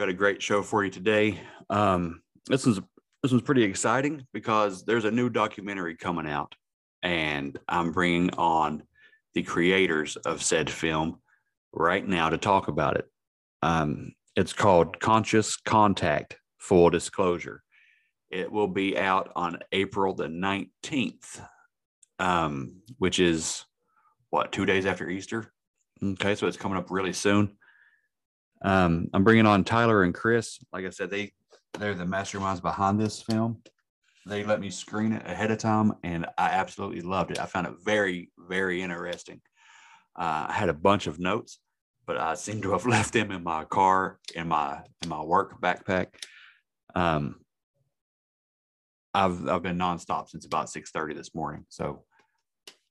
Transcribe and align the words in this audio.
Got 0.00 0.08
a 0.08 0.14
great 0.14 0.40
show 0.40 0.62
for 0.62 0.82
you 0.82 0.90
today. 0.90 1.38
Um, 1.68 2.22
this 2.46 2.64
one's 2.64 2.80
this 3.22 3.32
one's 3.32 3.42
pretty 3.42 3.64
exciting 3.64 4.26
because 4.32 4.82
there's 4.82 5.04
a 5.04 5.10
new 5.10 5.28
documentary 5.28 5.94
coming 5.94 6.26
out, 6.26 6.54
and 7.02 7.58
I'm 7.68 7.92
bringing 7.92 8.30
on 8.30 8.82
the 9.34 9.42
creators 9.42 10.16
of 10.16 10.42
said 10.42 10.70
film 10.70 11.20
right 11.74 12.06
now 12.06 12.30
to 12.30 12.38
talk 12.38 12.68
about 12.68 12.96
it. 12.96 13.10
Um, 13.60 14.14
it's 14.36 14.54
called 14.54 14.98
Conscious 15.00 15.58
Contact: 15.58 16.38
Full 16.56 16.88
Disclosure. 16.88 17.62
It 18.30 18.50
will 18.50 18.68
be 18.68 18.96
out 18.96 19.30
on 19.36 19.58
April 19.70 20.14
the 20.14 20.28
19th, 20.28 21.44
um, 22.18 22.80
which 22.96 23.20
is 23.20 23.66
what 24.30 24.50
two 24.50 24.64
days 24.64 24.86
after 24.86 25.10
Easter. 25.10 25.52
Okay, 26.02 26.34
so 26.36 26.46
it's 26.46 26.56
coming 26.56 26.78
up 26.78 26.90
really 26.90 27.12
soon. 27.12 27.58
Um, 28.62 29.08
I'm 29.14 29.24
bringing 29.24 29.46
on 29.46 29.64
Tyler 29.64 30.02
and 30.02 30.14
Chris. 30.14 30.58
Like 30.72 30.84
I 30.84 30.90
said, 30.90 31.10
they 31.10 31.32
they're 31.78 31.94
the 31.94 32.04
masterminds 32.04 32.60
behind 32.60 33.00
this 33.00 33.22
film. 33.22 33.62
They 34.26 34.44
let 34.44 34.60
me 34.60 34.70
screen 34.70 35.12
it 35.12 35.26
ahead 35.26 35.50
of 35.50 35.58
time, 35.58 35.94
and 36.02 36.26
I 36.36 36.50
absolutely 36.50 37.00
loved 37.00 37.30
it. 37.30 37.40
I 37.40 37.46
found 37.46 37.66
it 37.66 37.74
very, 37.82 38.30
very 38.38 38.82
interesting. 38.82 39.40
Uh, 40.18 40.46
I 40.48 40.52
had 40.52 40.68
a 40.68 40.74
bunch 40.74 41.06
of 41.06 41.18
notes, 41.18 41.58
but 42.06 42.18
I 42.18 42.34
seem 42.34 42.60
to 42.62 42.72
have 42.72 42.86
left 42.86 43.12
them 43.12 43.30
in 43.30 43.42
my 43.42 43.64
car 43.64 44.18
in 44.34 44.48
my 44.48 44.80
in 45.02 45.08
my 45.08 45.22
work 45.22 45.60
backpack. 45.60 46.08
Um, 46.94 47.40
I've 49.14 49.48
I've 49.48 49.62
been 49.62 49.78
nonstop 49.78 50.28
since 50.28 50.44
about 50.44 50.70
six 50.70 50.90
thirty 50.90 51.14
this 51.14 51.34
morning, 51.34 51.64
so 51.68 52.04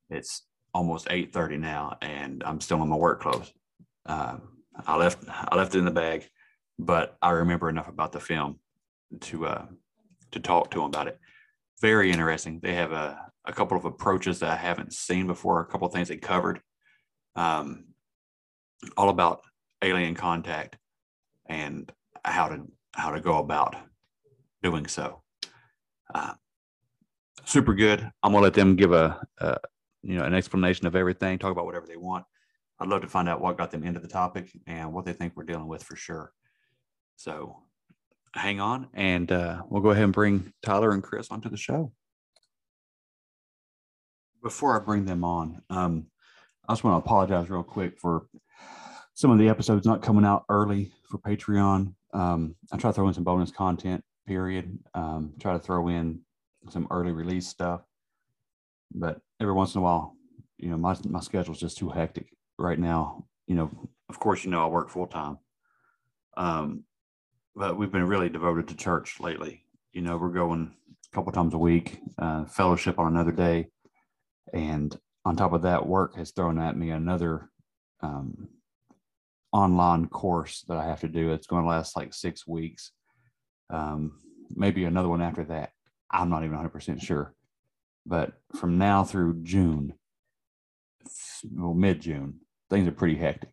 it's 0.10 0.48
almost 0.74 1.08
eight 1.10 1.32
thirty 1.32 1.58
now, 1.58 1.98
and 2.02 2.44
I'm 2.44 2.60
still 2.60 2.82
in 2.82 2.90
my 2.90 2.96
work 2.96 3.22
clothes. 3.22 3.54
Um, 4.06 4.59
I 4.88 4.98
left 4.98 5.24
I 5.28 5.56
left 5.56 5.76
it 5.76 5.80
in 5.80 5.86
the 5.86 5.92
bag, 5.92 6.28
but 6.78 7.18
I 7.22 7.32
remember 7.32 7.70
enough 7.70 7.88
about 7.88 8.12
the 8.12 8.20
film 8.20 8.60
to 9.22 9.46
uh, 9.46 9.66
to 10.32 10.40
talk 10.40 10.72
to 10.72 10.80
them 10.80 10.88
about 10.88 11.08
it. 11.08 11.20
Very 11.82 12.12
interesting. 12.12 12.60
They 12.62 12.74
have 12.74 12.92
a, 12.92 13.32
a 13.46 13.54
couple 13.54 13.78
of 13.78 13.86
approaches 13.86 14.40
that 14.40 14.52
I 14.52 14.56
haven't 14.56 14.94
seen 14.94 15.28
before. 15.28 15.62
A 15.62 15.66
couple 15.66 15.88
of 15.88 15.94
things 15.94 16.10
they 16.10 16.18
covered, 16.18 16.62
um, 17.36 17.86
all 18.98 19.10
about 19.10 19.42
alien 19.82 20.16
contact 20.16 20.78
and 21.48 21.92
how 22.26 22.50
to 22.50 22.66
how 22.94 23.12
to 23.12 23.22
go 23.22 23.38
about 23.38 23.76
doing 24.62 24.88
so. 24.88 25.22
Uh, 26.14 26.34
super 27.46 27.74
good. 27.74 28.02
I'm 28.24 28.34
gonna 28.34 28.44
let 28.44 28.54
them 28.54 28.76
give 28.76 28.92
a, 28.92 29.22
a 29.40 29.58
you 30.04 30.18
know 30.18 30.24
an 30.24 30.34
explanation 30.34 30.88
of 30.88 30.96
everything. 30.96 31.40
Talk 31.40 31.52
about 31.52 31.66
whatever 31.66 31.88
they 31.88 31.98
want. 31.98 32.26
I'd 32.80 32.88
love 32.88 33.02
to 33.02 33.08
find 33.08 33.28
out 33.28 33.42
what 33.42 33.58
got 33.58 33.72
them 33.72 33.84
into 33.84 34.00
the 34.00 34.08
topic 34.08 34.50
and 34.66 34.94
what 34.94 35.06
they 35.06 35.14
think 35.14 35.34
we're 35.36 35.44
dealing 35.44 35.68
with 35.68 35.84
for 35.84 35.96
sure. 35.96 36.32
So 37.18 37.58
hang 38.34 38.60
on 38.62 38.88
and 38.94 39.32
uh, 39.32 39.64
we'll 39.70 39.82
go 39.82 39.90
ahead 39.90 40.04
and 40.04 40.14
bring 40.14 40.54
Tyler 40.64 40.92
and 40.92 41.04
Chris 41.04 41.30
onto 41.30 41.50
the 41.50 41.58
show. 41.58 41.92
Before 44.42 44.80
I 44.80 44.84
bring 44.84 45.04
them 45.04 45.26
on, 45.26 45.62
um, 45.70 46.08
I 46.68 46.72
just 46.72 46.86
want 46.86 46.94
to 46.94 47.06
apologize 47.06 47.50
real 47.50 47.64
quick 47.64 48.00
for 48.00 48.28
some 49.14 49.32
of 49.32 49.38
the 49.38 49.50
episodes 49.50 49.86
not 49.86 50.02
coming 50.02 50.24
out 50.24 50.46
early 50.48 50.94
for 51.10 51.18
Patreon. 51.18 51.94
Um, 52.14 52.56
I 52.72 52.78
try 52.78 52.92
to 52.92 52.94
throw 52.94 53.10
in 53.10 53.14
some 53.14 53.26
bonus 53.26 53.52
content, 53.52 54.02
period. 54.26 54.80
Um, 54.94 55.34
try 55.42 55.52
to 55.52 55.60
throw 55.60 55.90
in 55.90 56.22
some 56.70 56.88
early 56.90 57.12
release 57.12 57.48
stuff. 57.48 57.82
But 58.94 59.20
every 59.42 59.54
once 59.54 59.76
in 59.76 59.80
a 59.80 59.84
while, 59.84 60.16
you 60.58 60.70
know, 60.70 60.78
my, 60.78 60.96
my 61.10 61.20
schedule 61.20 61.54
is 61.54 61.60
just 61.60 61.78
too 61.78 61.90
hectic 61.90 62.30
right 62.60 62.80
now. 62.80 63.26
You 63.48 63.56
know, 63.56 63.90
of 64.10 64.20
course, 64.20 64.44
you 64.44 64.52
know 64.52 64.64
I 64.64 64.68
work 64.68 64.90
full 64.90 65.08
time, 65.08 65.38
um, 66.38 66.84
but 67.56 67.78
we've 67.78 67.92
been 67.92 68.08
really 68.08 68.30
devoted 68.30 68.68
to 68.68 68.76
church 68.76 69.20
lately. 69.20 69.64
You 69.92 70.02
know, 70.02 70.18
we're 70.18 70.30
going 70.30 70.74
a 71.12 71.16
couple 71.16 71.32
times 71.32 71.54
a 71.54 71.58
week, 71.58 72.00
uh, 72.18 72.46
fellowship 72.46 73.00
on 73.00 73.08
another 73.08 73.32
day, 73.32 73.70
and 74.54 74.96
on 75.26 75.36
top 75.36 75.54
of 75.54 75.64
that, 75.64 75.88
work 75.88 76.16
has 76.16 76.32
thrown 76.32 76.60
at 76.60 76.78
me 76.78 76.92
another 76.92 77.50
um, 78.02 78.50
online 79.52 80.08
course 80.08 80.64
that 80.68 80.78
I 80.78 80.86
have 80.86 81.02
to 81.02 81.08
do. 81.08 81.34
It's 81.34 81.48
going 81.48 81.64
to 81.64 81.70
last 81.70 81.96
like 81.96 82.14
six 82.14 82.48
weeks, 82.48 82.92
um, 83.70 84.20
maybe 84.56 84.84
another 84.86 85.10
one 85.10 85.22
after 85.22 85.44
that. 85.46 85.72
I'm 86.12 86.30
not 86.30 86.44
even 86.44 86.58
100% 86.58 87.02
sure. 87.02 87.34
But 88.06 88.34
from 88.56 88.78
now 88.78 89.04
through 89.04 89.44
June, 89.44 89.94
well, 91.52 91.74
mid 91.74 92.02
June, 92.02 92.40
things 92.70 92.88
are 92.88 92.92
pretty 92.94 93.16
hectic, 93.16 93.50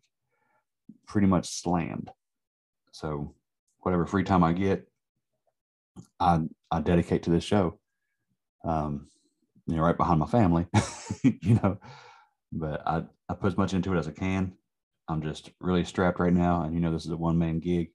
pretty 1.07 1.27
much 1.27 1.47
slammed. 1.47 2.11
So 2.91 3.33
whatever 3.79 4.05
free 4.05 4.23
time 4.23 4.43
I 4.43 4.53
get, 4.53 4.87
I 6.19 6.41
I 6.71 6.81
dedicate 6.81 7.23
to 7.23 7.29
this 7.29 7.43
show. 7.43 7.79
Um, 8.63 9.07
you 9.65 9.75
know, 9.75 9.81
right 9.81 9.97
behind 9.97 10.19
my 10.19 10.27
family, 10.27 10.67
you 11.23 11.55
know, 11.55 11.77
but 12.51 12.81
I 12.87 13.03
I 13.29 13.33
put 13.33 13.47
as 13.47 13.57
much 13.57 13.73
into 13.73 13.93
it 13.93 13.97
as 13.97 14.07
I 14.07 14.11
can. 14.11 14.53
I'm 15.09 15.21
just 15.21 15.51
really 15.59 15.83
strapped 15.83 16.19
right 16.19 16.33
now, 16.33 16.63
and 16.63 16.73
you 16.73 16.79
know, 16.79 16.91
this 16.91 17.05
is 17.05 17.11
a 17.11 17.17
one 17.17 17.37
man 17.37 17.59
gig, 17.59 17.89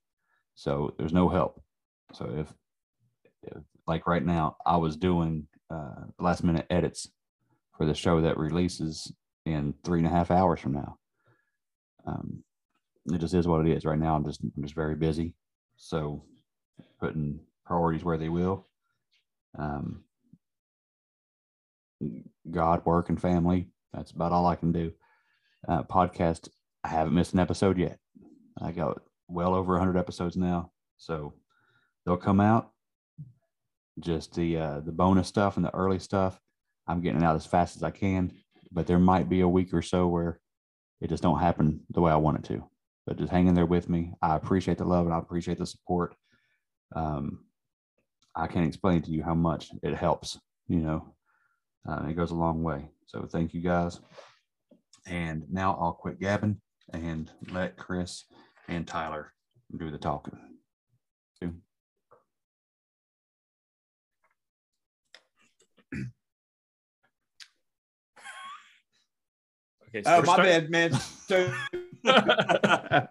so 0.55 0.93
there's 0.97 1.13
no 1.13 1.29
help. 1.29 1.61
So 2.13 2.29
if, 2.35 2.53
if 3.43 3.63
like 3.87 4.07
right 4.07 4.23
now, 4.25 4.57
I 4.65 4.77
was 4.77 4.97
doing 4.97 5.47
uh, 5.69 6.05
last 6.19 6.43
minute 6.43 6.65
edits 6.69 7.07
for 7.77 7.85
the 7.85 7.93
show 7.93 8.21
that 8.21 8.37
releases 8.37 9.11
in 9.45 9.73
three 9.83 9.99
and 9.99 10.07
a 10.07 10.11
half 10.11 10.31
hours 10.31 10.59
from 10.59 10.73
now 10.73 10.97
um, 12.05 12.43
it 13.11 13.19
just 13.19 13.33
is 13.33 13.47
what 13.47 13.65
it 13.65 13.71
is 13.71 13.85
right 13.85 13.99
now. 13.99 14.15
I'm 14.15 14.25
just 14.25 14.41
I'm 14.41 14.63
just 14.63 14.75
very 14.75 14.95
busy, 14.95 15.33
so 15.75 16.23
putting 16.99 17.39
priorities 17.65 18.03
where 18.03 18.17
they 18.17 18.29
will. 18.29 18.65
Um, 19.57 20.03
God, 22.49 22.85
work, 22.85 23.09
and 23.09 23.21
family. 23.21 23.69
That's 23.93 24.11
about 24.11 24.31
all 24.31 24.47
I 24.47 24.55
can 24.55 24.71
do. 24.71 24.91
Uh, 25.67 25.83
podcast. 25.83 26.49
I 26.83 26.89
haven't 26.89 27.13
missed 27.13 27.33
an 27.33 27.39
episode 27.39 27.77
yet. 27.77 27.97
I 28.61 28.71
got 28.71 29.01
well 29.27 29.53
over 29.53 29.73
100 29.73 29.97
episodes 29.97 30.35
now, 30.35 30.71
so 30.97 31.33
they'll 32.05 32.17
come 32.17 32.39
out. 32.39 32.71
Just 33.99 34.33
the 34.33 34.57
uh, 34.57 34.79
the 34.79 34.91
bonus 34.91 35.27
stuff 35.27 35.55
and 35.55 35.65
the 35.65 35.73
early 35.75 35.99
stuff, 35.99 36.39
I'm 36.87 37.01
getting 37.01 37.23
out 37.23 37.35
as 37.35 37.45
fast 37.45 37.75
as 37.75 37.83
I 37.83 37.91
can. 37.91 38.31
But 38.71 38.87
there 38.87 38.99
might 38.99 39.29
be 39.29 39.41
a 39.41 39.47
week 39.47 39.73
or 39.73 39.83
so 39.83 40.07
where 40.07 40.39
it 41.01 41.09
just 41.09 41.23
don't 41.23 41.39
happen 41.39 41.81
the 41.89 42.01
way 42.01 42.11
I 42.11 42.17
want 42.17 42.39
it 42.39 42.43
to. 42.45 42.63
But 43.05 43.17
just 43.17 43.31
hang 43.31 43.47
in 43.47 43.55
there 43.55 43.65
with 43.65 43.89
me. 43.89 44.13
I 44.21 44.35
appreciate 44.35 44.77
the 44.77 44.85
love 44.85 45.05
and 45.05 45.13
I 45.13 45.19
appreciate 45.19 45.57
the 45.57 45.65
support. 45.65 46.15
Um, 46.95 47.45
I 48.35 48.47
can't 48.47 48.67
explain 48.67 49.01
to 49.03 49.11
you 49.11 49.23
how 49.23 49.35
much 49.35 49.69
it 49.83 49.95
helps. 49.95 50.39
You 50.67 50.79
know, 50.79 51.13
uh, 51.87 52.05
it 52.07 52.15
goes 52.15 52.31
a 52.31 52.35
long 52.35 52.63
way. 52.63 52.87
So 53.07 53.27
thank 53.29 53.53
you 53.53 53.61
guys. 53.61 53.99
And 55.05 55.43
now 55.51 55.77
I'll 55.79 55.93
quit 55.93 56.19
gabbing 56.19 56.61
and 56.93 57.29
let 57.51 57.77
Chris 57.77 58.23
and 58.67 58.87
Tyler 58.87 59.33
do 59.77 59.91
the 59.91 59.97
talking. 59.97 60.39
Two. 61.41 61.53
Okay. 69.95 70.03
So 70.03 70.11
Oh, 70.15 70.17
my 70.19 70.23
start- 70.23 70.39
bad, 70.47 70.69
man. 70.69 70.93
So 71.27 71.53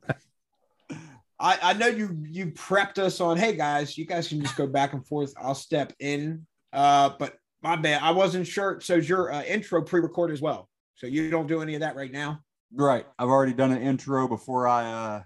I, 1.38 1.58
I 1.62 1.72
know 1.74 1.86
you 1.88 2.16
you 2.28 2.46
prepped 2.52 2.98
us 2.98 3.20
on. 3.20 3.36
Hey 3.36 3.56
guys, 3.56 3.96
you 3.98 4.06
guys 4.06 4.28
can 4.28 4.40
just 4.40 4.56
go 4.56 4.66
back 4.66 4.92
and 4.92 5.04
forth. 5.06 5.32
I'll 5.40 5.54
step 5.54 5.92
in. 5.98 6.46
Uh, 6.72 7.10
but 7.18 7.34
my 7.62 7.76
bad. 7.76 8.02
I 8.02 8.10
wasn't 8.12 8.46
sure. 8.46 8.80
So 8.80 8.96
is 8.96 9.08
your 9.08 9.32
uh, 9.32 9.42
intro 9.42 9.82
pre-recorded 9.82 10.32
as 10.34 10.40
well? 10.40 10.68
So 10.94 11.06
you 11.06 11.30
don't 11.30 11.46
do 11.48 11.60
any 11.62 11.74
of 11.74 11.80
that 11.80 11.96
right 11.96 12.12
now. 12.12 12.40
Right. 12.72 13.06
I've 13.18 13.28
already 13.28 13.52
done 13.52 13.72
an 13.72 13.82
intro 13.82 14.28
before 14.28 14.66
I 14.68 14.84
uh 14.84 15.22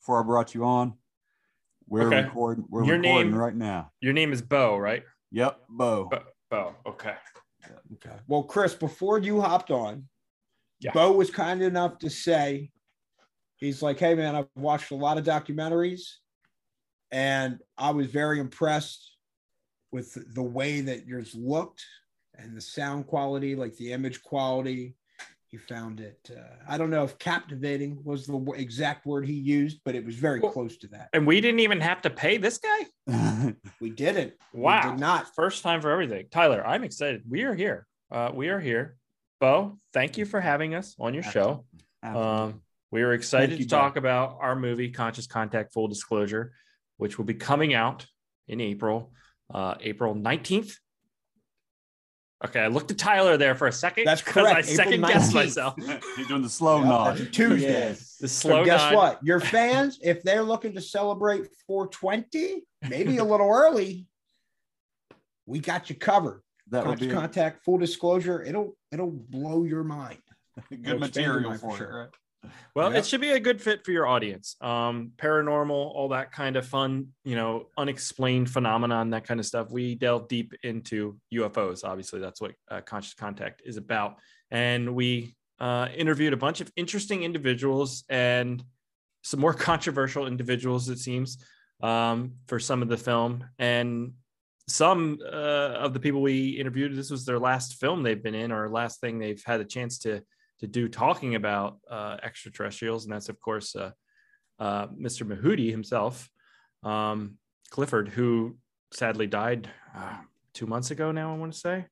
before 0.00 0.20
I 0.20 0.22
brought 0.26 0.54
you 0.54 0.64
on. 0.64 0.94
We're 1.88 2.06
Okay. 2.08 2.22
recording 2.24 2.64
we're 2.68 2.84
Your 2.84 2.96
recording 2.98 3.30
name- 3.30 3.38
right 3.38 3.54
now. 3.54 3.90
Your 4.00 4.12
name 4.12 4.32
is 4.32 4.42
Bo, 4.42 4.76
right? 4.76 5.02
Yep, 5.32 5.60
Bo. 5.68 6.08
Bo. 6.10 6.22
Bo. 6.50 6.74
Okay. 6.86 7.14
Okay. 7.94 8.16
Well, 8.28 8.42
Chris, 8.44 8.74
before 8.74 9.18
you 9.18 9.40
hopped 9.40 9.70
on, 9.70 10.06
Yeah. 10.84 10.92
Bo 10.92 11.12
was 11.12 11.30
kind 11.30 11.62
enough 11.62 11.98
to 12.00 12.10
say, 12.10 12.70
he's 13.56 13.80
like, 13.82 13.98
hey, 13.98 14.14
man, 14.14 14.34
I've 14.36 14.48
watched 14.54 14.90
a 14.90 14.94
lot 14.96 15.16
of 15.16 15.24
documentaries 15.24 16.02
and 17.10 17.58
I 17.78 17.90
was 17.90 18.06
very 18.08 18.38
impressed 18.38 19.16
with 19.92 20.34
the 20.34 20.42
way 20.42 20.82
that 20.82 21.06
yours 21.06 21.34
looked 21.34 21.82
and 22.36 22.54
the 22.56 22.60
sound 22.60 23.06
quality, 23.06 23.54
like 23.56 23.76
the 23.76 23.92
image 23.92 24.22
quality. 24.22 24.94
He 25.48 25.56
found 25.56 26.00
it, 26.00 26.18
uh, 26.36 26.40
I 26.68 26.76
don't 26.76 26.90
know 26.90 27.04
if 27.04 27.16
captivating 27.18 28.00
was 28.04 28.26
the 28.26 28.38
exact 28.56 29.06
word 29.06 29.24
he 29.24 29.34
used, 29.34 29.78
but 29.84 29.94
it 29.94 30.04
was 30.04 30.16
very 30.16 30.40
Well- 30.40 30.50
close 30.52 30.76
to 30.78 30.88
that. 30.88 31.08
And 31.12 31.26
we 31.26 31.40
didn't 31.40 31.60
even 31.60 31.80
have 31.80 32.02
to 32.02 32.10
pay 32.10 32.36
this 32.36 32.58
guy. 32.58 32.86
We 33.80 33.90
didn't. 33.90 34.32
We 34.52 34.60
Wow. 34.62 34.90
did 34.90 35.00
not. 35.00 35.34
First 35.34 35.62
time 35.62 35.80
for 35.80 35.90
everything. 35.90 36.26
Tyler, 36.30 36.66
I'm 36.66 36.82
excited. 36.84 37.22
We 37.28 37.42
are 37.42 37.54
here. 37.54 37.86
Uh, 38.10 38.30
we 38.34 38.48
are 38.48 38.58
here. 38.60 38.96
Bo, 39.40 39.78
thank 39.92 40.16
you 40.16 40.24
for 40.24 40.40
having 40.40 40.74
us 40.74 40.94
on 40.98 41.14
your 41.14 41.22
show. 41.22 41.64
Um, 42.02 42.62
we 42.90 43.02
were 43.02 43.12
excited 43.12 43.50
Thank 43.50 43.58
to 43.58 43.62
you, 43.64 43.68
Bo. 43.68 43.76
talk 43.76 43.96
about 43.96 44.38
our 44.40 44.54
movie, 44.56 44.90
Conscious 44.90 45.26
Contact 45.26 45.72
Full 45.72 45.88
Disclosure, 45.88 46.52
which 46.96 47.18
will 47.18 47.24
be 47.24 47.34
coming 47.34 47.74
out 47.74 48.06
in 48.48 48.60
April, 48.60 49.12
uh, 49.52 49.74
April 49.80 50.14
19th. 50.14 50.76
Okay, 52.44 52.60
I 52.60 52.66
looked 52.66 52.90
at 52.90 52.98
Tyler 52.98 53.36
there 53.38 53.54
for 53.54 53.66
a 53.68 53.72
second. 53.72 54.04
That's 54.04 54.20
'cause 54.20 54.36
I 54.44 54.52
correct, 54.52 54.68
April 54.68 54.76
second 54.76 55.00
guessed 55.06 55.34
19th. 55.34 56.02
You're 56.18 56.26
doing 56.28 56.42
the 56.42 56.48
slow 56.48 56.78
Yep, 56.80 56.86
nod. 56.86 57.10
that's 57.16 57.20
a 57.20 57.26
Tuesday. 57.26 57.68
Yes. 57.88 58.16
The 58.18 58.28
So 58.28 58.48
slow 58.50 58.64
guess 58.64 58.80
nod. 58.80 58.94
what? 58.94 59.24
Your 59.24 59.40
fans, 59.40 59.98
if 60.02 60.22
they're 60.22 60.42
looking 60.42 60.74
to 60.74 60.80
celebrate 60.82 61.48
420, 61.66 62.64
maybe 62.88 63.16
a 63.16 63.24
little 63.24 63.48
early, 63.50 64.06
we 65.46 65.58
got 65.58 65.88
you 65.88 65.96
covered. 65.96 66.42
That 66.70 66.84
would 66.86 66.98
Conscious 66.98 67.06
be 67.08 67.12
contact, 67.12 67.64
full 67.64 67.78
disclosure, 67.78 68.42
it'll 68.42 68.76
it'll 68.92 69.10
blow 69.10 69.64
your 69.64 69.84
mind. 69.84 70.18
good 70.70 70.86
It'll 70.86 70.98
material 71.00 71.50
mind 71.50 71.60
for 71.60 71.70
for 71.70 71.74
it, 71.74 71.78
sure. 71.78 71.98
right? 72.00 72.08
Well, 72.74 72.90
Yep. 72.90 72.98
it 72.98 73.06
should 73.06 73.20
be 73.22 73.30
a 73.30 73.40
good 73.40 73.60
fit 73.62 73.84
for 73.84 73.90
your 73.90 74.06
audience. 74.06 74.56
Um, 74.60 75.12
paranormal, 75.16 75.70
all 75.70 76.08
that 76.10 76.30
kind 76.32 76.56
of 76.56 76.66
fun, 76.66 77.08
you 77.24 77.36
know, 77.36 77.68
unexplained 77.78 78.50
phenomenon, 78.50 79.10
that 79.10 79.24
kind 79.26 79.40
of 79.40 79.46
stuff. 79.46 79.70
We 79.70 79.94
delve 79.94 80.28
deep 80.28 80.52
into 80.62 81.18
UFOs. 81.32 81.84
Obviously, 81.84 82.20
that's 82.20 82.40
what 82.42 82.52
uh, 82.70 82.82
Conscious 82.82 83.14
Contact 83.14 83.62
is 83.64 83.78
about. 83.78 84.18
And 84.50 84.94
we 84.94 85.34
uh, 85.58 85.88
interviewed 85.96 86.34
a 86.34 86.36
bunch 86.36 86.60
of 86.60 86.70
interesting 86.76 87.22
individuals 87.22 88.04
and 88.10 88.62
some 89.22 89.40
more 89.40 89.54
controversial 89.70 90.26
individuals, 90.26 90.88
it 90.90 90.98
seems, 90.98 91.38
um, 91.82 92.32
for 92.46 92.58
some 92.60 92.82
of 92.82 92.88
the 92.88 92.98
film. 92.98 93.44
And 93.58 94.12
some 94.66 95.18
uh, 95.24 95.76
of 95.76 95.92
the 95.92 96.00
people 96.00 96.22
we 96.22 96.50
interviewed, 96.50 96.96
this 96.96 97.10
was 97.10 97.26
their 97.26 97.38
last 97.38 97.74
film 97.74 98.02
they've 98.02 98.22
been 98.22 98.34
in, 98.34 98.50
or 98.50 98.68
last 98.70 99.00
thing 99.00 99.18
they've 99.18 99.42
had 99.44 99.60
a 99.60 99.64
chance 99.64 99.98
to 100.00 100.22
to 100.60 100.66
do 100.66 100.88
talking 100.88 101.34
about 101.34 101.78
uh, 101.90 102.16
extraterrestrials, 102.22 103.04
and 103.04 103.12
that's 103.12 103.28
of 103.28 103.40
course 103.40 103.76
uh, 103.76 103.90
uh, 104.58 104.86
Mr. 104.88 105.26
Mahooty 105.26 105.70
himself, 105.70 106.30
um, 106.82 107.36
Clifford, 107.70 108.08
who 108.08 108.56
sadly 108.92 109.26
died 109.26 109.68
uh, 109.94 110.16
two 110.54 110.66
months 110.66 110.90
ago. 110.90 111.12
Now 111.12 111.34
I 111.34 111.36
want 111.36 111.52
to 111.52 111.58
say, 111.58 111.86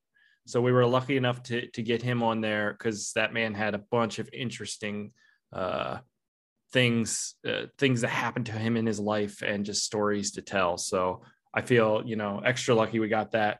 so 0.47 0.61
we 0.61 0.71
were 0.71 0.85
lucky 0.85 1.17
enough 1.17 1.43
to 1.43 1.67
to 1.67 1.83
get 1.83 2.01
him 2.01 2.23
on 2.23 2.41
there 2.41 2.73
because 2.73 3.11
that 3.13 3.33
man 3.33 3.53
had 3.53 3.75
a 3.75 3.83
bunch 3.91 4.17
of 4.17 4.29
interesting 4.33 5.11
uh, 5.51 5.99
things 6.71 7.35
things 7.77 8.01
that 8.01 8.07
happened 8.07 8.47
to 8.47 8.53
him 8.53 8.77
in 8.77 8.87
his 8.87 8.99
life 8.99 9.43
and 9.43 9.65
just 9.65 9.83
stories 9.83 10.31
to 10.31 10.41
tell. 10.41 10.79
So 10.79 11.21
I 11.53 11.61
feel 11.61 12.03
you 12.05 12.15
know 12.15 12.41
extra 12.43 12.75
lucky 12.75 12.99
we 12.99 13.07
got 13.07 13.31
that 13.31 13.59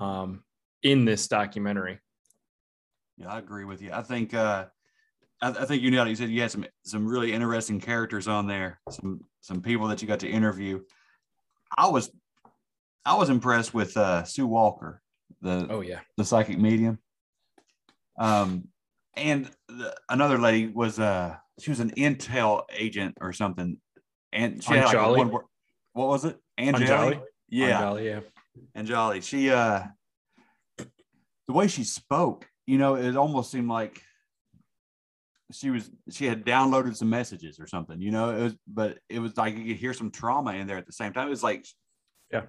um, 0.00 0.42
in 0.82 1.04
this 1.04 1.28
documentary. 1.28 1.98
Yeah, 3.16 3.32
I 3.32 3.38
agree 3.38 3.64
with 3.64 3.82
you. 3.82 3.90
I 3.92 4.02
think 4.02 4.34
uh 4.34 4.66
I, 5.42 5.50
I 5.50 5.64
think 5.64 5.82
you 5.82 6.00
it. 6.00 6.08
You 6.08 6.16
said 6.16 6.30
you 6.30 6.40
had 6.40 6.50
some 6.50 6.66
some 6.84 7.06
really 7.06 7.32
interesting 7.32 7.80
characters 7.80 8.28
on 8.28 8.46
there, 8.46 8.80
some 8.90 9.20
some 9.40 9.60
people 9.62 9.88
that 9.88 10.02
you 10.02 10.08
got 10.08 10.20
to 10.20 10.28
interview. 10.28 10.80
I 11.76 11.88
was 11.88 12.10
I 13.04 13.14
was 13.14 13.30
impressed 13.30 13.74
with 13.74 13.96
uh 13.96 14.24
Sue 14.24 14.46
Walker, 14.46 15.02
the 15.40 15.66
Oh 15.70 15.80
yeah. 15.80 16.00
the 16.16 16.24
psychic 16.24 16.58
medium. 16.58 16.98
Um 18.18 18.68
and 19.14 19.50
the, 19.68 19.96
another 20.08 20.38
lady 20.38 20.68
was 20.68 20.98
uh 20.98 21.36
she 21.60 21.70
was 21.70 21.80
an 21.80 21.90
intel 21.92 22.64
agent 22.70 23.16
or 23.20 23.32
something. 23.32 23.78
And 24.32 24.62
she 24.62 24.74
had 24.74 24.92
like 24.92 25.16
one 25.16 25.30
word, 25.30 25.44
what 25.92 26.08
was 26.08 26.24
it? 26.26 26.38
Anjali? 26.58 27.20
Yeah. 27.48 27.80
Anjali, 27.82 28.04
yeah. 28.04 28.20
and 28.74 28.86
Jolly. 28.86 29.20
She 29.20 29.50
uh 29.50 29.82
the 30.78 31.52
way 31.52 31.68
she 31.68 31.84
spoke, 31.84 32.48
you 32.66 32.78
know, 32.78 32.96
it 32.96 33.16
almost 33.16 33.50
seemed 33.52 33.68
like 33.68 34.02
she 35.52 35.70
was 35.70 35.90
she 36.10 36.26
had 36.26 36.44
downloaded 36.44 36.96
some 36.96 37.08
messages 37.10 37.60
or 37.60 37.66
something, 37.66 38.00
you 38.00 38.10
know, 38.10 38.30
it 38.30 38.42
was 38.42 38.54
but 38.66 38.98
it 39.08 39.20
was 39.20 39.36
like 39.36 39.56
you 39.56 39.64
could 39.64 39.76
hear 39.76 39.92
some 39.92 40.10
trauma 40.10 40.54
in 40.54 40.66
there 40.66 40.76
at 40.76 40.86
the 40.86 40.92
same 40.92 41.12
time. 41.12 41.26
It 41.28 41.30
was 41.30 41.42
like 41.42 41.64
Yeah. 42.32 42.42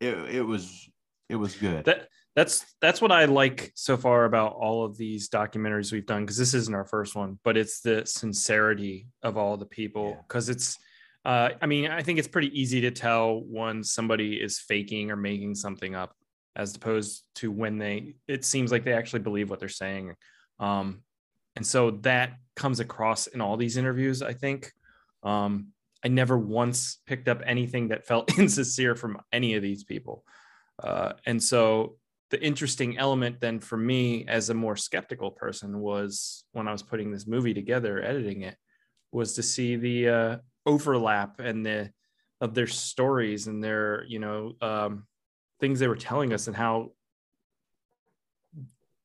It 0.00 0.14
it 0.36 0.42
was 0.42 0.88
it 1.30 1.36
was 1.36 1.54
good. 1.56 1.84
that 1.86 2.08
that's 2.36 2.66
that's 2.82 3.00
what 3.00 3.12
I 3.12 3.24
like 3.26 3.72
so 3.76 3.96
far 3.96 4.24
about 4.24 4.54
all 4.54 4.84
of 4.84 4.98
these 4.98 5.30
documentaries 5.30 5.92
we've 5.92 6.04
done 6.04 6.22
because 6.24 6.36
this 6.36 6.52
isn't 6.52 6.74
our 6.74 6.84
first 6.84 7.14
one, 7.14 7.38
but 7.44 7.56
it's 7.56 7.80
the 7.80 8.04
sincerity 8.04 9.06
of 9.22 9.38
all 9.38 9.56
the 9.56 9.66
people 9.66 10.10
Yeah. 10.10 10.22
because 10.28 10.48
it's. 10.48 10.76
Uh, 11.24 11.50
I 11.60 11.66
mean, 11.66 11.90
I 11.90 12.02
think 12.02 12.18
it's 12.18 12.28
pretty 12.28 12.58
easy 12.58 12.82
to 12.82 12.90
tell 12.90 13.40
when 13.40 13.82
somebody 13.82 14.34
is 14.34 14.58
faking 14.58 15.10
or 15.10 15.16
making 15.16 15.54
something 15.54 15.94
up, 15.94 16.14
as 16.54 16.76
opposed 16.76 17.24
to 17.36 17.50
when 17.50 17.78
they. 17.78 18.14
It 18.28 18.44
seems 18.44 18.70
like 18.70 18.84
they 18.84 18.92
actually 18.92 19.20
believe 19.20 19.48
what 19.48 19.58
they're 19.60 19.68
saying, 19.68 20.14
um, 20.60 21.02
and 21.56 21.66
so 21.66 21.92
that 22.02 22.34
comes 22.56 22.80
across 22.80 23.26
in 23.26 23.40
all 23.40 23.56
these 23.56 23.76
interviews. 23.76 24.22
I 24.22 24.34
think. 24.34 24.72
Um, 25.22 25.68
I 26.04 26.08
never 26.08 26.36
once 26.36 26.98
picked 27.06 27.28
up 27.28 27.40
anything 27.46 27.88
that 27.88 28.06
felt 28.06 28.38
insincere 28.38 28.94
from 28.94 29.18
any 29.32 29.54
of 29.54 29.62
these 29.62 29.84
people. 29.84 30.24
Uh, 30.82 31.14
and 31.24 31.42
so 31.42 31.96
the 32.30 32.42
interesting 32.42 32.98
element 32.98 33.40
then 33.40 33.60
for 33.60 33.76
me 33.76 34.26
as 34.26 34.50
a 34.50 34.54
more 34.54 34.76
skeptical 34.76 35.30
person 35.30 35.78
was 35.78 36.44
when 36.52 36.68
I 36.68 36.72
was 36.72 36.82
putting 36.82 37.10
this 37.10 37.26
movie 37.26 37.54
together, 37.54 38.02
editing 38.02 38.42
it, 38.42 38.56
was 39.12 39.34
to 39.34 39.42
see 39.42 39.76
the 39.76 40.08
uh, 40.08 40.36
overlap 40.66 41.40
and 41.40 41.64
the 41.64 41.90
of 42.40 42.54
their 42.54 42.66
stories 42.66 43.46
and 43.46 43.62
their 43.62 44.04
you 44.08 44.18
know 44.18 44.54
um, 44.60 45.06
things 45.60 45.78
they 45.80 45.88
were 45.88 45.96
telling 45.96 46.32
us 46.32 46.46
and 46.46 46.56
how 46.56 46.90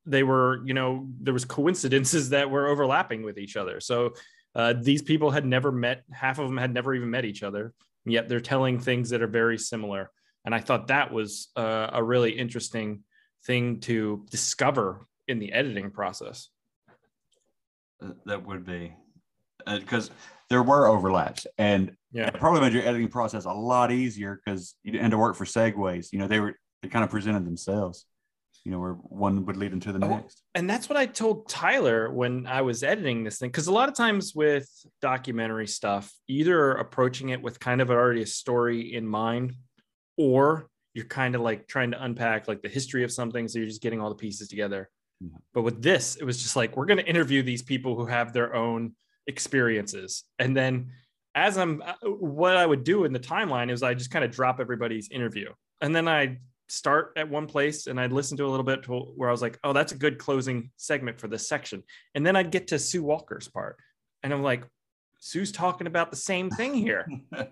they 0.06 0.22
were 0.22 0.62
you 0.66 0.74
know 0.74 1.08
there 1.20 1.34
was 1.34 1.44
coincidences 1.44 2.30
that 2.30 2.50
were 2.50 2.68
overlapping 2.68 3.22
with 3.22 3.38
each 3.38 3.56
other. 3.56 3.80
So 3.80 4.14
uh, 4.54 4.74
these 4.80 5.02
people 5.02 5.30
had 5.30 5.46
never 5.46 5.70
met 5.70 6.04
half 6.10 6.38
of 6.38 6.48
them 6.48 6.56
had 6.56 6.74
never 6.74 6.94
even 6.94 7.10
met 7.10 7.24
each 7.24 7.42
other 7.42 7.72
yet 8.04 8.28
they're 8.28 8.40
telling 8.40 8.78
things 8.78 9.10
that 9.10 9.22
are 9.22 9.28
very 9.28 9.58
similar 9.58 10.10
and 10.44 10.54
i 10.54 10.60
thought 10.60 10.88
that 10.88 11.12
was 11.12 11.48
uh, 11.56 11.90
a 11.92 12.02
really 12.02 12.32
interesting 12.32 13.02
thing 13.44 13.80
to 13.80 14.24
discover 14.30 15.06
in 15.28 15.38
the 15.38 15.52
editing 15.52 15.90
process 15.90 16.48
Uh, 18.02 18.12
that 18.24 18.44
would 18.46 18.64
be 18.64 18.92
because 19.66 20.10
there 20.50 20.62
were 20.62 20.86
overlaps 20.86 21.46
and 21.58 21.92
yeah 22.12 22.26
it 22.26 22.34
probably 22.34 22.60
made 22.60 22.72
your 22.72 22.82
editing 22.82 23.08
process 23.08 23.44
a 23.44 23.52
lot 23.52 23.90
easier 23.92 24.40
because 24.44 24.74
you 24.82 24.90
didn't 24.92 25.04
have 25.04 25.12
to 25.12 25.18
work 25.18 25.36
for 25.36 25.44
segues. 25.44 26.12
You 26.12 26.18
know, 26.18 26.26
they 26.26 26.40
were 26.40 26.54
they 26.82 26.88
kind 26.88 27.04
of 27.04 27.10
presented 27.10 27.46
themselves. 27.46 28.04
You 28.64 28.72
know, 28.72 28.78
where 28.78 28.92
one 28.92 29.46
would 29.46 29.56
lead 29.56 29.72
into 29.72 29.90
the 29.90 30.04
Oh, 30.04 30.08
next. 30.08 30.42
and 30.54 30.68
that's 30.68 30.86
what 30.86 30.98
I 30.98 31.06
told 31.06 31.48
Tyler 31.48 32.12
when 32.12 32.46
I 32.46 32.60
was 32.60 32.82
editing 32.82 33.24
this 33.24 33.38
thing. 33.38 33.48
Because 33.48 33.68
a 33.68 33.72
lot 33.72 33.88
of 33.88 33.94
times 33.94 34.34
with 34.34 34.68
documentary 35.00 35.66
stuff, 35.66 36.12
either 36.28 36.72
approaching 36.72 37.30
it 37.30 37.40
with 37.40 37.58
kind 37.58 37.80
of 37.80 37.88
already 37.90 38.20
a 38.20 38.26
story 38.26 38.94
in 38.94 39.06
mind, 39.06 39.54
or 40.18 40.68
you're 40.92 41.06
kind 41.06 41.34
of 41.34 41.40
like 41.40 41.68
trying 41.68 41.92
to 41.92 42.04
unpack 42.04 42.48
like 42.48 42.60
the 42.60 42.68
history 42.68 43.02
of 43.02 43.10
something. 43.10 43.48
So 43.48 43.58
you're 43.60 43.68
just 43.68 43.80
getting 43.80 43.98
all 43.98 44.10
the 44.10 44.14
pieces 44.14 44.48
together. 44.48 44.90
Yeah. 45.22 45.28
But 45.54 45.62
with 45.62 45.80
this, 45.82 46.16
it 46.16 46.24
was 46.24 46.42
just 46.42 46.54
like 46.54 46.76
we're 46.76 46.84
going 46.86 46.98
to 46.98 47.08
interview 47.08 47.42
these 47.42 47.62
people 47.62 47.96
who 47.96 48.04
have 48.06 48.34
their 48.34 48.54
own 48.54 48.94
experiences, 49.26 50.24
and 50.38 50.56
then 50.56 50.92
as 51.34 51.56
I'm, 51.58 51.82
uh, 51.82 52.08
what 52.08 52.56
I 52.56 52.66
would 52.66 52.84
do 52.84 53.04
in 53.04 53.12
the 53.12 53.20
timeline 53.20 53.70
is 53.70 53.82
I 53.82 53.94
just 53.94 54.10
kind 54.10 54.24
of 54.24 54.30
drop 54.30 54.60
everybody's 54.60 55.10
interview, 55.10 55.50
and 55.80 55.94
then 55.94 56.08
I 56.08 56.38
start 56.68 57.12
at 57.16 57.28
one 57.28 57.46
place 57.46 57.88
and 57.88 58.00
I'd 58.00 58.12
listen 58.12 58.36
to 58.36 58.46
a 58.46 58.48
little 58.48 58.64
bit 58.64 58.84
to 58.84 58.92
where 58.92 59.28
I 59.28 59.32
was 59.32 59.42
like, 59.42 59.58
oh, 59.64 59.72
that's 59.72 59.90
a 59.90 59.98
good 59.98 60.18
closing 60.18 60.70
segment 60.76 61.20
for 61.20 61.28
this 61.28 61.48
section, 61.48 61.82
and 62.14 62.26
then 62.26 62.36
I'd 62.36 62.50
get 62.50 62.68
to 62.68 62.78
Sue 62.78 63.02
Walker's 63.02 63.48
part, 63.48 63.76
and 64.22 64.32
I'm 64.32 64.42
like, 64.42 64.64
Sue's 65.20 65.52
talking 65.52 65.86
about 65.86 66.10
the 66.10 66.16
same 66.16 66.50
thing 66.50 66.74
here. 66.74 67.06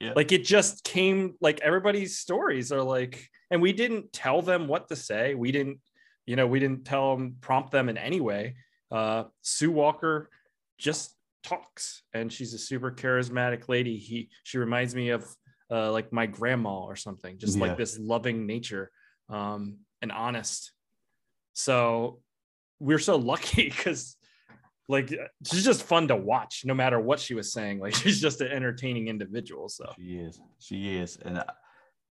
Yeah. 0.00 0.12
Like 0.14 0.32
it 0.32 0.44
just 0.44 0.84
came 0.84 1.34
like 1.40 1.60
everybody's 1.60 2.18
stories 2.18 2.72
are 2.72 2.82
like, 2.82 3.30
and 3.50 3.62
we 3.62 3.72
didn't 3.72 4.12
tell 4.12 4.42
them 4.42 4.66
what 4.66 4.88
to 4.88 4.96
say. 4.96 5.34
We 5.34 5.52
didn't, 5.52 5.78
you 6.26 6.36
know, 6.36 6.46
we 6.46 6.58
didn't 6.58 6.84
tell 6.84 7.16
them, 7.16 7.36
prompt 7.40 7.70
them 7.70 7.88
in 7.88 7.96
any 7.96 8.20
way. 8.20 8.56
Uh, 8.90 9.24
Sue 9.42 9.70
Walker 9.70 10.30
just 10.78 11.14
talks 11.42 12.02
and 12.12 12.32
she's 12.32 12.54
a 12.54 12.58
super 12.58 12.90
charismatic 12.90 13.68
lady. 13.68 13.96
He, 13.98 14.30
she 14.42 14.58
reminds 14.58 14.94
me 14.94 15.10
of 15.10 15.26
uh, 15.70 15.90
like 15.92 16.12
my 16.12 16.26
grandma 16.26 16.80
or 16.84 16.96
something, 16.96 17.38
just 17.38 17.56
Yeah. 17.56 17.62
like 17.68 17.76
this 17.76 17.98
loving 17.98 18.46
nature 18.46 18.90
um, 19.28 19.78
and 20.02 20.12
honest. 20.12 20.72
So 21.54 22.20
we're 22.80 22.98
so 22.98 23.16
lucky 23.16 23.64
because 23.70 24.16
like 24.88 25.08
she's 25.46 25.64
just 25.64 25.82
fun 25.82 26.08
to 26.08 26.16
watch 26.16 26.62
no 26.66 26.74
matter 26.74 27.00
what 27.00 27.18
she 27.20 27.34
was 27.34 27.52
saying. 27.52 27.78
Like 27.80 27.94
she's 28.02 28.20
just 28.20 28.40
an 28.40 28.48
entertaining 28.48 29.08
individual. 29.08 29.68
So 29.68 29.92
She 29.96 30.16
is. 30.16 30.40
She 30.58 30.96
is. 30.96 31.16
And 31.24 31.38
uh, 31.38 31.44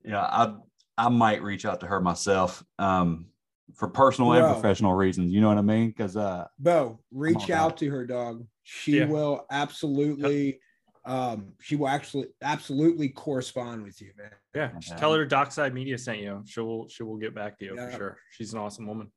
you 0.05 0.11
know, 0.11 0.21
I 0.21 0.55
I 0.97 1.09
might 1.09 1.43
reach 1.43 1.65
out 1.65 1.81
to 1.81 1.87
her 1.87 2.01
myself 2.01 2.63
um 2.79 3.27
for 3.75 3.89
personal 3.89 4.33
and 4.33 4.47
professional 4.55 4.95
reasons. 4.95 5.33
You 5.33 5.41
know 5.41 5.49
what 5.49 5.59
I 5.59 5.63
mean? 5.63 5.89
Because 5.89 6.17
uh 6.17 6.47
Bo, 6.59 7.01
reach 7.11 7.49
dog. 7.49 7.51
out 7.51 7.77
to 7.79 7.91
her, 7.91 8.07
dog. 8.07 8.47
She 8.63 8.99
Yeah. 8.99 9.07
will 9.07 9.47
absolutely, 9.51 10.61
um, 11.05 11.53
she 11.61 11.77
will 11.77 11.89
actually 11.89 12.27
absolutely 12.43 13.09
correspond 13.09 13.83
with 13.83 14.01
you, 14.01 14.13
man. 14.17 14.31
yeah, 14.55 14.71
just 14.79 14.99
tell 14.99 15.13
her 15.15 15.27
Docside 15.27 15.73
Media 15.73 15.97
sent 15.99 16.19
you. 16.19 16.43
She 16.47 16.61
will 16.61 16.89
she 16.89 17.03
will 17.03 17.17
get 17.17 17.35
back 17.35 17.59
to 17.59 17.65
you 17.65 17.75
Yeah. 17.77 17.91
for 17.91 17.97
sure. 17.97 18.19
She's 18.31 18.53
an 18.53 18.61
awesome 18.61 18.87
woman. 18.87 19.11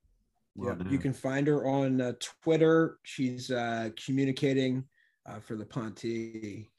will 0.56 0.70
Yeah, 0.70 0.76
do. 0.84 0.90
you 0.90 0.98
can 1.00 1.14
find 1.14 1.48
her 1.48 1.66
on 1.68 2.00
uh, 2.02 2.14
Twitter. 2.20 3.00
She's 3.04 3.52
uh, 3.52 3.90
communicating 4.06 4.84
uh, 5.26 5.40
for 5.40 5.56
the 5.56 5.66
Ponte 5.66 6.06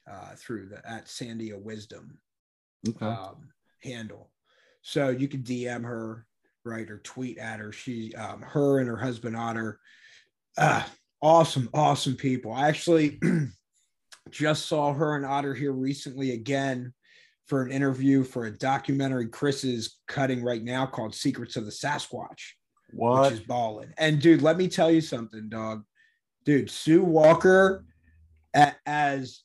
uh, 0.09 0.35
through 0.35 0.69
the 0.69 0.77
at 0.89 1.05
Sandia 1.05 1.59
Wisdom 1.61 2.17
okay. 2.87 3.05
um, 3.05 3.49
handle. 3.83 4.31
So 4.81 5.09
you 5.09 5.27
can 5.27 5.41
DM 5.41 5.83
her, 5.83 6.25
right, 6.65 6.89
or 6.89 6.99
tweet 6.99 7.37
at 7.37 7.59
her. 7.59 7.71
She, 7.71 8.13
um, 8.15 8.41
her 8.41 8.79
and 8.79 8.87
her 8.87 8.97
husband 8.97 9.37
Otter, 9.37 9.79
uh, 10.57 10.83
awesome, 11.21 11.69
awesome 11.73 12.15
people. 12.15 12.51
I 12.51 12.67
actually 12.67 13.19
just 14.31 14.65
saw 14.65 14.93
her 14.93 15.15
and 15.15 15.25
Otter 15.25 15.53
here 15.53 15.73
recently 15.73 16.31
again 16.31 16.93
for 17.47 17.61
an 17.61 17.71
interview 17.71 18.23
for 18.23 18.45
a 18.45 18.57
documentary 18.57 19.27
Chris 19.27 19.63
is 19.63 19.97
cutting 20.07 20.43
right 20.43 20.63
now 20.63 20.85
called 20.85 21.13
Secrets 21.13 21.55
of 21.55 21.65
the 21.65 21.71
Sasquatch 21.71 22.53
what? 22.91 23.23
which 23.23 23.33
is 23.33 23.45
balling. 23.45 23.93
And 23.97 24.19
dude, 24.21 24.41
let 24.41 24.57
me 24.57 24.67
tell 24.67 24.89
you 24.89 25.01
something, 25.01 25.49
dog. 25.49 25.83
Dude, 26.43 26.69
Sue 26.69 27.03
Walker 27.03 27.85
a- 28.55 28.75
as 28.85 29.41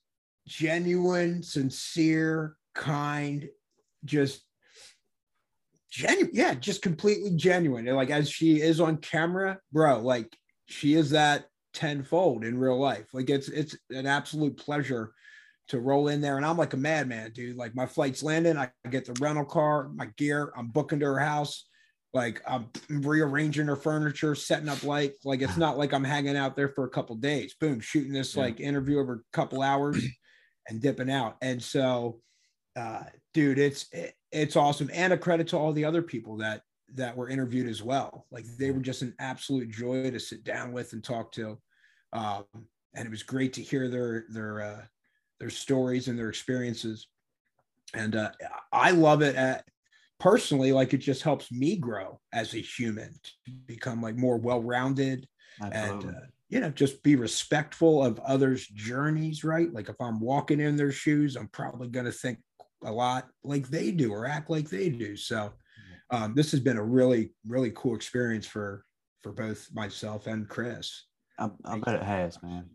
genuine, 0.46 1.42
sincere, 1.42 2.56
kind, 2.74 3.48
just 4.04 4.42
genuine. 5.90 6.30
Yeah, 6.34 6.54
just 6.54 6.82
completely 6.82 7.32
genuine. 7.36 7.86
And 7.88 7.96
like 7.96 8.10
as 8.10 8.30
she 8.30 8.60
is 8.60 8.80
on 8.80 8.98
camera, 8.98 9.58
bro, 9.72 10.00
like 10.00 10.34
she 10.66 10.94
is 10.94 11.10
that 11.10 11.46
tenfold 11.74 12.44
in 12.44 12.58
real 12.58 12.78
life. 12.78 13.12
Like 13.12 13.30
it's 13.30 13.48
it's 13.48 13.76
an 13.90 14.06
absolute 14.06 14.56
pleasure 14.56 15.12
to 15.68 15.80
roll 15.80 16.08
in 16.08 16.20
there. 16.20 16.36
And 16.36 16.44
I'm 16.46 16.56
like 16.56 16.74
a 16.74 16.78
madman, 16.78 17.32
dude. 17.32 17.56
Like 17.56 17.74
my 17.74 17.86
flight's 17.86 18.22
landing, 18.22 18.56
I 18.56 18.70
get 18.90 19.04
the 19.04 19.16
rental 19.20 19.44
car, 19.44 19.88
my 19.88 20.06
gear, 20.16 20.52
I'm 20.56 20.68
booking 20.68 21.00
to 21.00 21.06
her 21.06 21.18
house 21.18 21.66
like 22.12 22.42
I'm 22.46 22.68
rearranging 22.88 23.66
her 23.66 23.76
furniture, 23.76 24.34
setting 24.34 24.68
up 24.68 24.82
like 24.82 25.16
like 25.24 25.42
it's 25.42 25.56
not 25.56 25.78
like 25.78 25.92
I'm 25.92 26.04
hanging 26.04 26.36
out 26.36 26.56
there 26.56 26.68
for 26.68 26.84
a 26.84 26.90
couple 26.90 27.16
days. 27.16 27.54
Boom, 27.54 27.80
shooting 27.80 28.12
this 28.12 28.34
Yeah. 28.34 28.44
like 28.44 28.60
interview 28.60 28.98
over 28.98 29.14
a 29.14 29.36
couple 29.36 29.62
hours 29.62 30.02
and 30.68 30.80
dipping 30.80 31.10
out. 31.10 31.36
And 31.40 31.62
so, 31.62 32.20
uh, 32.76 33.04
dude, 33.34 33.58
it's 33.58 33.86
it, 33.92 34.14
it's 34.32 34.56
awesome. 34.56 34.90
And 34.92 35.12
a 35.12 35.18
credit 35.18 35.48
to 35.48 35.58
all 35.58 35.72
the 35.72 35.84
other 35.84 36.02
people 36.02 36.36
that 36.38 36.62
that 36.94 37.16
were 37.16 37.28
interviewed 37.28 37.68
as 37.68 37.82
well. 37.82 38.26
Like 38.30 38.44
they 38.58 38.70
were 38.70 38.80
just 38.80 39.02
an 39.02 39.14
absolute 39.18 39.70
joy 39.70 40.10
to 40.10 40.18
sit 40.18 40.44
down 40.44 40.72
with 40.72 40.92
and 40.92 41.02
talk 41.02 41.32
to. 41.32 41.58
Um, 42.12 42.44
and 42.94 43.06
it 43.06 43.10
was 43.10 43.22
great 43.22 43.52
to 43.54 43.62
hear 43.62 43.88
their 43.88 44.24
their 44.30 44.60
uh, 44.60 44.82
their 45.38 45.50
stories 45.50 46.08
and 46.08 46.18
their 46.18 46.28
experiences. 46.28 47.08
And 47.94 48.16
uh, 48.16 48.30
I 48.72 48.92
love 48.92 49.22
it 49.22 49.36
at 49.36 49.64
personally 50.20 50.70
like 50.70 50.92
it 50.92 50.98
just 50.98 51.22
helps 51.22 51.50
me 51.50 51.76
grow 51.76 52.20
as 52.32 52.54
a 52.54 52.60
human 52.60 53.12
to 53.24 53.52
become 53.66 54.02
like 54.02 54.16
more 54.16 54.36
well-rounded 54.36 55.26
and 55.72 56.04
uh, 56.04 56.20
you 56.50 56.60
know 56.60 56.68
just 56.68 57.02
be 57.02 57.16
respectful 57.16 58.04
of 58.04 58.20
others 58.20 58.66
journeys 58.68 59.42
right 59.42 59.72
like 59.72 59.88
if 59.88 59.96
i'm 59.98 60.20
walking 60.20 60.60
in 60.60 60.76
their 60.76 60.92
shoes 60.92 61.36
i'm 61.36 61.48
probably 61.48 61.88
going 61.88 62.04
to 62.04 62.12
think 62.12 62.38
a 62.84 62.92
lot 62.92 63.28
like 63.44 63.68
they 63.68 63.90
do 63.90 64.12
or 64.12 64.26
act 64.26 64.50
like 64.50 64.68
they 64.68 64.88
do 64.88 65.16
so 65.16 65.52
um, 66.10 66.34
this 66.34 66.50
has 66.50 66.60
been 66.60 66.78
a 66.78 66.82
really 66.82 67.32
really 67.46 67.72
cool 67.74 67.94
experience 67.94 68.46
for 68.46 68.84
for 69.22 69.32
both 69.32 69.68
myself 69.72 70.26
and 70.26 70.48
chris 70.48 71.04
I, 71.40 71.48
I 71.64 71.78
bet 71.78 71.94
it 71.96 72.02
has, 72.02 72.40
man. 72.42 72.66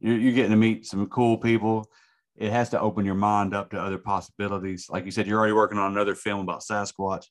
You're, 0.00 0.18
you're 0.18 0.32
getting 0.32 0.50
to 0.50 0.56
meet 0.56 0.86
some 0.86 1.06
cool 1.06 1.38
people. 1.38 1.88
It 2.36 2.50
has 2.50 2.70
to 2.70 2.80
open 2.80 3.04
your 3.04 3.14
mind 3.14 3.54
up 3.54 3.70
to 3.70 3.80
other 3.80 3.98
possibilities. 3.98 4.88
Like 4.90 5.04
you 5.04 5.10
said, 5.10 5.26
you're 5.26 5.38
already 5.38 5.52
working 5.52 5.78
on 5.78 5.92
another 5.92 6.14
film 6.14 6.40
about 6.40 6.62
Sasquatch, 6.62 7.24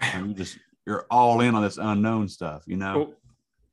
and 0.00 0.28
you 0.28 0.34
just 0.34 0.58
you're 0.86 1.06
all 1.10 1.40
in 1.40 1.54
on 1.54 1.62
this 1.62 1.78
unknown 1.78 2.28
stuff. 2.28 2.64
You 2.66 2.76
know, 2.76 2.98
Well, 2.98 3.14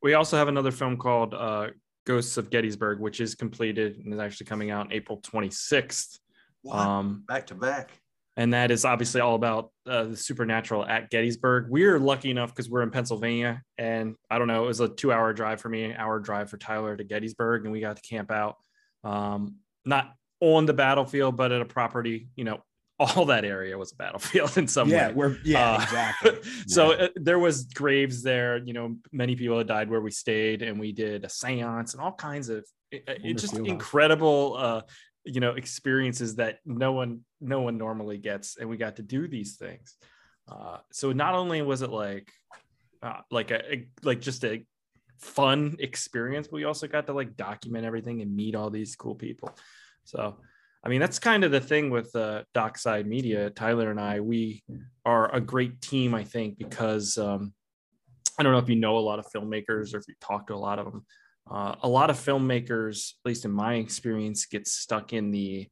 we 0.03 0.13
also 0.13 0.37
have 0.37 0.47
another 0.47 0.71
film 0.71 0.97
called 0.97 1.33
uh, 1.33 1.67
Ghosts 2.05 2.37
of 2.37 2.49
Gettysburg, 2.49 2.99
which 2.99 3.21
is 3.21 3.35
completed 3.35 3.97
and 3.97 4.13
is 4.13 4.19
actually 4.19 4.45
coming 4.47 4.69
out 4.69 4.93
April 4.93 5.19
26th. 5.21 6.19
Um, 6.69 7.23
back 7.27 7.47
to 7.47 7.55
back. 7.55 7.89
and 8.37 8.53
that 8.53 8.71
is 8.71 8.85
obviously 8.85 9.19
all 9.21 9.35
about 9.35 9.71
uh, 9.87 10.03
the 10.05 10.15
supernatural 10.17 10.85
at 10.85 11.09
Gettysburg. 11.09 11.67
We're 11.69 11.99
lucky 11.99 12.29
enough 12.31 12.49
because 12.49 12.69
we're 12.69 12.83
in 12.83 12.91
Pennsylvania, 12.91 13.61
and 13.77 14.15
I 14.29 14.37
don't 14.37 14.47
know, 14.47 14.63
it 14.63 14.67
was 14.67 14.79
a 14.79 14.87
two-hour 14.89 15.33
drive 15.33 15.59
for 15.61 15.69
me, 15.69 15.83
an 15.85 15.97
hour 15.97 16.19
drive 16.19 16.49
for 16.49 16.57
Tyler 16.57 16.95
to 16.95 17.03
Gettysburg, 17.03 17.63
and 17.63 17.71
we 17.71 17.81
got 17.81 17.95
to 17.97 18.01
camp 18.03 18.31
out, 18.31 18.55
um, 19.03 19.55
not 19.85 20.13
on 20.39 20.65
the 20.65 20.73
battlefield, 20.73 21.35
but 21.37 21.51
at 21.51 21.61
a 21.61 21.65
property. 21.65 22.29
You 22.35 22.43
know, 22.45 22.63
all 22.99 23.25
that 23.25 23.43
area 23.45 23.75
was 23.77 23.91
a 23.93 23.95
battlefield 23.95 24.55
in 24.57 24.67
some 24.67 24.87
yeah 24.87 25.07
way. 25.07 25.13
we're 25.15 25.37
yeah 25.43 25.71
Uh, 25.73 25.81
exactly 25.81 26.31
so 26.67 26.91
uh, 26.93 27.07
there 27.15 27.39
was 27.39 27.63
graves 27.65 28.21
there. 28.21 28.57
You 28.59 28.73
know, 28.73 28.95
many 29.11 29.35
people 29.35 29.57
had 29.57 29.67
died 29.67 29.89
where 29.89 30.01
we 30.01 30.11
stayed, 30.11 30.61
and 30.61 30.79
we 30.79 30.91
did 30.91 31.25
a 31.25 31.27
séance 31.27 31.93
and 31.93 32.01
all 32.01 32.11
kinds 32.13 32.49
of 32.49 32.63
it, 32.91 33.03
it- 33.07 33.37
just 33.37 33.55
incredible, 33.57 34.55
uh, 34.57 34.81
you 35.25 35.39
know, 35.39 35.51
experiences 35.51 36.35
that 36.35 36.59
no 36.65 36.91
one 36.91 37.21
no 37.39 37.61
one 37.61 37.77
normally 37.77 38.17
gets, 38.17 38.57
and 38.57 38.69
we 38.69 38.77
got 38.77 38.95
to 38.97 39.03
do 39.03 39.27
these 39.27 39.55
things. 39.55 39.95
Uh, 40.51 40.77
so 40.91 41.11
not 41.11 41.35
only 41.35 41.61
was 41.61 41.81
it 41.81 41.89
like 41.89 42.31
uh, 43.03 43.21
like 43.29 43.51
a, 43.51 43.73
a 43.73 43.87
like 44.03 44.21
just 44.21 44.43
a 44.43 44.65
fun 45.19 45.75
experience, 45.79 46.47
but 46.47 46.55
we 46.55 46.63
also 46.63 46.87
got 46.87 47.05
to 47.07 47.13
like 47.13 47.37
document 47.37 47.85
everything 47.85 48.21
and 48.21 48.35
meet 48.35 48.55
all 48.55 48.69
these 48.69 48.95
cool 48.95 49.15
people. 49.15 49.55
So. 50.03 50.37
I 50.83 50.89
mean, 50.89 50.99
that's 50.99 51.19
kind 51.19 51.43
of 51.43 51.51
the 51.51 51.61
thing 51.61 51.91
with 51.91 52.09
uh, 52.15 52.41
Docside 52.55 53.05
Media. 53.05 53.51
Tyler 53.51 53.91
and 53.91 53.99
I, 53.99 54.19
we 54.19 54.63
are 55.05 55.31
a 55.31 55.39
great 55.39 55.79
team, 55.79 56.15
I 56.15 56.23
think, 56.23 56.57
because 56.57 57.19
um, 57.19 57.53
I 58.39 58.43
don't 58.43 58.51
know 58.51 58.57
if 58.57 58.67
you 58.67 58.75
know 58.75 58.97
a 58.97 58.99
lot 58.99 59.19
of 59.19 59.27
filmmakers 59.27 59.93
or 59.93 59.97
if 59.97 60.07
you 60.07 60.15
talk 60.19 60.47
to 60.47 60.55
a 60.55 60.57
lot 60.57 60.79
of 60.79 60.85
them. 60.85 61.05
Uh, 61.49 61.75
a 61.81 61.87
lot 61.87 62.09
of 62.09 62.17
filmmakers, 62.17 63.13
at 63.23 63.29
least 63.29 63.45
in 63.45 63.51
my 63.51 63.75
experience, 63.75 64.45
get 64.45 64.67
stuck 64.67 65.13
in 65.13 65.31
the 65.31 65.67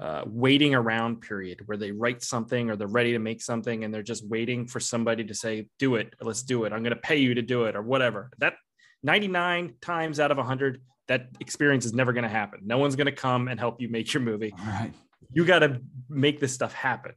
uh, 0.00 0.22
waiting 0.26 0.74
around 0.74 1.20
period 1.20 1.60
where 1.66 1.76
they 1.78 1.92
write 1.92 2.22
something 2.22 2.68
or 2.68 2.76
they're 2.76 2.86
ready 2.86 3.12
to 3.12 3.18
make 3.18 3.40
something 3.40 3.84
and 3.84 3.94
they're 3.94 4.02
just 4.02 4.26
waiting 4.26 4.66
for 4.66 4.80
somebody 4.80 5.24
to 5.24 5.34
say, 5.34 5.68
do 5.78 5.94
it, 5.94 6.14
let's 6.20 6.42
do 6.42 6.64
it. 6.64 6.72
I'm 6.72 6.82
going 6.82 6.94
to 6.94 7.00
pay 7.00 7.16
you 7.16 7.34
to 7.34 7.42
do 7.42 7.64
it 7.64 7.76
or 7.76 7.82
whatever. 7.82 8.30
That 8.38 8.54
99 9.02 9.74
times 9.80 10.18
out 10.18 10.30
of 10.30 10.36
100, 10.36 10.82
that 11.08 11.28
experience 11.40 11.84
is 11.84 11.94
never 11.94 12.12
going 12.12 12.24
to 12.24 12.28
happen. 12.28 12.60
No 12.64 12.78
one's 12.78 12.96
going 12.96 13.06
to 13.06 13.12
come 13.12 13.48
and 13.48 13.60
help 13.60 13.80
you 13.80 13.88
make 13.88 14.12
your 14.12 14.22
movie 14.22 14.52
All 14.58 14.66
right. 14.66 14.92
you 15.32 15.44
got 15.44 15.60
to 15.60 15.80
make 16.08 16.40
this 16.40 16.52
stuff 16.52 16.72
happen. 16.72 17.12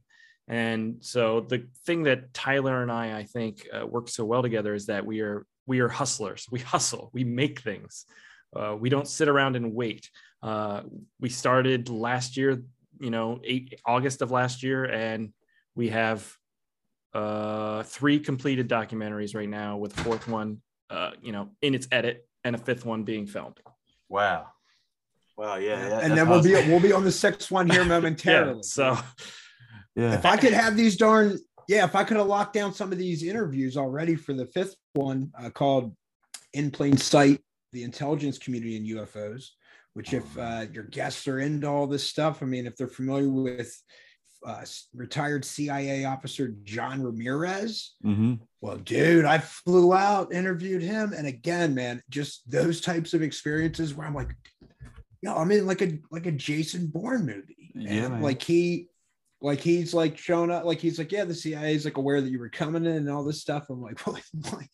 And 0.48 0.98
so 1.02 1.42
the 1.42 1.68
thing 1.86 2.04
that 2.04 2.34
Tyler 2.34 2.82
and 2.82 2.92
I, 2.92 3.18
I 3.18 3.24
think, 3.24 3.68
uh, 3.74 3.86
work 3.86 4.08
so 4.08 4.24
well 4.24 4.42
together 4.42 4.74
is 4.74 4.86
that 4.86 5.06
we 5.06 5.22
are 5.22 5.46
we 5.68 5.82
are 5.82 5.90
hustlers. 5.90 6.48
We 6.50 6.60
hustle. 6.60 7.12
We 7.14 7.24
make 7.24 7.60
things. 7.60 8.06
Uh, 8.56 8.76
we 8.80 8.90
don't 8.90 9.08
sit 9.08 9.28
around 9.28 9.56
and 9.56 9.74
wait. 9.76 10.10
Uh, 10.42 10.82
we 11.20 11.30
started 11.30 11.90
last 11.90 12.38
year, 12.38 12.64
you 13.00 13.12
know, 13.12 13.40
eight, 13.44 13.80
August 13.86 14.22
of 14.22 14.32
last 14.32 14.64
year, 14.64 14.86
and 14.86 15.34
we 15.76 15.90
have 15.90 16.34
uh, 17.14 17.84
three 17.84 18.20
completed 18.20 18.68
documentaries 18.70 19.36
right 19.36 19.50
now, 19.50 19.78
with 19.78 19.94
the 19.94 20.04
fourth 20.04 20.28
one 20.28 20.62
uh, 20.90 21.12
you 21.22 21.32
know, 21.32 21.50
in 21.62 21.76
its 21.76 21.88
edit, 21.92 22.26
and 22.44 22.56
a 22.56 22.58
fifth 22.58 22.86
one 22.86 23.04
being 23.04 23.28
filmed. 23.28 23.60
Wow. 24.10 24.48
Wow. 25.38 25.58
Yeah. 25.58 25.88
yeah 25.88 26.00
and 26.00 26.18
then 26.18 26.30
we'll 26.30 26.42
be 26.42 26.54
we'll 26.54 26.80
be 26.80 26.94
on 26.94 27.04
the 27.04 27.12
sixth 27.12 27.52
one 27.52 27.70
here 27.70 27.84
momentarily. 27.84 28.54
Yeah, 28.56 28.62
so 28.62 28.98
Yeah. 29.96 30.14
if 30.14 30.26
I 30.26 30.38
could 30.38 30.54
have 30.54 30.78
these 30.78 30.96
darn 30.96 31.38
yeah, 31.68 31.84
if 31.84 31.96
I 31.96 32.04
could 32.04 32.18
have 32.18 32.28
locked 32.28 32.54
down 32.54 32.74
some 32.74 32.92
of 32.92 32.98
these 32.98 33.24
interviews 33.24 33.78
already 33.78 34.16
for 34.16 34.34
the 34.34 34.46
fifth 34.46 34.76
one 34.94 35.32
uh, 35.40 35.50
called 35.50 35.96
"In 36.54 36.72
Plain 36.72 36.98
Sight: 36.98 37.42
The 37.74 37.84
Intelligence 37.84 38.38
Community 38.38 38.78
and 38.78 38.88
UFOs," 38.88 39.50
which 39.94 40.14
if 40.14 40.38
uh, 40.38 40.66
your 40.72 40.86
guests 40.86 41.28
are 41.28 41.40
into 41.40 41.68
all 41.68 41.88
this 41.88 42.08
stuff, 42.08 42.42
I 42.42 42.46
mean, 42.46 42.66
if 42.66 42.76
they're 42.78 42.88
familiar 42.88 43.30
with 43.30 43.76
uh, 44.46 44.64
retired 44.96 45.44
CIA 45.44 46.06
officer 46.06 46.56
John 46.64 47.04
Ramirez, 47.04 47.96
hmm 48.02 48.36
well, 48.60 48.78
dude, 48.78 49.26
I 49.26 49.38
flew 49.38 49.94
out, 49.94 50.34
interviewed 50.34 50.82
him, 50.82 51.14
and 51.14 51.28
again, 51.28 51.76
man, 51.76 52.02
just 52.10 52.50
those 52.50 52.82
types 52.82 53.14
of 53.14 53.22
experiences 53.22 53.94
where 53.94 54.08
I'm 54.08 54.16
like, 54.16 54.36
yo, 55.22 55.36
I'm 55.36 55.52
in 55.52 55.68
like 55.68 55.82
a 55.82 56.00
like 56.12 56.26
a 56.26 56.32
Jason 56.32 56.88
Bourne 56.88 57.26
movie. 57.26 57.72
Yeah, 57.76 58.08
man. 58.10 58.22
like 58.22 58.42
he, 58.42 58.88
like 59.42 59.60
he's 59.60 59.94
like 59.94 60.18
showing 60.18 60.50
up, 60.52 60.66
like 60.66 60.80
he's 60.80 60.98
like, 60.98 61.12
yeah, 61.12 61.24
the 61.24 61.34
CIA 61.34 61.76
is 61.76 61.86
like 61.86 61.98
aware 61.98 62.22
that 62.22 62.30
you 62.32 62.40
were 62.40 62.50
coming 62.50 62.86
in 62.86 62.94
and 62.98 63.10
all 63.10 63.24
this 63.24 63.42
stuff. 63.42 63.70
I'm 63.70 63.82
like. 63.82 64.00
Like, 64.52 64.70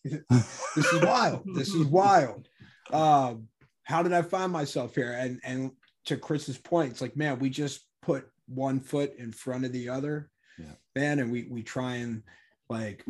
this 0.74 0.92
is 0.92 1.02
wild. 1.02 1.42
This 1.54 1.68
is 1.74 1.86
wild. 1.86 2.48
Um, 2.92 3.48
how 3.84 4.02
did 4.02 4.12
I 4.12 4.22
find 4.22 4.52
myself 4.52 4.94
here? 4.94 5.12
And 5.12 5.40
and 5.44 5.70
to 6.06 6.16
Chris's 6.16 6.58
point, 6.58 6.90
it's 6.92 7.00
like, 7.00 7.16
man, 7.16 7.38
we 7.38 7.50
just 7.50 7.86
put 8.02 8.26
one 8.46 8.80
foot 8.80 9.14
in 9.18 9.32
front 9.32 9.64
of 9.64 9.72
the 9.72 9.88
other, 9.88 10.30
Yeah. 10.58 10.72
man, 10.94 11.18
and 11.18 11.30
we 11.32 11.46
we 11.50 11.62
try 11.62 11.96
and 11.96 12.22
like, 12.70 13.04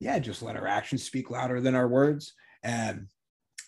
yeah, 0.00 0.18
just 0.18 0.42
let 0.42 0.56
our 0.56 0.66
actions 0.66 1.02
speak 1.02 1.30
louder 1.30 1.60
than 1.60 1.74
our 1.74 1.88
words, 1.88 2.32
and 2.62 3.06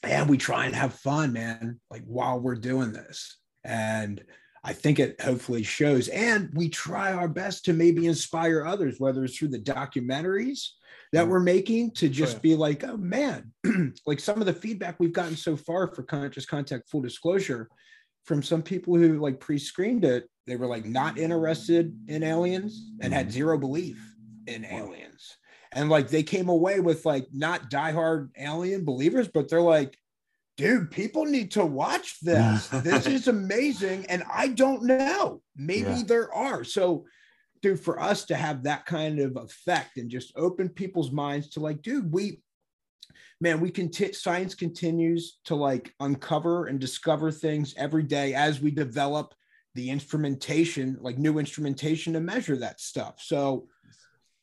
and 0.03 0.29
we 0.29 0.37
try 0.39 0.67
and 0.67 0.75
have 0.75 0.95
fun, 0.95 1.33
man, 1.33 1.81
like 1.91 2.05
while 2.05 2.41
we're 2.41 2.57
doing 2.57 2.93
this, 2.93 3.37
and. 3.65 4.23
I 4.65 4.73
think 4.73 5.01
it 5.01 5.21
hopefully 5.21 5.65
shows, 5.65 6.09
and 6.09 6.51
we 6.55 6.69
try 6.69 7.13
our 7.13 7.29
best 7.29 7.65
to 7.65 7.73
maybe 7.73 8.07
inspire 8.07 8.65
others, 8.65 8.97
whether 8.99 9.25
it's 9.25 9.37
through 9.37 9.49
the 9.49 9.59
documentaries 9.59 10.69
that 11.13 11.27
mm. 11.27 11.29
we're 11.29 11.41
making, 11.41 11.91
to 11.93 12.07
oh, 12.07 12.11
just 12.11 12.35
yeah. 12.37 12.41
be 12.41 12.55
like, 12.55 12.85
oh 12.85 12.97
man, 12.97 13.53
like 14.07 14.21
some 14.21 14.41
of 14.41 14.47
the 14.47 14.53
feedback 14.53 15.01
we've 15.01 15.13
gotten 15.13 15.37
so 15.37 15.57
far 15.57 15.93
for 15.93 16.05
conscious 16.05 16.47
contact 16.47 16.89
full 16.89 17.01
disclosure 17.01 17.69
from 18.25 18.43
some 18.43 18.63
people 18.63 18.95
who 18.95 19.19
like 19.19 19.41
pre-screened 19.41 20.05
it 20.05 20.29
they 20.47 20.57
were 20.57 20.67
like 20.67 20.85
not 20.85 21.19
interested 21.19 21.97
in 22.09 22.23
aliens 22.23 22.91
and 23.01 23.13
had 23.13 23.27
mm-hmm. 23.27 23.33
zero 23.33 23.59
belief 23.59 23.99
in 24.47 24.65
aliens. 24.65 25.37
And 25.73 25.89
like 25.89 26.09
they 26.09 26.23
came 26.23 26.49
away 26.49 26.81
with 26.81 27.07
like 27.07 27.27
not 27.33 27.71
diehard 27.71 28.31
alien 28.37 28.85
believers 28.85 29.29
but 29.29 29.49
they're 29.49 29.61
like 29.61 29.97
dude 30.57 30.91
people 30.91 31.25
need 31.25 31.51
to 31.53 31.65
watch 31.65 32.19
this. 32.21 32.69
This 32.69 33.07
is 33.07 33.29
amazing 33.39 34.07
and 34.07 34.23
i 34.33 34.49
don't 34.49 34.85
know. 34.85 35.43
Maybe 35.57 35.91
Yeah. 35.91 36.03
there 36.07 36.33
are. 36.35 36.65
So 36.65 37.07
dude 37.63 37.81
for 37.81 38.01
us 38.01 38.25
to 38.27 38.35
have 38.35 38.65
that 38.65 38.87
kind 38.87 39.21
of 39.21 39.37
effect 39.37 39.97
and 39.97 40.11
just 40.11 40.33
open 40.37 40.69
people's 40.69 41.13
minds 41.13 41.51
to 41.51 41.61
like 41.61 41.81
dude 41.83 42.13
we 42.13 42.43
man 43.41 43.61
we 43.61 43.71
can 43.71 43.93
science 44.13 44.55
continues 44.55 45.39
to 45.45 45.55
like 45.55 45.95
uncover 46.01 46.67
and 46.67 46.81
discover 46.81 47.31
things 47.31 47.75
every 47.77 48.03
day 48.03 48.35
as 48.35 48.61
we 48.61 48.71
develop 48.71 49.35
the 49.75 49.89
instrumentation 49.91 50.97
like 51.01 51.19
new 51.19 51.39
instrumentation 51.39 52.13
to 52.13 52.21
measure 52.21 52.57
that 52.57 52.81
stuff. 52.81 53.15
So 53.19 53.69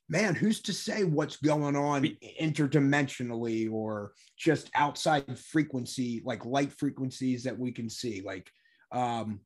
man 0.09 0.35
who's 0.35 0.61
to 0.61 0.73
say 0.73 1.03
what's 1.03 1.37
going 1.37 1.75
on 1.75 2.03
interdimensionally 2.41 3.71
or 3.71 4.13
just 4.37 4.69
outside 4.75 5.37
frequency 5.37 6.21
like 6.25 6.45
light 6.45 6.73
frequencies 6.73 7.43
that 7.43 7.57
we 7.57 7.71
can 7.71 7.89
see? 7.89 8.21
Like 8.25 8.49
um 8.91 9.39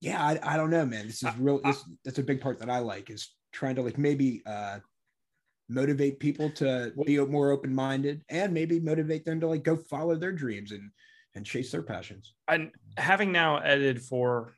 yeah 0.00 0.22
i, 0.22 0.54
I 0.54 0.56
don't 0.56 0.70
know 0.70 0.84
man. 0.84 1.06
This 1.06 1.22
is 1.22 1.30
real 1.38 1.60
this, 1.62 1.84
that's 2.04 2.18
a 2.18 2.24
big 2.24 2.40
part 2.40 2.58
that 2.58 2.70
i 2.70 2.78
like 2.78 3.08
is 3.10 3.34
trying 3.52 3.76
to 3.76 3.82
like 3.82 3.98
maybe 3.98 4.42
uh 4.46 4.78
motivate 5.68 6.18
people 6.18 6.50
to 6.50 6.92
be 7.04 7.18
more 7.18 7.50
open-minded 7.50 8.22
and 8.30 8.54
maybe 8.54 8.80
motivate 8.80 9.24
them 9.24 9.38
to 9.40 9.46
like 9.46 9.62
go 9.62 9.76
follow 9.76 10.16
their 10.16 10.32
dreams 10.32 10.72
and 10.72 10.90
and 11.34 11.44
chase 11.44 11.70
their 11.70 11.82
passions. 11.82 12.34
And 12.48 12.72
having 12.96 13.30
now 13.32 13.58
edited 13.58 14.02
for 14.02 14.54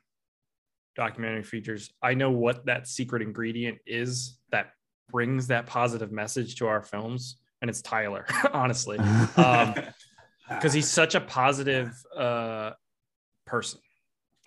documentary 0.95 1.43
features, 1.43 1.93
I 2.01 2.13
know 2.13 2.31
what 2.31 2.65
that 2.65 2.87
secret 2.87 3.21
ingredient 3.21 3.77
is 3.85 4.39
that 4.51 4.71
brings 5.11 5.47
that 5.47 5.67
positive 5.67 6.11
message 6.11 6.55
to 6.55 6.67
our 6.67 6.81
films, 6.81 7.37
and 7.61 7.69
it's 7.69 7.81
Tyler, 7.81 8.25
honestly, 8.53 8.97
um, 9.37 9.75
because 10.49 10.73
he's 10.73 10.89
such 10.89 11.15
a 11.15 11.21
positive 11.21 11.93
uh, 12.17 12.71
person. 13.45 13.79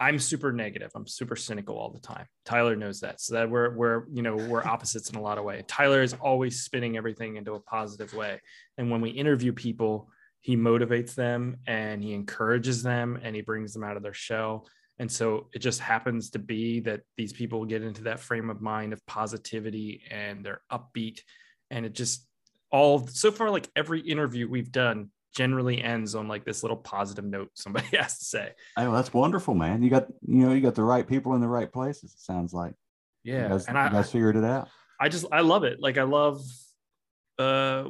I'm 0.00 0.18
super 0.18 0.53
negative. 0.53 0.90
I'm 0.94 1.07
super 1.07 1.37
cynical 1.37 1.79
all 1.79 1.90
the 1.90 2.00
time. 2.00 2.27
Tyler 2.44 2.74
knows 2.74 3.00
that. 3.00 3.20
So 3.20 3.35
that 3.35 3.48
we're 3.48 3.74
we're 3.74 4.05
you 4.12 4.22
know 4.22 4.37
we're 4.37 4.64
opposites 4.66 5.11
in 5.11 5.16
a 5.16 5.20
lot 5.20 5.38
of 5.38 5.44
ways. 5.44 5.62
Tyler 5.68 6.03
is 6.03 6.14
always 6.14 6.62
spinning 6.62 6.96
everything 6.96 7.37
into 7.37 7.55
a 7.55 7.61
positive 7.61 8.12
way. 8.12 8.40
And 8.77 8.90
when 8.90 9.00
we 9.00 9.11
interview 9.11 9.53
people, 9.53 10.11
he 10.40 10.57
motivates 10.57 11.14
them 11.14 11.57
and 11.66 12.03
he 12.03 12.12
encourages 12.12 12.83
them 12.83 13.18
and 13.22 13.35
he 13.35 13.40
brings 13.40 13.72
them 13.72 13.85
out 13.85 13.96
of 13.96 14.03
their 14.03 14.12
shell. 14.12 14.66
And 14.98 15.11
so 15.11 15.48
it 15.52 15.59
just 15.59 15.80
happens 15.80 16.30
to 16.30 16.38
be 16.38 16.80
that 16.80 17.00
these 17.16 17.33
people 17.33 17.64
get 17.64 17.83
into 17.83 18.04
that 18.04 18.20
frame 18.20 18.48
of 18.50 18.61
mind 18.61 18.92
of 18.92 19.04
positivity 19.07 20.02
and 20.11 20.44
they're 20.44 20.61
upbeat. 20.70 21.20
And 21.70 21.85
it 21.85 21.94
just 21.94 22.26
all 22.70 23.07
so 23.07 23.33
far, 23.33 23.50
like 23.50 23.68
every 23.74 24.00
interview 24.00 24.48
we've 24.48 24.70
done 24.70 25.11
generally 25.37 25.83
ends 25.83 26.14
on 26.14 26.28
like 26.28 26.44
this 26.44 26.62
little 26.62 26.76
positive 26.76 27.24
note 27.24 27.50
somebody 27.54 27.96
has 27.96 28.18
to 28.18 28.24
say. 28.24 28.52
Well, 28.76 28.92
that's 28.92 29.12
wonderful, 29.12 29.54
man. 29.54 29.83
You 29.83 29.90
got 29.90 30.07
you 30.26 30.46
know 30.46 30.52
you 30.52 30.61
got 30.61 30.74
the 30.76 30.85
right 30.85 31.07
people 31.07 31.35
in 31.35 31.40
the 31.40 31.48
right 31.48 31.72
places. 31.72 32.12
It 32.12 32.20
sounds 32.20 32.52
like. 32.54 32.74
You 33.24 33.35
Yeah. 33.35 33.48
guys, 33.48 33.66
and 33.66 33.76
you 33.76 33.83
I, 33.83 33.88
guys 33.88 34.12
figured 34.12 34.37
it 34.37 34.44
out. 34.44 34.68
I 35.00 35.09
just 35.09 35.26
I 35.33 35.40
love 35.40 35.64
it. 35.64 35.80
Like 35.80 35.98
I 35.98 36.04
love 36.04 36.40
uh 37.37 37.88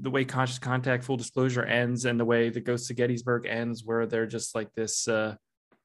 the 0.00 0.08
way 0.10 0.24
conscious 0.24 0.58
contact 0.58 1.04
full 1.04 1.18
disclosure 1.18 1.62
ends 1.64 2.06
and 2.06 2.18
the 2.18 2.24
way 2.24 2.48
the 2.48 2.60
ghost 2.62 2.90
of 2.90 2.96
gettysburg 2.96 3.44
ends 3.46 3.84
where 3.84 4.06
they're 4.06 4.26
just 4.26 4.54
like 4.54 4.72
this 4.72 5.06
uh 5.06 5.34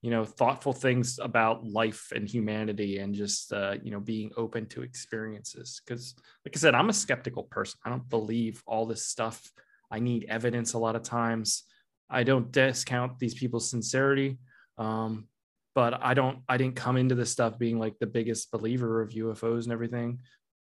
you 0.02 0.10
know 0.10 0.26
thoughtful 0.26 0.74
things 0.74 1.20
about 1.22 1.66
life 1.66 2.12
and 2.16 2.28
humanity 2.28 2.98
and 2.98 3.14
just 3.14 3.54
uh 3.54 3.76
you 3.84 3.92
know 3.92 4.00
being 4.00 4.32
open 4.36 4.66
to 4.66 4.82
experiences 4.82 5.82
because 5.86 6.16
like 6.46 6.56
i 6.56 6.60
said 6.60 6.76
i'm 6.76 6.90
a 6.90 6.94
skeptical 6.94 7.44
person 7.44 7.80
i 7.86 7.90
don't 7.90 8.10
believe 8.10 8.64
all 8.66 8.86
this 8.86 9.06
stuff 9.06 9.52
i 9.92 10.00
need 10.00 10.26
evidence 10.28 10.74
a 10.74 10.80
lot 10.80 10.96
of 10.96 11.04
times 11.04 11.64
i 12.10 12.24
don't 12.24 12.52
discount 12.52 13.20
these 13.20 13.36
people's 13.36 13.70
sincerity 13.70 14.38
um 14.78 15.28
but 15.76 16.04
i 16.04 16.14
don't 16.14 16.40
i 16.50 16.58
didn't 16.58 16.76
come 16.76 16.98
into 16.98 17.16
this 17.16 17.32
stuff 17.32 17.60
being 17.60 17.78
like 17.78 17.98
the 18.00 18.08
biggest 18.08 18.52
believer 18.52 19.02
of 19.02 19.12
ufos 19.12 19.64
and 19.64 19.72
everything 19.72 20.20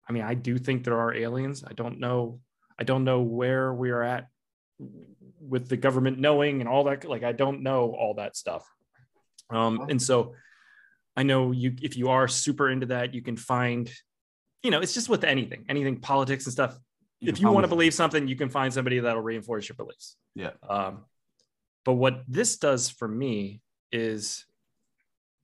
I 0.09 0.11
mean, 0.11 0.23
I 0.23 0.33
do 0.33 0.57
think 0.57 0.83
there 0.83 0.99
are 0.99 1.13
aliens. 1.13 1.63
I 1.65 1.73
don't 1.73 1.99
know. 1.99 2.39
I 2.79 2.83
don't 2.83 3.03
know 3.03 3.21
where 3.21 3.71
we 3.71 3.91
are 3.91 4.01
at 4.01 4.27
with 5.39 5.69
the 5.69 5.77
government 5.77 6.17
knowing 6.17 6.61
and 6.61 6.67
all 6.67 6.85
that. 6.85 7.05
Like, 7.05 7.23
I 7.23 7.31
don't 7.31 7.61
know 7.61 7.93
all 7.93 8.15
that 8.15 8.35
stuff. 8.35 8.65
Um, 9.49 9.87
and 9.89 10.01
so 10.01 10.35
I 11.15 11.23
know 11.23 11.51
you, 11.51 11.75
if 11.81 11.97
you 11.97 12.09
are 12.09 12.27
super 12.27 12.69
into 12.69 12.87
that, 12.87 13.13
you 13.13 13.21
can 13.21 13.37
find, 13.37 13.91
you 14.63 14.71
know, 14.71 14.79
it's 14.79 14.93
just 14.93 15.09
with 15.09 15.23
anything, 15.23 15.65
anything 15.69 15.99
politics 15.99 16.45
and 16.45 16.53
stuff. 16.53 16.77
You 17.19 17.31
if 17.31 17.41
you 17.41 17.51
want 17.51 17.65
to 17.65 17.67
believe 17.67 17.93
something, 17.93 18.27
you 18.27 18.35
can 18.35 18.49
find 18.49 18.73
somebody 18.73 18.99
that'll 18.99 19.21
reinforce 19.21 19.67
your 19.67 19.75
beliefs. 19.75 20.15
Yeah. 20.35 20.51
Um, 20.67 21.03
but 21.83 21.93
what 21.93 22.23
this 22.27 22.57
does 22.57 22.89
for 22.89 23.07
me 23.07 23.61
is 23.91 24.45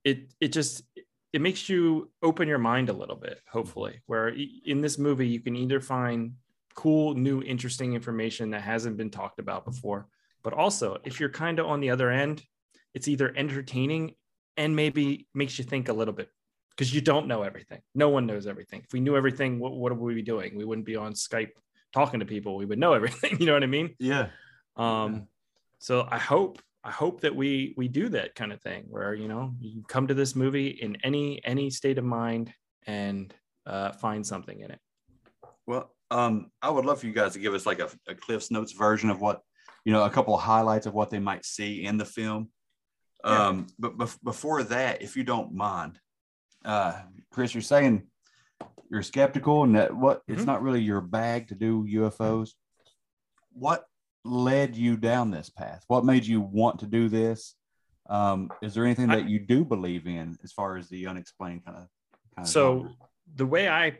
it 0.04 0.32
it 0.40 0.52
just 0.52 0.82
it 1.32 1.40
makes 1.40 1.68
you 1.68 2.10
open 2.22 2.48
your 2.48 2.58
mind 2.58 2.88
a 2.88 2.92
little 2.92 3.16
bit 3.16 3.40
hopefully 3.50 4.00
where 4.06 4.28
in 4.64 4.80
this 4.80 4.98
movie 4.98 5.26
you 5.26 5.40
can 5.40 5.56
either 5.56 5.80
find 5.80 6.34
cool 6.74 7.14
new 7.14 7.42
interesting 7.42 7.94
information 7.94 8.50
that 8.50 8.62
hasn't 8.62 8.96
been 8.96 9.10
talked 9.10 9.40
about 9.40 9.64
before 9.64 10.06
but 10.44 10.52
also 10.52 10.98
if 11.04 11.18
you're 11.18 11.28
kind 11.28 11.58
of 11.58 11.66
on 11.66 11.80
the 11.80 11.90
other 11.90 12.10
end 12.10 12.44
it's 12.96 13.06
either 13.08 13.32
entertaining 13.36 14.14
and 14.56 14.74
maybe 14.74 15.28
makes 15.34 15.58
you 15.58 15.64
think 15.64 15.88
a 15.88 15.92
little 15.92 16.14
bit 16.14 16.28
because 16.70 16.92
you 16.94 17.00
don't 17.00 17.28
know 17.28 17.42
everything. 17.42 17.80
No 17.94 18.08
one 18.08 18.26
knows 18.26 18.46
everything. 18.46 18.80
If 18.84 18.92
we 18.92 19.00
knew 19.00 19.16
everything 19.16 19.60
what, 19.60 19.72
what 19.72 19.92
would 19.96 20.04
we 20.04 20.14
be 20.14 20.22
doing? 20.22 20.56
We 20.56 20.64
wouldn't 20.64 20.86
be 20.86 20.96
on 20.96 21.12
skype 21.12 21.50
talking 21.92 22.20
to 22.20 22.26
people. 22.26 22.56
We 22.56 22.64
would 22.64 22.78
know 22.78 22.94
everything 23.00 23.38
you 23.38 23.46
know 23.46 23.54
what 23.54 23.62
i 23.62 23.66
mean? 23.66 23.94
Yeah. 24.00 24.28
um 24.76 25.28
so 25.78 26.08
i 26.10 26.18
hope 26.18 26.60
i 26.82 26.90
hope 26.90 27.20
that 27.20 27.36
we 27.36 27.74
we 27.76 27.86
do 27.86 28.08
that 28.08 28.34
kind 28.34 28.52
of 28.52 28.60
thing 28.62 28.84
where 28.88 29.12
you 29.14 29.28
know 29.28 29.54
you 29.60 29.82
come 29.86 30.06
to 30.06 30.14
this 30.14 30.34
movie 30.34 30.68
in 30.68 30.96
any 31.04 31.44
any 31.44 31.68
state 31.70 31.98
of 31.98 32.04
mind 32.04 32.52
and 32.86 33.34
uh 33.66 33.92
find 33.92 34.26
something 34.26 34.58
in 34.60 34.70
it. 34.70 34.80
Well, 35.66 35.90
um, 36.10 36.50
I 36.62 36.70
would 36.70 36.84
love 36.84 37.00
for 37.00 37.06
you 37.06 37.12
guys 37.12 37.32
to 37.32 37.38
give 37.38 37.54
us 37.54 37.66
like 37.66 37.80
a, 37.80 37.88
a 38.06 38.14
Cliff's 38.14 38.50
Notes 38.50 38.72
version 38.72 39.10
of 39.10 39.20
what, 39.20 39.40
you 39.84 39.92
know, 39.92 40.04
a 40.04 40.10
couple 40.10 40.34
of 40.34 40.40
highlights 40.40 40.86
of 40.86 40.94
what 40.94 41.10
they 41.10 41.18
might 41.18 41.44
see 41.44 41.84
in 41.84 41.98
the 41.98 42.04
film. 42.04 42.50
Yeah. 43.26 43.46
Um, 43.48 43.66
but 43.78 43.98
bef- 43.98 44.22
before 44.22 44.62
that, 44.64 45.02
if 45.02 45.16
you 45.16 45.24
don't 45.24 45.52
mind, 45.52 45.98
uh, 46.64 47.02
Chris, 47.32 47.54
you're 47.54 47.62
saying 47.62 48.06
you're 48.88 49.02
skeptical 49.02 49.64
and 49.64 49.74
that 49.74 49.94
what 49.94 50.22
it's 50.28 50.42
Mhm. 50.42 50.46
not 50.46 50.62
really 50.62 50.80
your 50.80 51.00
bag 51.00 51.48
to 51.48 51.54
do 51.56 51.84
UFOs. 51.88 52.54
What 53.50 53.84
led 54.24 54.76
you 54.76 54.96
down 54.96 55.30
this 55.32 55.50
path? 55.50 55.84
What 55.88 56.04
made 56.04 56.24
you 56.24 56.40
want 56.40 56.78
to 56.80 56.86
do 56.86 57.08
this? 57.08 57.56
Um, 58.08 58.50
is 58.62 58.74
there 58.74 58.84
anything 58.84 59.10
I- 59.10 59.16
that 59.16 59.28
you 59.28 59.40
do 59.40 59.64
believe 59.64 60.06
in 60.06 60.36
as 60.44 60.52
far 60.52 60.76
as 60.76 60.88
the 60.88 61.08
unexplained 61.08 61.64
kind 61.64 61.78
of? 61.78 61.88
Kind 62.36 62.48
So 62.48 62.78
genre? 62.78 62.96
the 63.34 63.46
way 63.46 63.68
I 63.68 63.98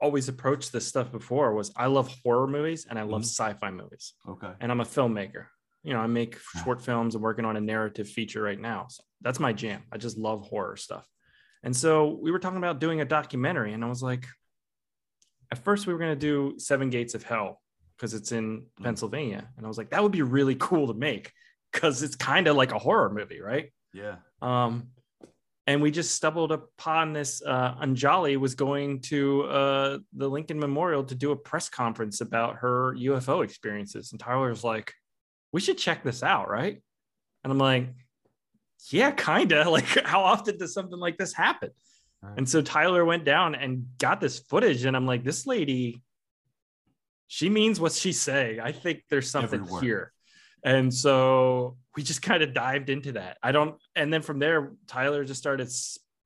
always 0.00 0.28
approached 0.28 0.70
this 0.72 0.86
stuff 0.86 1.10
before 1.10 1.52
was 1.54 1.72
I 1.76 1.86
love 1.86 2.08
horror 2.22 2.46
movies 2.46 2.86
and 2.86 2.96
I 2.98 3.02
love 3.02 3.22
Mhm. 3.22 3.26
sci-fi 3.26 3.70
movies. 3.72 4.14
okay, 4.28 4.52
And 4.60 4.70
I'm 4.70 4.80
a 4.80 4.84
filmmaker. 4.84 5.46
You 5.82 5.94
know, 5.94 6.00
I 6.00 6.06
make 6.06 6.38
short 6.64 6.80
films 6.80 7.14
and 7.14 7.22
working 7.22 7.44
on 7.44 7.56
a 7.56 7.60
narrative 7.60 8.08
feature 8.08 8.42
right 8.42 8.60
now. 8.60 8.86
So 8.88 9.02
that's 9.20 9.40
my 9.40 9.52
jam. 9.52 9.82
I 9.92 9.98
just 9.98 10.16
love 10.16 10.46
horror 10.46 10.76
stuff. 10.76 11.06
And 11.64 11.76
so 11.76 12.18
we 12.20 12.30
were 12.30 12.38
talking 12.38 12.58
about 12.58 12.80
doing 12.80 13.00
a 13.00 13.04
documentary, 13.04 13.72
and 13.72 13.84
I 13.84 13.88
was 13.88 14.02
like, 14.02 14.26
at 15.50 15.58
first 15.58 15.86
we 15.86 15.92
were 15.92 15.98
going 15.98 16.12
to 16.12 16.16
do 16.16 16.58
Seven 16.58 16.90
Gates 16.90 17.14
of 17.14 17.22
Hell 17.22 17.60
because 17.96 18.14
it's 18.14 18.32
in 18.32 18.64
Pennsylvania. 18.82 19.48
And 19.56 19.64
I 19.64 19.68
was 19.68 19.78
like, 19.78 19.90
that 19.90 20.02
would 20.02 20.12
be 20.12 20.22
really 20.22 20.56
cool 20.56 20.88
to 20.88 20.94
make 20.94 21.30
because 21.72 22.02
it's 22.02 22.16
kind 22.16 22.48
of 22.48 22.56
like 22.56 22.72
a 22.72 22.78
horror 22.78 23.10
movie, 23.10 23.40
right? 23.40 23.72
yeah, 23.92 24.16
Um, 24.40 24.88
and 25.66 25.80
we 25.80 25.90
just 25.90 26.14
stumbled 26.14 26.50
upon 26.50 27.12
this. 27.12 27.42
Uh, 27.46 27.74
Anjali 27.76 28.36
was 28.36 28.54
going 28.54 29.00
to 29.02 29.42
uh, 29.42 29.98
the 30.14 30.28
Lincoln 30.28 30.58
Memorial 30.58 31.04
to 31.04 31.14
do 31.14 31.30
a 31.30 31.36
press 31.36 31.68
conference 31.68 32.20
about 32.20 32.56
her 32.56 32.94
UFO 32.96 33.44
experiences. 33.44 34.10
And 34.10 34.20
Tyler's 34.20 34.64
like, 34.64 34.92
we 35.52 35.60
should 35.60 35.78
check 35.78 36.02
this 36.02 36.22
out, 36.22 36.48
right? 36.48 36.82
And 37.44 37.52
I'm 37.52 37.58
like, 37.58 37.88
yeah, 38.90 39.10
kind 39.10 39.52
of. 39.52 39.66
Like, 39.72 39.86
how 40.04 40.22
often 40.22 40.58
does 40.58 40.74
something 40.74 40.98
like 40.98 41.18
this 41.18 41.32
happen? 41.32 41.70
Right. 42.22 42.38
And 42.38 42.48
so 42.48 42.62
Tyler 42.62 43.04
went 43.04 43.24
down 43.24 43.54
and 43.54 43.86
got 43.98 44.20
this 44.20 44.38
footage. 44.38 44.84
And 44.84 44.96
I'm 44.96 45.06
like, 45.06 45.24
this 45.24 45.46
lady, 45.46 46.02
she 47.26 47.48
means 47.48 47.80
what 47.80 47.92
she's 47.92 48.20
saying. 48.20 48.60
I 48.60 48.72
think 48.72 49.02
there's 49.10 49.30
something 49.30 49.60
Everywhere. 49.60 49.82
here. 49.82 50.12
And 50.64 50.92
so 50.94 51.76
we 51.96 52.02
just 52.02 52.22
kind 52.22 52.42
of 52.42 52.54
dived 52.54 52.88
into 52.88 53.12
that. 53.12 53.38
I 53.42 53.52
don't, 53.52 53.76
and 53.96 54.12
then 54.12 54.22
from 54.22 54.38
there, 54.38 54.72
Tyler 54.86 55.24
just 55.24 55.40
started, 55.40 55.68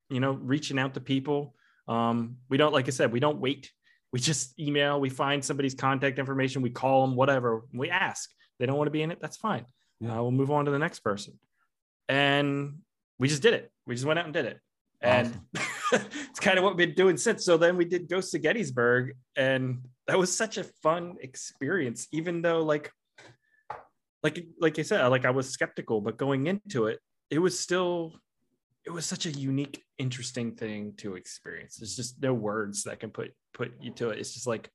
you 0.09 0.19
know, 0.19 0.31
reaching 0.31 0.77
out 0.77 0.93
to 0.93 1.01
people. 1.01 1.55
Um, 1.87 2.37
we 2.49 2.57
don't, 2.57 2.73
like 2.73 2.87
I 2.87 2.91
said, 2.91 3.11
we 3.11 3.19
don't 3.19 3.39
wait. 3.39 3.71
We 4.13 4.19
just 4.19 4.57
email, 4.59 4.99
we 4.99 5.09
find 5.09 5.43
somebody's 5.43 5.73
contact 5.73 6.19
information, 6.19 6.61
we 6.61 6.69
call 6.69 7.05
them, 7.05 7.15
whatever. 7.15 7.63
We 7.73 7.89
ask. 7.89 8.29
They 8.59 8.65
don't 8.65 8.77
want 8.77 8.87
to 8.87 8.91
be 8.91 9.01
in 9.01 9.11
it. 9.11 9.19
That's 9.21 9.37
fine. 9.37 9.65
Yeah. 9.99 10.17
Uh, 10.17 10.21
we'll 10.21 10.31
move 10.31 10.51
on 10.51 10.65
to 10.65 10.71
the 10.71 10.79
next 10.79 10.99
person. 10.99 11.39
And 12.09 12.79
we 13.19 13.27
just 13.27 13.41
did 13.41 13.53
it. 13.53 13.71
We 13.85 13.95
just 13.95 14.05
went 14.05 14.19
out 14.19 14.25
and 14.25 14.33
did 14.33 14.45
it. 14.45 14.59
And 15.01 15.39
it's 15.93 16.39
kind 16.39 16.57
of 16.57 16.63
what 16.63 16.75
we've 16.75 16.87
been 16.87 16.95
doing 16.95 17.17
since. 17.17 17.45
So 17.45 17.57
then 17.57 17.77
we 17.77 17.85
did 17.85 18.09
Ghost 18.09 18.31
to 18.31 18.39
Gettysburg, 18.39 19.15
and 19.35 19.81
that 20.07 20.17
was 20.17 20.35
such 20.35 20.57
a 20.57 20.63
fun 20.63 21.17
experience, 21.21 22.07
even 22.11 22.41
though 22.41 22.63
like 22.63 22.91
like 24.23 24.45
like 24.59 24.79
I 24.79 24.81
said, 24.81 25.05
like 25.07 25.25
I 25.25 25.29
was 25.29 25.49
skeptical, 25.49 26.01
but 26.01 26.17
going 26.17 26.47
into 26.47 26.87
it, 26.87 26.99
it 27.29 27.39
was 27.39 27.59
still 27.59 28.13
it 28.85 28.91
was 28.91 29.05
such 29.05 29.25
a 29.25 29.31
unique, 29.31 29.83
interesting 29.97 30.55
thing 30.55 30.93
to 30.97 31.15
experience. 31.15 31.75
There's 31.75 31.95
just 31.95 32.21
no 32.21 32.33
words 32.33 32.83
that 32.83 32.99
can 32.99 33.11
put 33.11 33.33
put 33.53 33.73
you 33.81 33.91
to 33.95 34.09
it. 34.09 34.19
It's 34.19 34.33
just 34.33 34.47
like 34.47 34.69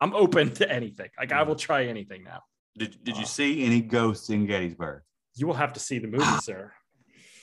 I'm 0.00 0.14
open 0.14 0.50
to 0.54 0.70
anything. 0.70 1.10
Like 1.18 1.32
I 1.32 1.42
will 1.42 1.56
try 1.56 1.84
anything 1.84 2.24
now. 2.24 2.40
Did 2.78 3.02
Did 3.04 3.16
you 3.16 3.26
see 3.26 3.64
any 3.64 3.80
ghosts 3.80 4.30
in 4.30 4.46
Gettysburg? 4.46 5.02
You 5.36 5.46
will 5.46 5.54
have 5.54 5.72
to 5.74 5.80
see 5.80 5.98
the 5.98 6.08
movie, 6.14 6.24
sir. 6.42 6.72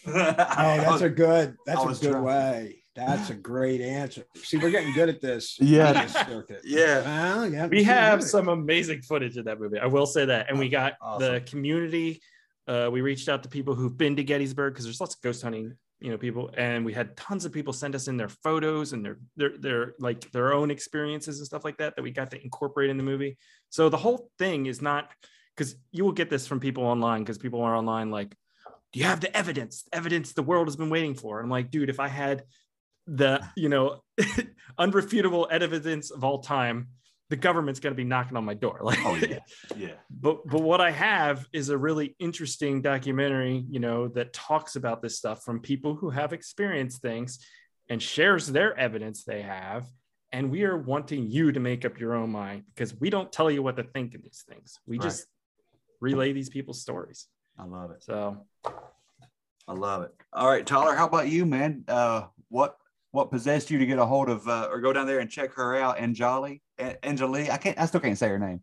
Oh, 0.05 0.11
that's 0.13 1.01
a 1.01 1.09
good. 1.09 1.55
That's 1.65 1.83
a 1.83 1.87
good 2.01 2.11
trying- 2.11 2.23
way. 2.23 2.83
That's 2.95 3.29
a 3.29 3.35
great 3.35 3.79
answer. 3.79 4.23
See, 4.37 4.57
we're 4.57 4.71
getting 4.71 4.91
good 4.93 5.07
at 5.09 5.21
this. 5.21 5.57
Yeah. 5.61 5.93
media. 5.93 6.43
Yeah. 6.63 7.01
Well, 7.01 7.47
yeah, 7.53 7.67
we 7.67 7.83
have 7.83 8.23
some 8.23 8.47
amazing 8.47 9.03
footage 9.03 9.37
of 9.37 9.45
that 9.45 9.59
movie. 9.59 9.77
I 9.77 9.85
will 9.85 10.07
say 10.07 10.25
that. 10.25 10.49
And 10.49 10.57
we 10.57 10.67
got 10.69 10.93
the 11.19 11.43
community. 11.45 12.21
Uh, 12.67 12.89
we 12.91 13.01
reached 13.01 13.29
out 13.29 13.43
to 13.43 13.49
people 13.49 13.75
who've 13.75 13.95
been 13.95 14.15
to 14.15 14.23
Gettysburg 14.23 14.73
because 14.73 14.85
there's 14.85 14.99
lots 14.99 15.13
of 15.13 15.21
ghost 15.21 15.43
hunting, 15.43 15.73
you 15.99 16.09
know, 16.09 16.17
people, 16.17 16.49
and 16.57 16.83
we 16.83 16.91
had 16.91 17.15
tons 17.15 17.45
of 17.45 17.51
people 17.53 17.71
send 17.71 17.93
us 17.93 18.07
in 18.07 18.17
their 18.17 18.29
photos 18.29 18.93
and 18.93 19.05
their 19.05 19.19
their 19.35 19.57
their 19.59 19.93
like 19.99 20.29
their 20.31 20.51
own 20.53 20.71
experiences 20.71 21.37
and 21.37 21.45
stuff 21.45 21.63
like 21.63 21.77
that 21.77 21.95
that 21.95 22.01
we 22.01 22.09
got 22.11 22.31
to 22.31 22.43
incorporate 22.43 22.89
in 22.89 22.97
the 22.97 23.03
movie. 23.03 23.37
So 23.69 23.89
the 23.89 23.97
whole 23.97 24.29
thing 24.37 24.65
is 24.65 24.81
not 24.81 25.09
because 25.55 25.75
you 25.91 26.03
will 26.03 26.11
get 26.11 26.29
this 26.29 26.47
from 26.47 26.59
people 26.59 26.83
online 26.83 27.21
because 27.21 27.37
people 27.37 27.61
are 27.61 27.75
online 27.75 28.11
like, 28.11 28.35
do 28.93 28.99
you 28.99 29.05
have 29.05 29.19
the 29.19 29.35
evidence? 29.35 29.83
Evidence 29.91 30.33
the 30.33 30.43
world 30.43 30.67
has 30.67 30.75
been 30.75 30.89
waiting 30.89 31.15
for. 31.15 31.39
And 31.39 31.45
I'm 31.45 31.51
like, 31.51 31.71
dude, 31.71 31.89
if 31.89 31.99
I 31.99 32.07
had 32.07 32.43
the 33.07 33.41
you 33.55 33.69
know 33.69 34.01
unrefutable 34.79 35.47
evidence 35.49 36.11
of 36.11 36.23
all 36.23 36.39
time 36.39 36.89
the 37.29 37.35
government's 37.35 37.79
going 37.79 37.93
to 37.93 37.97
be 37.97 38.03
knocking 38.03 38.37
on 38.37 38.45
my 38.45 38.53
door 38.53 38.79
like 38.83 38.99
Oh 39.03 39.15
yeah, 39.15 39.39
yeah. 39.75 39.93
but 40.09 40.45
but 40.45 40.61
what 40.61 40.81
i 40.81 40.91
have 40.91 41.45
is 41.53 41.69
a 41.69 41.77
really 41.77 42.15
interesting 42.19 42.81
documentary 42.81 43.63
you 43.69 43.79
know 43.79 44.09
that 44.09 44.33
talks 44.33 44.75
about 44.75 45.01
this 45.01 45.17
stuff 45.17 45.43
from 45.43 45.61
people 45.61 45.95
who 45.95 46.09
have 46.09 46.33
experienced 46.33 47.01
things 47.01 47.39
and 47.89 48.03
shares 48.03 48.47
their 48.47 48.77
evidence 48.77 49.23
they 49.23 49.41
have 49.41 49.87
and 50.37 50.51
we 50.51 50.63
are 50.65 50.77
wanting 50.77 51.31
you 51.31 51.51
to 51.51 51.59
make 51.59 51.83
up 51.83 51.99
your 51.99 52.13
own 52.13 52.29
mind 52.29 52.63
because 52.75 52.93
we 52.99 53.09
don't 53.09 53.31
tell 53.31 53.49
you 53.49 53.63
what 53.63 53.75
to 53.75 53.83
think 53.83 54.13
of 54.13 54.21
these 54.21 54.43
things 54.47 54.79
we 54.85 54.97
Right. 54.97 55.03
just 55.03 55.25
relay 55.99 56.31
these 56.31 56.47
people's 56.49 56.79
stories 56.79 57.27
I 57.59 57.63
love 57.65 57.89
it. 57.89 58.03
so 58.03 58.45
I 59.67 59.73
love 59.73 60.03
it. 60.03 60.11
All 60.31 60.47
right, 60.47 60.65
Tyler, 60.65 60.95
how 60.95 61.07
about 61.07 61.27
you, 61.27 61.43
man? 61.45 61.83
Uh, 61.87 62.27
what 62.49 62.77
what 63.11 63.31
possessed 63.31 63.71
you 63.71 63.79
to 63.79 63.85
get 63.87 63.97
a 63.97 64.05
hold 64.05 64.29
of 64.29 64.47
uh, 64.47 64.69
or 64.71 64.79
go 64.79 64.93
down 64.93 65.07
there 65.07 65.19
and 65.19 65.29
check 65.29 65.53
her 65.55 65.75
out? 65.75 65.97
Anjali, 65.97 66.61
An- 66.77 66.97
Anjali, 67.03 67.49
I 67.49 67.57
can't. 67.57 67.77
I 67.79 67.85
still 67.87 67.99
can't 67.99 68.17
say 68.17 68.27
her 68.29 68.37
name. 68.39 68.61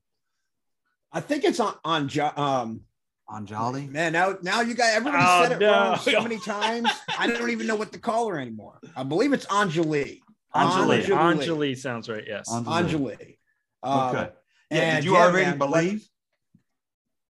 I 1.12 1.20
think 1.20 1.42
it's 1.44 1.58
on 1.60 1.74
on 1.84 2.08
Jo- 2.08 2.30
um 2.36 2.82
Anjali. 3.28 3.90
man. 3.90 4.12
Now 4.12 4.38
now 4.42 4.60
you 4.62 4.74
got 4.74 4.94
everybody 4.94 5.24
Oh, 5.26 5.42
said 5.42 5.52
it 5.52 5.58
no. 5.58 5.72
wrong 5.72 5.98
so 5.98 6.20
many 6.22 6.38
times. 6.38 6.88
I 7.18 7.26
don't 7.26 7.50
even 7.50 7.66
know 7.66 7.76
what 7.76 7.92
to 7.92 7.98
call 7.98 8.28
her 8.28 8.38
anymore. 8.38 8.78
I 8.96 9.02
believe 9.02 9.32
it's 9.32 9.46
Anjali. 9.46 10.20
Anjali. 10.54 11.02
Anjali. 11.04 11.46
Anjali 11.46 11.76
sounds 11.76 12.08
right. 12.08 12.24
Yes. 12.26 12.48
Anjali. 12.48 12.66
Anjali. 12.88 13.36
Um, 13.82 14.08
Okay. 14.16 14.30
Yeah. 14.70 14.80
and 14.82 14.96
Did 14.96 15.04
you 15.04 15.12
yeah, 15.16 15.22
already 15.24 15.46
man, 15.46 15.58
believe? 15.58 16.08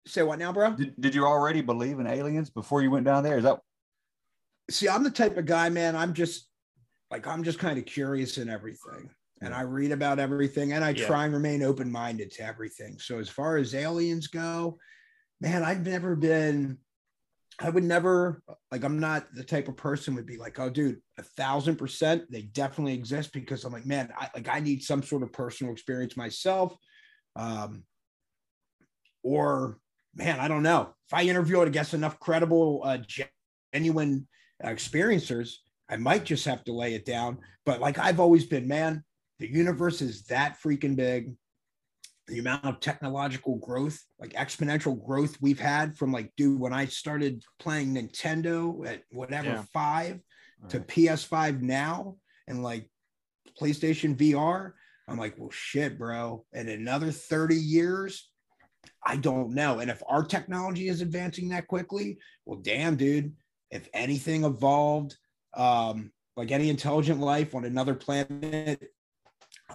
Say 0.05 0.21
what 0.23 0.37
now, 0.39 0.51
bro? 0.51 0.71
Did, 0.75 0.93
did 0.99 1.15
you 1.15 1.25
already 1.25 1.61
believe 1.61 1.99
in 1.99 2.07
aliens 2.07 2.49
before 2.49 2.81
you 2.81 2.91
went 2.91 3.05
down 3.05 3.23
there? 3.23 3.37
Is 3.37 3.43
that 3.43 3.59
see 4.71 4.87
i'm 4.87 5.03
the 5.03 5.11
type 5.11 5.35
of 5.35 5.45
guy 5.45 5.67
man 5.67 5.93
i'm 5.93 6.13
just 6.13 6.47
like 7.11 7.27
i'm 7.27 7.43
just 7.43 7.59
kind 7.59 7.77
of 7.77 7.85
curious 7.85 8.37
in 8.37 8.47
everything 8.49 9.09
and 9.41 9.53
i 9.53 9.59
read 9.59 9.91
about 9.91 10.19
everything 10.19 10.71
and 10.71 10.85
i 10.85 10.91
Yeah. 10.91 11.05
try 11.05 11.25
and 11.25 11.33
remain 11.33 11.63
open-minded 11.63 12.31
to 12.31 12.45
everything 12.45 12.97
so 12.97 13.19
as 13.19 13.27
far 13.27 13.57
as 13.57 13.75
aliens 13.75 14.27
go 14.27 14.77
man 15.41 15.63
i've 15.63 15.85
never 15.85 16.15
been 16.15 16.77
i 17.59 17.69
would 17.69 17.83
never 17.83 18.41
like 18.71 18.83
i'm 18.83 18.99
not 18.99 19.27
the 19.33 19.43
type 19.43 19.67
of 19.67 19.77
person 19.77 20.15
would 20.15 20.25
be 20.25 20.37
like 20.37 20.59
oh 20.59 20.69
dude 20.69 20.99
a 21.17 21.23
thousand 21.23 21.75
percent 21.75 22.23
they 22.31 22.41
definitely 22.41 22.93
exist 22.93 23.31
because 23.33 23.63
i'm 23.63 23.73
like 23.73 23.85
man 23.85 24.09
i 24.17 24.29
like 24.35 24.49
i 24.49 24.59
need 24.59 24.81
some 24.81 25.03
sort 25.03 25.23
of 25.23 25.31
personal 25.31 25.71
experience 25.71 26.17
myself 26.17 26.75
um 27.35 27.83
or 29.23 29.77
man 30.15 30.39
i 30.39 30.47
don't 30.47 30.63
know 30.63 30.93
if 31.07 31.13
i 31.13 31.23
interview 31.23 31.61
i 31.61 31.69
guess 31.69 31.93
enough 31.93 32.19
credible 32.19 32.81
uh 32.83 32.97
genuine 33.73 34.27
uh, 34.63 34.69
experiencers, 34.69 35.55
I 35.89 35.97
might 35.97 36.23
just 36.23 36.45
have 36.45 36.63
to 36.65 36.73
lay 36.73 36.93
it 36.93 37.05
down. 37.05 37.39
But 37.65 37.81
like 37.81 37.97
I've 37.97 38.19
always 38.19 38.45
been, 38.45 38.67
man, 38.67 39.03
the 39.39 39.51
universe 39.51 40.01
is 40.01 40.23
that 40.25 40.57
freaking 40.63 40.95
big. 40.95 41.33
The 42.27 42.39
amount 42.39 42.63
of 42.65 42.79
technological 42.79 43.57
growth, 43.57 44.01
like 44.19 44.33
exponential 44.33 45.03
growth 45.05 45.37
we've 45.41 45.59
had 45.59 45.97
from 45.97 46.11
like, 46.11 46.31
dude, 46.37 46.59
when 46.59 46.71
I 46.73 46.85
started 46.85 47.43
playing 47.59 47.93
Nintendo 47.95 48.87
at 48.87 49.03
whatever 49.11 49.49
Yeah. 49.49 49.63
five 49.73 50.21
to 50.69 50.77
Right. 50.79 50.87
PS5 50.87 51.61
now 51.61 52.17
and 52.47 52.63
like 52.63 52.89
PlayStation 53.59 54.15
VR, 54.15 54.71
I'm 55.07 55.17
like, 55.17 55.37
well, 55.37 55.51
shit, 55.51 55.97
bro. 55.97 56.45
And 56.53 56.69
another 56.69 57.11
30 57.11 57.55
years, 57.57 58.29
I 59.05 59.17
don't 59.17 59.53
know. 59.53 59.79
And 59.79 59.91
if 59.91 60.01
our 60.07 60.23
technology 60.23 60.87
is 60.87 61.01
advancing 61.01 61.49
that 61.49 61.67
quickly, 61.67 62.19
well, 62.45 62.59
damn, 62.59 62.95
dude, 62.95 63.35
if 63.69 63.89
anything 63.93 64.45
evolved, 64.45 65.17
um, 65.55 66.13
like 66.37 66.51
any 66.51 66.69
intelligent 66.69 67.19
life 67.19 67.53
on 67.53 67.65
another 67.65 67.93
planet, 67.95 68.81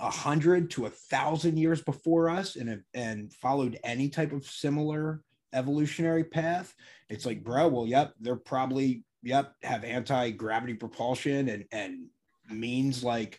a 0.00 0.10
hundred 0.10 0.70
to 0.72 0.86
a 0.86 0.90
thousand 0.90 1.56
years 1.58 1.82
before 1.82 2.28
us, 2.30 2.56
and 2.56 2.82
and 2.94 3.32
followed 3.32 3.78
any 3.84 4.08
type 4.08 4.32
of 4.32 4.46
similar 4.46 5.22
evolutionary 5.52 6.24
path, 6.24 6.74
it's 7.08 7.24
like, 7.24 7.42
bro, 7.42 7.68
well, 7.68 7.86
yep, 7.86 8.14
they're 8.20 8.36
probably 8.36 9.04
yep 9.22 9.54
have 9.62 9.84
anti 9.84 10.30
gravity 10.30 10.74
propulsion 10.74 11.48
and 11.48 11.64
and 11.72 12.06
means 12.50 13.02
like 13.04 13.38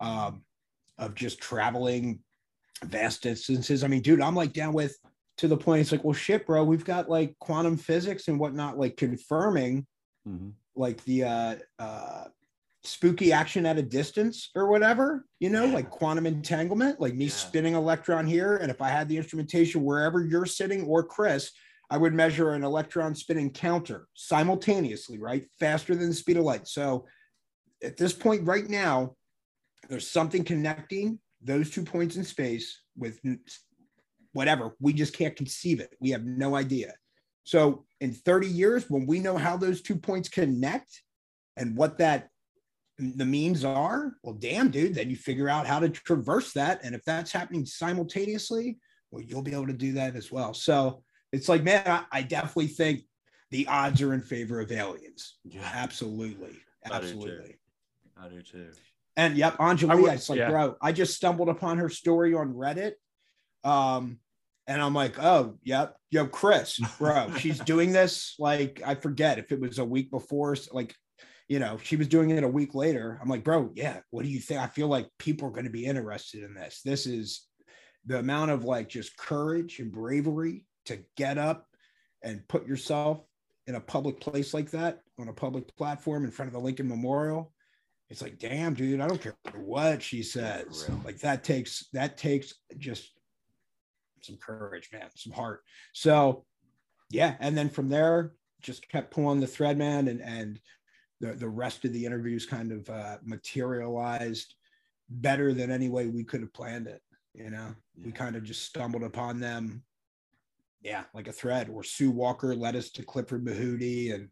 um, 0.00 0.42
of 0.98 1.14
just 1.14 1.40
traveling 1.40 2.20
vast 2.84 3.22
distances. 3.22 3.84
I 3.84 3.88
mean, 3.88 4.02
dude, 4.02 4.20
I'm 4.20 4.34
like 4.34 4.52
down 4.52 4.72
with 4.72 4.96
to 5.38 5.48
the 5.48 5.56
point. 5.56 5.80
It's 5.80 5.92
like, 5.92 6.04
well, 6.04 6.12
shit, 6.14 6.46
bro, 6.46 6.64
we've 6.64 6.84
got 6.84 7.08
like 7.08 7.38
quantum 7.38 7.76
physics 7.76 8.28
and 8.28 8.38
whatnot, 8.38 8.78
like 8.78 8.96
confirming 8.96 9.86
Mhm. 10.28 10.52
like 10.76 11.02
the 11.04 11.24
uh 11.24 11.56
uh 11.78 12.24
spooky 12.82 13.32
action 13.32 13.66
at 13.66 13.78
a 13.78 13.82
distance 13.82 14.50
or 14.54 14.68
whatever, 14.68 15.26
you 15.38 15.50
know, 15.50 15.66
like 15.66 15.90
quantum 15.90 16.26
entanglement, 16.26 17.00
like 17.00 17.14
me 17.14 17.26
Yeah. 17.26 17.30
spinning 17.30 17.74
electron 17.74 18.26
here. 18.26 18.56
And 18.56 18.70
if 18.70 18.80
I 18.80 18.88
had 18.88 19.08
the 19.08 19.18
instrumentation 19.18 19.84
wherever 19.84 20.24
you're 20.24 20.46
sitting 20.46 20.84
or 20.84 21.04
Chris, 21.04 21.50
I 21.90 21.98
would 21.98 22.14
measure 22.14 22.52
an 22.52 22.64
electron 22.64 23.14
spinning 23.14 23.50
counter 23.50 24.06
simultaneously, 24.14 25.18
right? 25.18 25.46
Faster 25.58 25.94
than 25.94 26.08
the 26.08 26.14
speed 26.14 26.38
of 26.38 26.44
light. 26.44 26.68
So 26.68 27.06
at 27.82 27.96
this 27.96 28.12
point 28.12 28.46
right 28.46 28.68
now, 28.68 29.16
there's 29.88 30.10
something 30.10 30.44
connecting 30.44 31.18
those 31.42 31.70
two 31.70 31.82
points 31.82 32.16
in 32.16 32.24
space 32.24 32.80
with 32.96 33.18
whatever. 34.32 34.76
We 34.80 34.92
just 34.92 35.14
can't 35.14 35.36
conceive 35.36 35.80
it. 35.80 35.96
We 36.00 36.10
have 36.10 36.24
no 36.24 36.54
idea. 36.54 36.94
So 37.44 37.84
in 38.00 38.12
30 38.12 38.46
years, 38.46 38.88
when 38.88 39.06
we 39.06 39.18
know 39.18 39.36
how 39.36 39.56
those 39.56 39.82
two 39.82 39.96
points 39.96 40.28
connect 40.28 41.02
and 41.56 41.76
what 41.76 41.98
that 41.98 42.28
the 43.00 43.24
means 43.24 43.64
are, 43.64 44.12
well, 44.22 44.34
damn, 44.34 44.70
dude, 44.70 44.94
then 44.94 45.10
you 45.10 45.16
figure 45.16 45.48
out 45.48 45.66
how 45.66 45.80
to 45.80 45.88
traverse 45.88 46.52
that. 46.52 46.80
And 46.84 46.94
if 46.94 47.04
that's 47.04 47.32
happening 47.32 47.66
simultaneously, 47.66 48.78
well, 49.10 49.22
you'll 49.22 49.42
be 49.42 49.52
able 49.52 49.66
to 49.66 49.72
do 49.72 49.92
that 49.92 50.16
as 50.16 50.30
well. 50.30 50.54
So 50.54 51.02
it's 51.32 51.48
like, 51.48 51.62
man, 51.62 51.82
I, 51.86 52.04
I 52.12 52.22
definitely 52.22 52.68
think 52.68 53.02
the 53.50 53.66
odds 53.66 54.02
are 54.02 54.14
in 54.14 54.20
favor 54.20 54.60
of 54.60 54.70
aliens. 54.70 55.38
Yeah, 55.44 55.68
Absolutely. 55.72 56.56
I 56.84 57.00
do 57.00 57.06
too. 57.06 57.14
Absolutely. 57.14 57.56
I 58.16 58.28
do 58.28 58.42
too. 58.42 58.68
And 59.16 59.36
yep, 59.36 59.58
Anjali, 59.58 60.08
I 60.08 60.14
it's 60.14 60.30
like, 60.30 60.38
yeah. 60.38 60.50
bro, 60.50 60.76
I 60.80 60.92
just 60.92 61.14
stumbled 61.14 61.48
upon 61.48 61.78
her 61.78 61.88
story 61.88 62.34
on 62.34 62.54
Reddit. 62.54 62.92
Um, 63.64 64.18
and 64.66 64.80
I'm 64.80 64.94
like, 64.94 65.22
oh, 65.22 65.58
yep, 65.62 65.96
yo, 66.10 66.26
Chris, 66.26 66.78
bro, 66.98 67.32
she's 67.38 67.58
doing 67.64 67.92
this. 67.92 68.36
Like, 68.38 68.80
I 68.86 68.94
forget 68.94 69.38
if 69.38 69.52
it 69.52 69.60
was 69.60 69.78
a 69.78 69.84
week 69.84 70.10
before, 70.10 70.56
like, 70.70 70.94
you 71.50 71.58
know, 71.58 71.76
she 71.82 71.96
was 71.96 72.06
doing 72.06 72.30
it 72.30 72.44
a 72.44 72.48
week 72.48 72.76
later. 72.76 73.18
I'm 73.20 73.28
like, 73.28 73.42
bro, 73.42 73.72
yeah, 73.74 73.98
what 74.10 74.22
do 74.22 74.30
you 74.30 74.38
think? 74.38 74.60
I 74.60 74.68
feel 74.68 74.86
like 74.86 75.08
people 75.18 75.48
are 75.48 75.50
going 75.50 75.64
to 75.64 75.70
be 75.70 75.84
interested 75.84 76.44
in 76.44 76.54
this. 76.54 76.80
This 76.84 77.06
is 77.06 77.44
the 78.06 78.20
amount 78.20 78.52
of 78.52 78.64
like 78.64 78.88
just 78.88 79.16
courage 79.16 79.80
and 79.80 79.90
bravery 79.90 80.64
to 80.86 81.00
get 81.16 81.38
up 81.38 81.66
and 82.22 82.46
put 82.46 82.68
yourself 82.68 83.24
in 83.66 83.74
a 83.74 83.80
public 83.80 84.20
place 84.20 84.54
like 84.54 84.70
that 84.70 85.00
on 85.18 85.26
a 85.26 85.32
public 85.32 85.76
platform 85.76 86.24
in 86.24 86.30
front 86.30 86.46
of 86.46 86.52
the 86.52 86.60
Lincoln 86.60 86.88
Memorial. 86.88 87.52
It's 88.10 88.22
like, 88.22 88.38
damn, 88.38 88.74
dude, 88.74 89.00
I 89.00 89.08
don't 89.08 89.20
care 89.20 89.34
what 89.56 90.04
she 90.04 90.22
says. 90.22 90.88
Like 91.04 91.18
that 91.18 91.42
takes 91.42 91.88
that 91.92 92.16
takes 92.16 92.54
just 92.78 93.10
some 94.22 94.36
courage, 94.36 94.88
man, 94.92 95.08
some 95.16 95.32
heart. 95.32 95.62
So 95.94 96.44
yeah, 97.10 97.34
and 97.40 97.58
then 97.58 97.70
from 97.70 97.88
there, 97.88 98.34
just 98.62 98.88
kept 98.88 99.12
pulling 99.12 99.40
the 99.40 99.48
thread, 99.48 99.78
man, 99.78 100.06
and 100.06 100.20
and 100.20 100.60
the 101.20 101.32
the 101.34 101.48
rest 101.48 101.84
of 101.84 101.92
the 101.92 102.04
interviews 102.04 102.46
kind 102.46 102.72
of 102.72 102.88
uh, 102.90 103.18
materialized 103.24 104.54
better 105.08 105.52
than 105.52 105.70
any 105.70 105.88
way 105.88 106.06
we 106.06 106.24
could 106.24 106.40
have 106.40 106.52
planned 106.52 106.86
it. 106.86 107.02
You 107.34 107.50
know, 107.50 107.74
we 108.04 108.12
kind 108.12 108.36
of 108.36 108.42
just 108.42 108.64
stumbled 108.64 109.02
upon 109.02 109.40
them. 109.40 109.82
Yeah, 110.82 111.04
like 111.14 111.28
a 111.28 111.32
thread. 111.32 111.68
Or 111.68 111.82
Sue 111.82 112.10
Walker 112.10 112.54
led 112.54 112.74
us 112.74 112.90
to 112.92 113.02
Clifford 113.02 113.44
Mahooty 113.44 114.14
and 114.14 114.28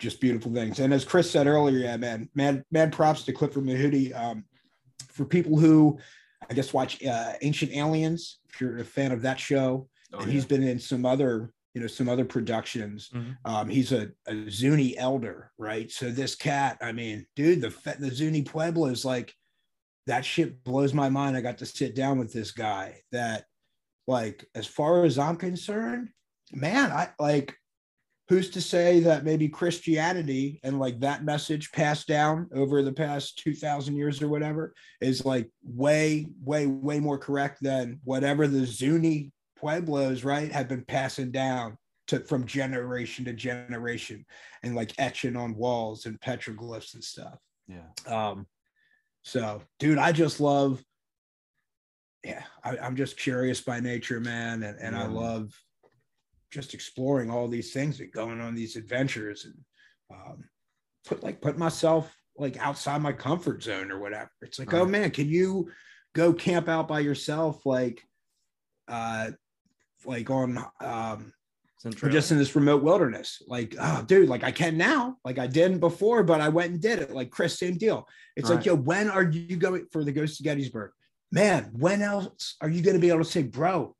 just 0.00 0.20
beautiful 0.20 0.52
things. 0.52 0.78
And 0.80 0.92
as 0.92 1.04
Chris 1.04 1.30
said 1.30 1.46
earlier, 1.46 1.78
yeah, 1.78 1.96
man, 1.98 2.28
man, 2.34 2.64
mad 2.70 2.92
props 2.92 3.24
to 3.24 3.32
Clifford 3.32 3.64
Mahooty. 3.64 4.18
Um, 4.18 4.44
for 5.08 5.26
people 5.26 5.58
who, 5.58 5.98
I 6.48 6.54
guess, 6.54 6.72
watch 6.72 7.04
uh, 7.04 7.34
Ancient 7.42 7.72
Aliens, 7.72 8.38
if 8.48 8.60
you're 8.60 8.78
a 8.78 8.84
fan 8.84 9.12
of 9.12 9.22
that 9.22 9.38
show, 9.38 9.88
Oh, 10.14 10.18
and 10.18 10.26
yeah. 10.26 10.32
he's 10.34 10.44
been 10.44 10.62
in 10.62 10.78
some 10.78 11.06
other, 11.06 11.52
you 11.74 11.80
know, 11.80 11.86
some 11.86 12.08
other 12.08 12.24
productions. 12.24 13.08
Mhm. 13.14 13.36
Um, 13.44 13.68
he's 13.68 13.92
a, 13.92 14.10
a 14.26 14.50
Zuni 14.50 14.96
elder, 14.98 15.50
right? 15.58 15.90
So 15.90 16.10
this 16.10 16.34
cat, 16.34 16.78
I 16.82 16.92
mean, 16.92 17.26
dude, 17.36 17.60
the 17.60 17.96
the 17.98 18.10
Zuni 18.10 18.42
Pueblo 18.42 18.86
is 18.86 19.04
like 19.04 19.34
that 20.06 20.24
shit 20.24 20.62
blows 20.64 20.92
my 20.92 21.08
mind. 21.08 21.36
I 21.36 21.40
got 21.40 21.58
to 21.58 21.66
sit 21.66 21.94
down 21.94 22.18
with 22.18 22.32
this 22.32 22.50
guy 22.50 23.00
that, 23.12 23.44
like, 24.06 24.44
as 24.54 24.66
far 24.66 25.04
as 25.04 25.18
I'm 25.18 25.36
concerned, 25.36 26.08
man, 26.52 26.90
I 26.90 27.10
like 27.18 27.56
who's 28.28 28.50
to 28.50 28.60
say 28.60 29.00
that 29.00 29.24
maybe 29.24 29.48
Christianity 29.48 30.60
and 30.62 30.78
like 30.78 31.00
that 31.00 31.24
message 31.24 31.70
passed 31.72 32.06
down 32.06 32.48
over 32.54 32.82
the 32.82 32.92
past 32.92 33.38
2000 33.38 33.94
years 33.94 34.22
or 34.22 34.28
whatever 34.28 34.72
is 35.00 35.24
like 35.24 35.50
way, 35.62 36.26
way, 36.42 36.66
way 36.66 36.98
more 36.98 37.18
correct 37.18 37.58
than 37.60 38.00
whatever 38.04 38.46
the 38.46 38.64
Zuni 38.64 39.32
Pueblos, 39.62 40.24
right, 40.24 40.50
have 40.50 40.68
been 40.68 40.84
passing 40.84 41.30
down 41.30 41.78
to 42.08 42.18
from 42.20 42.44
generation 42.44 43.24
to 43.26 43.32
generation 43.32 44.26
and 44.64 44.74
like 44.74 44.92
etching 44.98 45.36
on 45.36 45.54
walls 45.54 46.04
and 46.04 46.20
petroglyphs 46.20 46.94
and 46.94 47.04
stuff. 47.04 47.38
Yeah. 47.68 47.86
Um, 48.06 48.46
so, 49.22 49.62
dude, 49.78 49.98
I 49.98 50.10
just 50.10 50.40
love, 50.40 50.82
yeah, 52.24 52.42
I, 52.64 52.76
I'm 52.78 52.96
just 52.96 53.16
curious 53.16 53.60
by 53.60 53.78
nature, 53.78 54.18
man, 54.18 54.64
and, 54.64 54.76
and 54.80 54.96
I 54.96 55.06
love 55.06 55.54
just 56.50 56.74
exploring 56.74 57.30
all 57.30 57.46
these 57.46 57.72
things 57.72 58.00
and 58.00 58.12
going 58.12 58.40
on 58.40 58.56
these 58.56 58.74
adventures 58.74 59.44
and 59.44 59.54
um, 60.12 60.44
put 61.06 61.22
like 61.22 61.40
put 61.40 61.56
myself 61.56 62.14
like 62.36 62.58
outside 62.58 63.00
my 63.00 63.12
comfort 63.12 63.62
zone 63.62 63.92
or 63.92 64.00
whatever. 64.00 64.30
It's 64.40 64.58
like, 64.58 64.74
oh 64.74 64.86
man, 64.86 65.12
can 65.12 65.28
you 65.28 65.70
go 66.14 66.32
camp 66.32 66.68
out 66.68 66.88
by 66.88 67.00
yourself, 67.00 67.64
like, 67.64 68.02
uh, 68.88 69.30
like 70.06 70.30
on 70.30 70.58
um 70.80 71.32
Central. 71.78 72.08
or 72.08 72.12
just 72.12 72.30
in 72.30 72.38
this 72.38 72.54
remote 72.54 72.82
wilderness. 72.82 73.42
Like, 73.48 73.74
oh, 73.80 74.02
dude, 74.06 74.28
like 74.28 74.44
I 74.44 74.52
can 74.52 74.76
now. 74.76 75.16
Like 75.24 75.38
I 75.40 75.48
didn't 75.48 75.80
before, 75.80 76.22
but 76.22 76.40
I 76.40 76.48
went 76.48 76.70
and 76.72 76.80
did 76.80 77.00
it. 77.00 77.10
Like 77.12 77.30
Chris, 77.30 77.58
same 77.58 77.76
deal. 77.76 78.06
It's 78.36 78.48
like, 78.48 78.58
Right. 78.58 78.66
yo, 78.66 78.74
when 78.76 79.10
are 79.10 79.24
you 79.24 79.56
going 79.56 79.86
for 79.90 80.04
the 80.04 80.12
Ghost 80.12 80.38
of 80.40 80.44
Gettysburg? 80.44 80.92
Man, 81.32 81.70
when 81.72 82.00
else 82.02 82.54
are 82.60 82.68
you 82.68 82.82
going 82.82 82.94
to 82.94 83.00
be 83.00 83.08
able 83.08 83.18
to 83.18 83.24
say, 83.24 83.42
bro, 83.42 83.96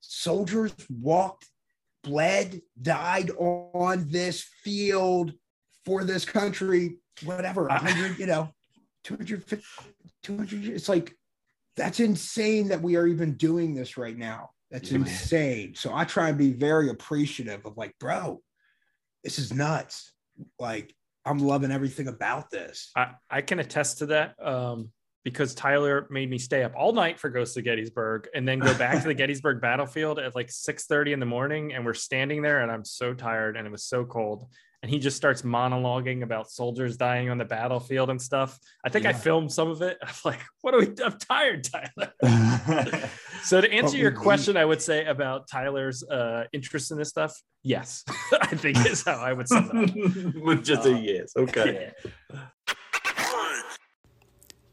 soldiers 0.00 0.74
walked, 0.90 1.46
bled, 2.02 2.60
died 2.80 3.30
on 3.38 4.06
this 4.08 4.42
field 4.62 5.32
for 5.86 6.04
this 6.04 6.24
country, 6.24 6.98
whatever, 7.24 7.70
I- 7.70 7.76
100, 7.76 8.18
you 8.18 8.26
know, 8.26 8.50
250, 9.04 9.64
200. 10.22 10.64
It's 10.68 10.88
like, 10.88 11.16
that's 11.76 12.00
insane 12.00 12.68
that 12.68 12.82
we 12.82 12.96
are 12.96 13.06
even 13.06 13.34
doing 13.34 13.74
this 13.74 13.96
right 13.96 14.16
now. 14.16 14.50
That's 14.70 14.90
Yeah, 14.90 14.98
man. 14.98 15.08
insane. 15.08 15.74
So 15.74 15.94
I 15.94 16.04
try 16.04 16.28
and 16.28 16.38
be 16.38 16.52
very 16.52 16.88
appreciative 16.88 17.64
of 17.66 17.76
like, 17.76 17.94
bro, 17.98 18.42
this 19.22 19.38
is 19.38 19.52
nuts. 19.52 20.12
Like, 20.58 20.94
I'm 21.24 21.38
loving 21.38 21.70
everything 21.70 22.08
about 22.08 22.50
this. 22.50 22.90
I, 22.96 23.12
I 23.30 23.40
can 23.40 23.58
attest 23.58 23.98
to 23.98 24.06
that 24.06 24.34
um, 24.44 24.90
because 25.24 25.54
Tyler 25.54 26.06
made 26.10 26.28
me 26.28 26.38
stay 26.38 26.64
up 26.64 26.72
all 26.76 26.92
night 26.92 27.18
for 27.18 27.30
Ghost 27.30 27.56
of 27.56 27.64
Gettysburg 27.64 28.28
and 28.34 28.46
then 28.46 28.58
go 28.58 28.76
back 28.76 29.00
to 29.00 29.08
the 29.08 29.14
Gettysburg 29.22 29.60
battlefield 29.60 30.18
at 30.18 30.34
like 30.34 30.48
6:30 30.48 31.12
in 31.12 31.20
the 31.20 31.26
morning. 31.26 31.72
And 31.72 31.84
we're 31.84 31.94
standing 31.94 32.42
there 32.42 32.60
and 32.60 32.70
I'm 32.70 32.84
so 32.84 33.14
tired 33.14 33.56
and 33.56 33.66
it 33.66 33.70
was 33.70 33.84
so 33.84 34.04
cold. 34.04 34.46
And 34.84 34.90
he 34.90 34.98
just 34.98 35.16
starts 35.16 35.40
monologuing 35.40 36.22
about 36.22 36.50
soldiers 36.50 36.98
dying 36.98 37.30
on 37.30 37.38
the 37.38 37.44
battlefield 37.46 38.10
and 38.10 38.20
stuff. 38.20 38.58
I 38.84 38.90
think 38.90 39.06
I 39.06 39.14
filmed 39.14 39.50
some 39.50 39.70
of 39.70 39.80
it. 39.80 39.96
I'm 40.02 40.12
like, 40.26 40.40
what 40.60 40.74
are 40.74 40.80
we? 40.80 40.88
I'm 41.02 41.18
tired, 41.18 41.64
Tyler. 41.64 43.08
So 43.42 43.62
to 43.62 43.72
answer 43.72 43.96
your 43.96 44.12
question, 44.12 44.58
I 44.58 44.64
would 44.66 44.82
say 44.82 45.06
about 45.06 45.48
Tyler's 45.48 46.02
uh, 46.02 46.44
interest 46.52 46.90
in 46.90 46.98
this 46.98 47.08
stuff, 47.08 47.34
yes, 47.62 48.04
I 48.32 48.56
think 48.56 48.76
is 48.86 49.02
how 49.04 49.16
I 49.16 49.32
would 49.32 49.48
sum 49.48 49.70
it 49.72 49.90
up. 49.90 50.42
With 50.42 50.64
just 50.64 50.86
Uh, 50.86 50.90
a 50.90 50.98
yes. 50.98 51.32
Okay. 51.34 51.92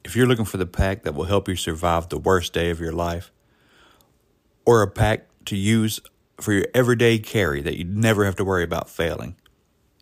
If 0.04 0.17
you're 0.17 0.28
looking 0.28 0.45
for 0.45 0.58
the 0.58 0.65
pack 0.65 1.04
that 1.04 1.15
will 1.15 1.26
help 1.26 1.47
you 1.47 1.56
survive 1.56 2.10
the 2.10 2.17
worst 2.17 2.52
day 2.52 2.69
of 2.69 2.82
your 2.82 2.93
life, 2.93 3.32
or 4.65 4.82
a 4.82 4.88
pack 4.89 5.28
to 5.45 5.56
use 5.56 6.02
for 6.39 6.52
your 6.52 6.65
everyday 6.74 7.17
carry 7.17 7.62
that 7.62 7.78
you'd 7.78 7.95
never 7.95 8.26
have 8.26 8.36
to 8.38 8.43
worry 8.43 8.63
about 8.63 8.89
failing, 8.89 9.36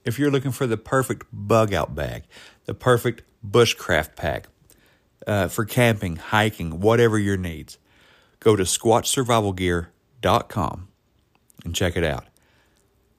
if 0.09 0.17
you're 0.17 0.31
looking 0.31 0.51
for 0.51 0.65
the 0.65 0.75
perfect 0.75 1.27
bug 1.31 1.71
out 1.71 1.93
bag, 1.93 2.23
the 2.65 2.73
perfect 2.73 3.21
bushcraft 3.47 4.15
pack 4.15 4.47
uh, 5.27 5.47
for 5.47 5.65
camping, 5.65 6.15
hiking, 6.15 6.79
whatever 6.79 7.19
your 7.19 7.37
needs, 7.37 7.77
go 8.39 8.55
to 8.55 8.63
squatchsurvivalgear.com 8.63 10.87
and 11.63 11.75
check 11.75 11.95
it 11.95 12.03
out. 12.03 12.25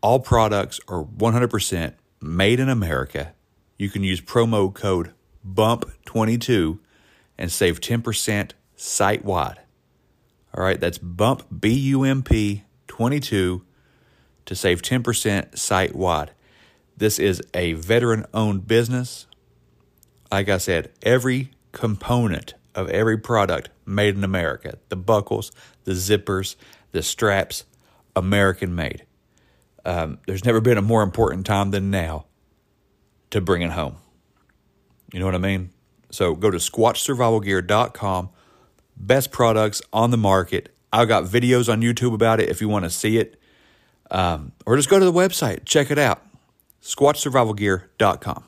All 0.02 0.18
products 0.18 0.80
are 0.88 1.04
100% 1.04 1.92
made 2.20 2.58
in 2.58 2.68
America. 2.68 3.34
You 3.78 3.88
can 3.88 4.02
use 4.02 4.20
promo 4.20 4.74
code 4.74 5.12
BUMP22 5.48 6.80
and 7.38 7.52
save 7.52 7.80
10% 7.80 8.50
site 8.74 9.24
wide. 9.24 9.60
All 10.52 10.64
right, 10.64 10.80
that's 10.80 10.98
BUMP 10.98 11.60
B 11.60 11.72
U 11.72 12.02
M 12.02 12.24
P 12.24 12.64
22 12.88 13.62
to 14.46 14.54
save 14.56 14.82
10% 14.82 15.56
site 15.56 15.94
wide. 15.94 16.32
This 17.00 17.18
is 17.18 17.42
a 17.54 17.72
veteran 17.72 18.26
owned 18.34 18.66
business. 18.66 19.26
Like 20.30 20.50
I 20.50 20.58
said, 20.58 20.92
every 21.02 21.50
component 21.72 22.52
of 22.74 22.90
every 22.90 23.16
product 23.16 23.70
made 23.86 24.16
in 24.16 24.22
America 24.22 24.76
the 24.90 24.96
buckles, 24.96 25.50
the 25.84 25.92
zippers, 25.92 26.56
the 26.92 27.02
straps, 27.02 27.64
American 28.14 28.74
made. 28.74 29.06
Um, 29.86 30.18
there's 30.26 30.44
never 30.44 30.60
been 30.60 30.76
a 30.76 30.82
more 30.82 31.02
important 31.02 31.46
time 31.46 31.70
than 31.70 31.90
now 31.90 32.26
to 33.30 33.40
bring 33.40 33.62
it 33.62 33.70
home. 33.70 33.96
You 35.10 35.20
know 35.20 35.24
what 35.24 35.34
I 35.34 35.38
mean? 35.38 35.70
So 36.10 36.34
go 36.34 36.50
to 36.50 36.58
squatchsurvivalgear.com. 36.58 38.28
Best 38.98 39.30
products 39.30 39.80
on 39.90 40.10
the 40.10 40.18
market. 40.18 40.68
I've 40.92 41.08
got 41.08 41.24
videos 41.24 41.72
on 41.72 41.80
YouTube 41.80 42.12
about 42.12 42.40
it 42.40 42.50
if 42.50 42.60
you 42.60 42.68
want 42.68 42.84
to 42.84 42.90
see 42.90 43.16
it. 43.16 43.40
Um, 44.10 44.52
or 44.66 44.76
just 44.76 44.90
go 44.90 44.98
to 44.98 45.04
the 45.06 45.12
website, 45.14 45.64
check 45.64 45.90
it 45.90 45.98
out. 45.98 46.26
Squatchsurvivalgear.com. 46.82 48.44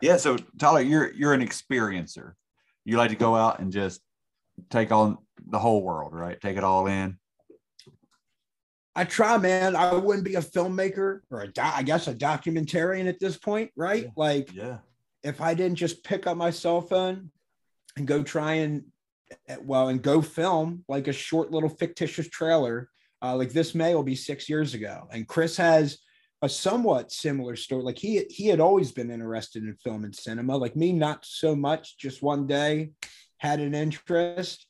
Yeah. 0.00 0.16
So 0.16 0.36
Tyler, 0.58 0.80
you're 0.80 1.12
you're 1.12 1.34
an 1.34 1.40
experiencer. 1.46 2.32
You 2.84 2.96
like 2.96 3.10
to 3.10 3.16
go 3.16 3.34
out 3.34 3.58
and 3.60 3.72
just 3.72 4.00
take 4.70 4.92
on 4.92 5.18
the 5.46 5.58
whole 5.58 5.82
world, 5.82 6.14
right? 6.14 6.40
Take 6.40 6.56
it 6.56 6.64
all 6.64 6.86
in. 6.86 7.18
I 8.94 9.04
try, 9.04 9.38
man. 9.38 9.76
I 9.76 9.94
wouldn't 9.94 10.24
be 10.24 10.34
a 10.34 10.40
filmmaker 10.40 11.20
or 11.30 11.42
a 11.42 11.48
doc, 11.48 11.74
I 11.76 11.82
guess 11.82 12.08
a 12.08 12.14
documentarian 12.14 13.08
at 13.08 13.20
this 13.20 13.36
point, 13.36 13.70
right? 13.76 14.04
Yeah. 14.04 14.10
Like 14.16 14.52
Yeah. 14.54 14.78
if 15.22 15.40
I 15.40 15.54
didn't 15.54 15.76
just 15.76 16.02
pick 16.02 16.26
up 16.26 16.36
my 16.36 16.50
cell 16.50 16.80
phone 16.80 17.30
and 17.96 18.06
go 18.06 18.22
try 18.22 18.54
and 18.54 18.84
well 19.60 19.88
and 19.88 20.02
go 20.02 20.20
film 20.22 20.84
like 20.88 21.06
a 21.06 21.12
short 21.12 21.50
little 21.50 21.68
fictitious 21.68 22.28
trailer, 22.28 22.88
uh, 23.22 23.36
like 23.36 23.50
this 23.52 23.74
May 23.74 23.94
will 23.94 24.02
be 24.02 24.16
six 24.16 24.48
years 24.48 24.74
ago, 24.74 25.06
and 25.12 25.26
Chris 25.28 25.56
has 25.56 25.98
a 26.42 26.48
somewhat 26.48 27.10
similar 27.10 27.56
story. 27.56 27.82
Like 27.82 27.98
he 27.98 28.24
he 28.30 28.46
had 28.46 28.60
always 28.60 28.92
been 28.92 29.10
interested 29.10 29.64
in 29.64 29.74
film 29.76 30.04
and 30.04 30.14
cinema, 30.14 30.56
like 30.56 30.76
me, 30.76 30.92
not 30.92 31.24
so 31.24 31.56
much. 31.56 31.98
Just 31.98 32.22
one 32.22 32.46
day 32.46 32.90
had 33.38 33.60
an 33.60 33.74
interest, 33.74 34.66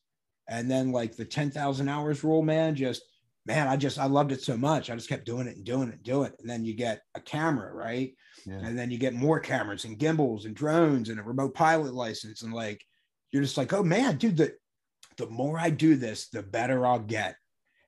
and 0.49 0.71
then 0.71 0.93
like 0.93 1.17
the 1.17 1.25
ten 1.25 1.51
thousand 1.51 1.89
hours 1.89 2.25
rule, 2.25 2.43
man, 2.43 2.75
just 2.75 3.03
man, 3.49 3.67
I 3.67 3.77
just 3.77 3.99
I 3.99 4.07
loved 4.07 4.33
it 4.33 4.43
so 4.43 4.57
much. 4.57 4.91
I 4.91 4.95
just 4.95 5.09
kept 5.09 5.27
doing 5.27 5.47
it 5.47 5.57
and 5.57 5.65
doing 5.65 5.89
it 5.89 5.95
and 5.95 6.03
doing 6.03 6.27
it. 6.27 6.37
And 6.41 6.49
then 6.49 6.65
you 6.65 6.75
get 6.75 7.01
a 7.15 7.21
camera, 7.21 7.73
right? 7.73 8.13
Yeah. 8.47 8.61
And 8.63 8.79
then 8.79 8.91
you 8.91 8.99
get 8.99 9.15
more 9.15 9.41
cameras 9.41 9.85
and 9.85 9.99
gimbals 9.99 10.45
and 10.45 10.55
drones 10.55 11.09
and 11.09 11.19
a 11.19 11.23
remote 11.23 11.55
pilot 11.55 11.95
license. 11.95 12.43
And 12.43 12.53
like 12.53 12.85
you're 13.31 13.43
just 13.43 13.57
like, 13.57 13.73
oh 13.73 13.83
man, 13.83 14.17
dude, 14.17 14.37
the 14.37 14.55
the 15.17 15.27
more 15.29 15.59
I 15.59 15.71
do 15.71 15.97
this, 15.97 16.29
the 16.29 16.43
better 16.43 16.87
I'll 16.87 17.01
get. 17.01 17.37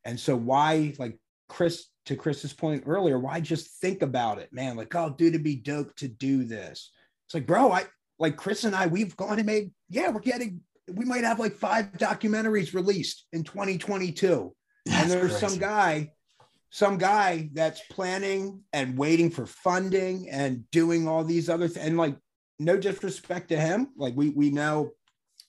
And 0.04 0.18
so 0.18 0.34
why, 0.34 0.94
like 0.98 1.18
Chris, 1.48 1.86
to 2.06 2.16
Chris's 2.16 2.52
point 2.52 2.84
earlier, 2.86 3.18
why 3.18 3.40
just 3.40 3.80
think 3.80 4.02
about 4.02 4.38
it, 4.38 4.52
man? 4.52 4.76
Like, 4.76 4.94
oh, 4.94 5.14
dude, 5.16 5.34
it'd 5.34 5.44
be 5.44 5.56
dope 5.56 5.94
to 5.96 6.08
do 6.08 6.44
this. 6.44 6.90
It's 7.26 7.34
like, 7.34 7.46
bro, 7.46 7.72
I 7.72 7.84
like 8.18 8.36
Chris 8.36 8.64
and 8.64 8.74
I, 8.74 8.86
we've 8.86 9.16
gone 9.16 9.38
and 9.38 9.46
made, 9.46 9.70
yeah, 9.88 10.10
we're 10.10 10.20
getting, 10.20 10.60
we 10.92 11.04
might 11.04 11.24
have 11.24 11.38
like 11.38 11.54
five 11.54 11.92
documentaries 11.92 12.74
released 12.74 13.26
in 13.32 13.44
2022 13.44 14.52
and 14.90 15.10
there's 15.10 15.38
crazy. 15.38 15.46
some 15.46 15.58
guy 15.58 16.10
some 16.70 16.98
guy 16.98 17.50
that's 17.52 17.82
planning 17.90 18.62
and 18.72 18.96
waiting 18.96 19.28
for 19.30 19.44
funding 19.44 20.30
and 20.30 20.70
doing 20.70 21.08
all 21.08 21.24
these 21.24 21.48
other 21.48 21.66
things 21.66 21.84
and 21.84 21.96
like 21.96 22.16
no 22.58 22.76
disrespect 22.76 23.48
to 23.48 23.58
him 23.58 23.88
like 23.96 24.14
we 24.16 24.30
we 24.30 24.50
know 24.50 24.90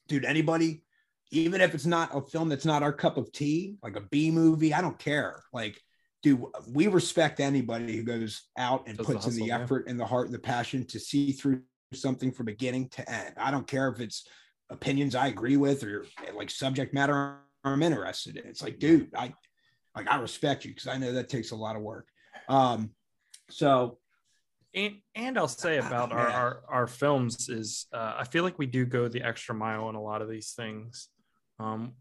dude 0.08 0.26
anybody 0.26 0.84
even 1.32 1.62
if 1.62 1.74
it's 1.74 1.86
not 1.86 2.16
a 2.16 2.22
film 2.22 2.50
that's 2.50 2.66
not 2.66 2.84
our 2.84 2.92
cup 2.92 3.18
of 3.18 3.32
tea 3.32 3.76
like 3.84 3.96
a 3.96 4.02
b 4.02 4.32
movie 4.32 4.74
i 4.74 4.82
don't 4.82 5.00
care 5.00 5.44
like 5.54 5.80
dude 6.24 6.44
we 6.68 6.88
respect 6.88 7.40
anybody 7.40 7.96
who 7.98 8.04
goes 8.04 8.44
out 8.58 8.88
and 8.88 8.98
Does 8.98 9.08
the 9.08 9.14
puts 9.14 9.26
in 9.28 9.36
the 9.36 9.40
hustle, 9.40 9.48
yeah. 9.48 9.64
effort 9.64 9.88
and 9.88 10.00
the 10.00 10.06
heart 10.06 10.28
and 10.28 10.34
the 10.36 10.40
passion 10.40 10.86
to 10.88 11.00
see 11.00 11.32
through 11.32 11.62
something 11.94 12.32
from 12.32 12.46
beginning 12.46 12.90
to 12.90 13.10
end 13.12 13.34
i 13.38 13.52
don't 13.52 13.68
care 13.68 13.90
if 13.90 14.00
it's 14.00 14.28
opinions 14.70 15.16
i 15.16 15.28
agree 15.28 15.58
with 15.58 15.84
or 15.84 16.06
like 16.36 16.50
subject 16.50 16.94
matter 16.94 17.40
i'm 17.64 17.84
interested 17.84 18.38
in 18.38 18.48
it's 18.48 18.64
like 18.64 18.80
dude 18.80 19.10
i 19.16 19.34
like 19.96 20.10
I 20.10 20.18
respect 20.18 20.66
you 20.66 20.72
because 20.72 20.88
I 20.88 20.98
know 20.98 21.14
that 21.14 21.30
takes 21.30 21.52
a 21.52 21.56
lot 21.56 21.76
of 21.76 21.82
work. 21.82 22.08
Um, 22.48 22.92
so 23.50 23.98
and, 24.74 24.96
and 25.16 25.38
I'll 25.38 25.50
say 25.50 25.78
about 25.78 26.14
our, 26.14 26.30
our 26.30 26.62
our 26.70 26.88
films 26.88 27.50
is 27.50 27.88
uh, 27.94 28.16
I 28.18 28.24
feel 28.24 28.44
like 28.44 28.58
we 28.58 28.66
do 28.66 28.86
go 28.86 29.08
the 29.08 29.22
extra 29.22 29.54
mile 29.54 29.90
in 29.90 29.96
a 29.96 30.02
lot 30.02 30.22
of 30.22 30.30
these 30.30 30.54
things. 30.54 31.10
Um, 31.60 31.94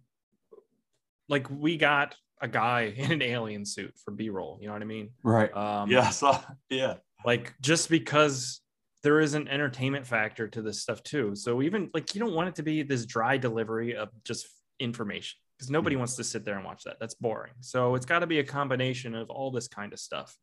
like 1.28 1.48
we 1.50 1.76
got 1.76 2.14
a 2.40 2.48
guy 2.48 2.82
in 2.96 3.12
an 3.12 3.22
alien 3.22 3.64
suit 3.64 3.94
for 4.04 4.10
B-roll. 4.10 4.58
You 4.60 4.68
know 4.68 4.72
what 4.72 4.82
I 4.82 4.86
mean? 4.86 5.10
Right. 5.22 5.54
Um, 5.54 5.90
yeah. 5.90 6.10
So 6.10 6.38
yeah. 6.68 6.94
like 7.24 7.54
just 7.60 7.88
because 7.88 8.60
there 9.02 9.20
is 9.20 9.34
an 9.34 9.48
entertainment 9.48 10.06
factor 10.06 10.46
to 10.48 10.62
this 10.62 10.82
stuff 10.82 11.02
too. 11.02 11.34
So 11.34 11.62
even 11.62 11.90
like 11.94 12.14
you 12.14 12.20
don't 12.20 12.34
want 12.34 12.48
it 12.48 12.54
to 12.56 12.62
be 12.62 12.82
this 12.82 13.06
dry 13.06 13.36
delivery 13.36 13.96
of 13.96 14.10
just 14.24 14.46
information 14.78 15.38
because 15.56 15.70
nobody 15.70 15.96
wants 15.96 16.16
to 16.16 16.24
sit 16.24 16.44
there 16.44 16.56
and 16.56 16.64
watch 16.64 16.84
that. 16.84 16.96
That's 17.00 17.14
boring. 17.14 17.52
So 17.60 17.94
it's 17.94 18.06
got 18.06 18.20
to 18.20 18.26
be 18.26 18.40
a 18.40 18.44
combination 18.44 19.14
of 19.14 19.30
all 19.30 19.50
this 19.50 19.68
kind 19.68 19.92
of 19.92 19.98
stuff. 19.98 20.36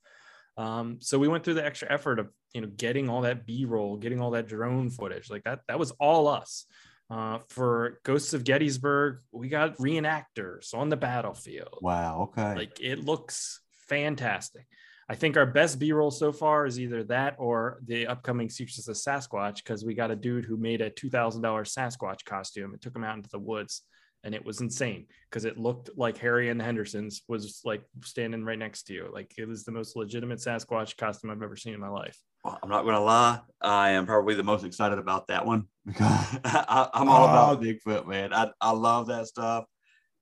Um, 0.58 0.98
so 1.02 1.20
we 1.20 1.28
went 1.28 1.44
through 1.44 1.56
the 1.56 1.66
extra 1.66 1.92
effort 1.92 2.20
of 2.20 2.30
you 2.54 2.62
know 2.62 2.68
getting 2.68 3.10
all 3.10 3.22
that 3.22 3.46
B-roll, 3.46 3.98
getting 3.98 4.20
all 4.20 4.32
that 4.32 4.48
drone 4.48 4.90
footage, 4.90 5.30
like 5.30 5.44
that. 5.44 5.60
That 5.68 5.80
was 5.80 5.92
all 6.00 6.28
us. 6.28 6.66
Uh, 7.10 7.40
for 7.48 8.00
Ghosts 8.04 8.34
of 8.34 8.44
Gettysburg, 8.44 9.20
we 9.32 9.48
got 9.48 9.78
reenactors 9.78 10.74
on 10.74 10.90
the 10.90 10.98
battlefield. 10.98 11.80
Wow. 11.82 12.30
Okay. 12.30 12.56
Like 12.56 12.80
it 12.82 13.00
looks 13.00 13.62
fantastic. 13.88 14.68
I 15.10 15.16
think 15.16 15.38
our 15.38 15.46
best 15.46 15.80
B-roll 15.80 16.12
so 16.12 16.34
far 16.34 16.66
is 16.66 16.82
either 16.82 17.06
that 17.06 17.36
or 17.40 17.80
the 17.86 18.08
upcoming 18.08 18.50
Secrets 18.50 18.90
of 18.90 18.96
Sasquatch 18.98 19.58
because 19.58 19.86
we 19.86 19.94
got 19.94 20.12
a 20.12 20.18
dude 20.18 20.44
who 20.44 20.58
made 20.58 20.82
a 20.82 20.90
two 20.90 21.10
thousand 21.10 21.44
dollars 21.44 21.74
Sasquatch 21.74 22.26
costume 22.26 22.74
and 22.74 22.82
took 22.82 22.96
him 22.96 23.06
out 23.06 23.16
into 23.16 23.30
the 23.30 23.40
woods, 23.40 23.84
and 24.24 24.34
it 24.36 24.44
was 24.44 24.62
insane 24.62 25.06
because 25.30 25.46
it 25.46 25.58
looked 25.58 25.90
like 25.96 26.18
Harry 26.18 26.50
and 26.50 26.60
the 26.60 26.64
Hendersons 26.64 27.22
was 27.28 27.62
like 27.64 27.84
standing 28.04 28.44
right 28.44 28.58
next 28.60 28.84
to 28.84 28.94
you. 28.94 29.10
Like 29.14 29.34
it 29.38 29.48
was 29.48 29.64
the 29.64 29.72
most 29.72 29.96
legitimate 29.96 30.40
Sasquatch 30.40 30.98
costume 30.98 31.30
I've 31.30 31.44
ever 31.44 31.56
seen 31.56 31.74
in 31.74 31.80
my 31.80 31.90
life. 31.90 32.18
Well, 32.44 32.58
I'm 32.62 32.70
not 32.70 32.84
going 32.84 32.96
to 32.96 33.02
lie. 33.02 33.40
I 33.62 33.90
am 33.92 34.06
probably 34.06 34.36
the 34.36 34.44
most 34.44 34.64
excited 34.64 35.00
about 35.00 35.28
that 35.28 35.46
one 35.46 35.66
because 35.86 36.40
I, 36.46 36.90
I'm 36.94 37.10
all 37.10 37.26
about 37.26 37.58
Oh. 37.58 37.62
Bigfoot, 37.62 38.08
man. 38.08 38.34
I, 38.34 38.50
I 38.62 38.72
love 38.72 39.08
that 39.08 39.28
stuff. 39.28 39.66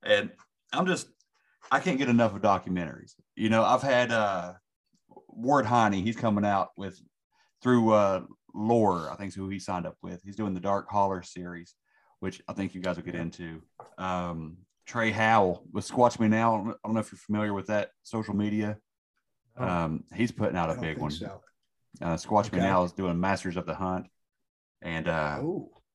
And 0.03 0.31
I'm 0.73 0.85
just, 0.85 1.07
I 1.71 1.79
can't 1.79 1.97
get 1.97 2.09
enough 2.09 2.35
of 2.35 2.41
documentaries. 2.41 3.13
You 3.35 3.49
know, 3.49 3.63
I've 3.63 3.81
had 3.81 4.11
uh, 4.11 4.53
Ward 5.29 5.65
Heine, 5.65 5.93
he's 5.93 6.15
coming 6.15 6.45
out 6.45 6.69
with 6.77 6.99
through 7.61 7.91
uh, 7.93 8.21
Lore, 8.53 9.09
I 9.11 9.15
think 9.15 9.29
is 9.29 9.35
who 9.35 9.49
he 9.49 9.59
signed 9.59 9.87
up 9.87 9.97
with. 10.03 10.21
He's 10.23 10.35
doing 10.35 10.53
the 10.53 10.59
Dark 10.59 10.89
Holler 10.89 11.23
series, 11.23 11.73
which 12.25 12.41
I 12.47 12.53
think 12.53 12.73
you 12.73 12.81
guys 12.81 12.95
will 12.95 13.03
get 13.03 13.13
into. 13.13 13.61
Um, 13.99 14.57
Trey 14.87 15.11
Howell 15.11 15.63
with 15.71 15.87
Squatch 15.87 16.19
Me 16.19 16.27
Now. 16.27 16.53
I 16.55 16.57
don't- 16.57 16.69
I 16.71 16.87
don't 16.87 16.93
know 16.95 16.99
if 16.99 17.11
you're 17.11 17.19
familiar 17.19 17.53
with 17.53 17.67
that 17.67 17.91
social 18.01 18.35
media. 18.35 18.77
Um, 19.57 20.03
he's 20.13 20.31
putting 20.31 20.57
out 20.57 20.71
a 20.75 20.81
big 20.81 20.97
one. 20.97 21.11
so. 21.11 21.41
Uh, 22.01 22.15
Squatch 22.15 22.51
Me 22.51 22.57
Now 22.59 22.83
is 22.83 22.91
doing 22.93 23.19
Masters 23.19 23.57
of 23.57 23.65
the 23.67 23.75
Hunt, 23.75 24.07
and 24.81 25.07
uh, 25.07 25.37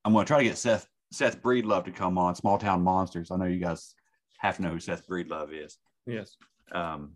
I'm 0.04 0.12
going 0.12 0.24
to 0.24 0.28
try 0.28 0.38
to 0.38 0.44
get 0.44 0.56
Seth 0.56 0.86
Seth 1.12 1.42
Breedlove 1.42 1.84
to 1.86 1.90
come 1.90 2.16
on 2.16 2.36
Small 2.36 2.56
Town 2.58 2.80
Monsters. 2.82 3.30
I 3.32 3.36
know 3.36 3.44
you 3.46 3.58
guys 3.58 3.94
have 4.38 4.56
to 4.56 4.62
know 4.62 4.70
who 4.70 4.78
Seth 4.80 5.06
Breedlove 5.08 5.52
is. 5.52 5.76
Yes. 6.06 6.36
Um, 6.72 7.14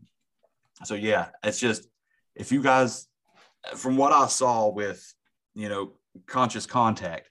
so 0.83 0.95
yeah, 0.97 1.29
it's 1.45 1.61
just 1.61 1.87
if 2.35 2.51
you 2.53 2.63
guys, 2.63 3.07
from 3.77 3.97
what 3.97 4.13
I 4.13 4.27
saw 4.27 4.69
with 4.69 5.01
you 5.55 5.69
know 5.69 5.93
Conscious 6.27 6.67
Contact, 6.67 7.31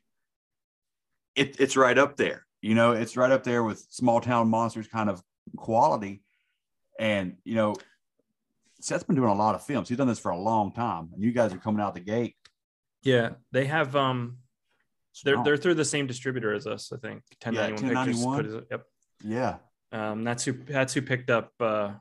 it, 1.36 1.60
it's 1.60 1.76
right 1.76 1.98
up 1.98 2.17
there. 2.17 2.46
You 2.62 2.76
know, 2.76 2.93
it's 2.93 3.17
right 3.17 3.32
up 3.32 3.43
there 3.43 3.63
with 3.63 3.86
Small 3.89 4.22
Town 4.22 4.50
Monsters 4.50 4.88
kind 4.88 5.10
of 5.10 5.22
quality, 5.56 6.24
and 7.00 7.38
you 7.43 7.56
know. 7.56 7.76
Seth's 8.80 9.06
been 9.06 9.15
doing 9.15 9.30
a 9.30 9.34
lot 9.34 9.56
of 9.56 9.63
films. 9.65 9.88
He's 9.88 9.98
done 9.98 10.10
this 10.10 10.19
for 10.19 10.32
a 10.32 10.38
long 10.38 10.74
time, 10.74 11.08
and 11.13 11.24
you 11.24 11.32
guys 11.32 11.54
are 11.54 11.58
coming 11.58 11.80
out 11.82 11.93
the 11.93 12.02
gate. 12.02 12.36
Yeah, 13.02 13.30
they 13.54 13.63
have. 13.63 13.96
Um, 13.96 14.39
they're 15.24 15.41
they're 15.43 15.58
through 15.58 15.76
the 15.76 15.86
same 15.86 16.08
distributor 16.08 16.54
as 16.54 16.65
us, 16.65 16.91
I 16.91 16.98
think. 16.98 17.22
1091 17.43 18.06
Pictures. 18.06 18.26
1091. 18.26 18.65
Yep. 18.72 18.86
yeah, 19.24 19.56
Um, 20.12 20.24
that's 20.24 20.43
who 20.43 20.54
that's 20.54 20.93
who 20.93 21.02
picked 21.02 21.30
up 21.30 21.52
uh, 21.60 21.92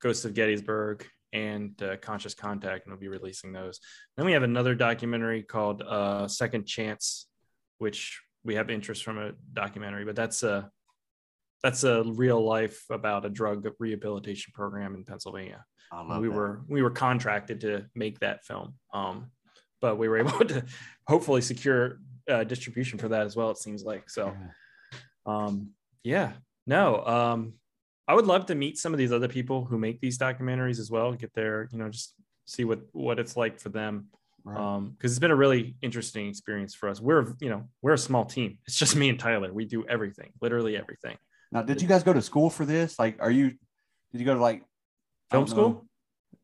Ghosts 0.00 0.24
of 0.24 0.34
Gettysburg 0.34 1.06
and 1.32 1.80
uh, 1.82 1.96
Conscious 1.98 2.34
Contact, 2.34 2.86
and 2.86 2.92
we'll 2.92 3.00
be 3.00 3.08
releasing 3.08 3.52
those. 3.52 3.80
Then 4.16 4.24
we 4.24 4.32
have 4.32 4.42
another 4.42 4.74
documentary 4.74 5.42
called 5.42 5.82
uh, 5.82 6.26
Second 6.26 6.66
Chance, 6.66 7.26
which 7.78 8.20
we 8.48 8.54
have 8.54 8.70
interest 8.70 9.04
from 9.04 9.18
a 9.18 9.32
documentary, 9.52 10.06
but 10.06 10.16
that's 10.16 10.42
a 10.42 10.70
that's 11.62 11.84
a 11.84 12.02
real 12.04 12.42
life 12.42 12.82
about 12.88 13.26
a 13.26 13.28
drug 13.28 13.68
rehabilitation 13.78 14.52
program 14.54 14.94
in 14.94 15.04
Pennsylvania. 15.04 15.64
We 15.92 16.28
that. 16.28 16.34
were 16.34 16.62
we 16.66 16.80
were 16.82 16.90
contracted 16.90 17.60
to 17.60 17.84
make 17.94 18.18
that 18.20 18.46
film, 18.46 18.74
um, 18.94 19.30
but 19.82 19.98
we 19.98 20.08
were 20.08 20.18
able 20.24 20.46
to 20.46 20.64
hopefully 21.06 21.42
secure 21.42 22.00
uh, 22.28 22.44
distribution 22.44 22.98
for 22.98 23.08
that 23.08 23.26
as 23.26 23.36
well. 23.36 23.50
It 23.50 23.58
seems 23.58 23.84
like 23.84 24.08
so. 24.08 24.34
Um, 25.26 25.72
yeah, 26.02 26.32
no. 26.66 27.04
Um, 27.04 27.52
I 28.08 28.14
would 28.14 28.26
love 28.26 28.46
to 28.46 28.54
meet 28.54 28.78
some 28.78 28.94
of 28.94 28.98
these 28.98 29.12
other 29.12 29.28
people 29.28 29.66
who 29.66 29.78
make 29.78 30.00
these 30.00 30.16
documentaries 30.16 30.80
as 30.80 30.90
well. 30.90 31.12
Get 31.12 31.34
their, 31.34 31.68
you 31.70 31.76
know, 31.76 31.90
just 31.90 32.14
see 32.46 32.64
what 32.64 32.80
what 32.92 33.18
it's 33.18 33.36
like 33.36 33.60
for 33.60 33.68
them. 33.68 34.06
Right. 34.44 34.58
Um, 34.58 34.90
because 34.96 35.12
it's 35.12 35.18
been 35.18 35.30
a 35.30 35.36
really 35.36 35.76
interesting 35.82 36.28
experience 36.28 36.74
for 36.74 36.88
us. 36.88 37.00
We're, 37.00 37.34
you 37.40 37.50
know, 37.50 37.64
we're 37.82 37.92
a 37.92 37.98
small 37.98 38.24
team. 38.24 38.58
It's 38.66 38.76
just 38.76 38.96
me 38.96 39.08
and 39.08 39.18
Tyler. 39.18 39.52
We 39.52 39.64
do 39.66 39.86
everything, 39.86 40.30
literally 40.40 40.76
everything. 40.76 41.16
Now, 41.52 41.62
did 41.62 41.82
you 41.82 41.88
guys 41.88 42.02
go 42.02 42.12
to 42.12 42.22
school 42.22 42.48
for 42.50 42.64
this? 42.64 42.98
Like, 42.98 43.16
are 43.20 43.30
you? 43.30 43.50
Did 44.12 44.20
you 44.20 44.24
go 44.24 44.34
to 44.34 44.40
like 44.40 44.62
Film 45.30 45.46
school? 45.46 45.68
know. 45.70 45.84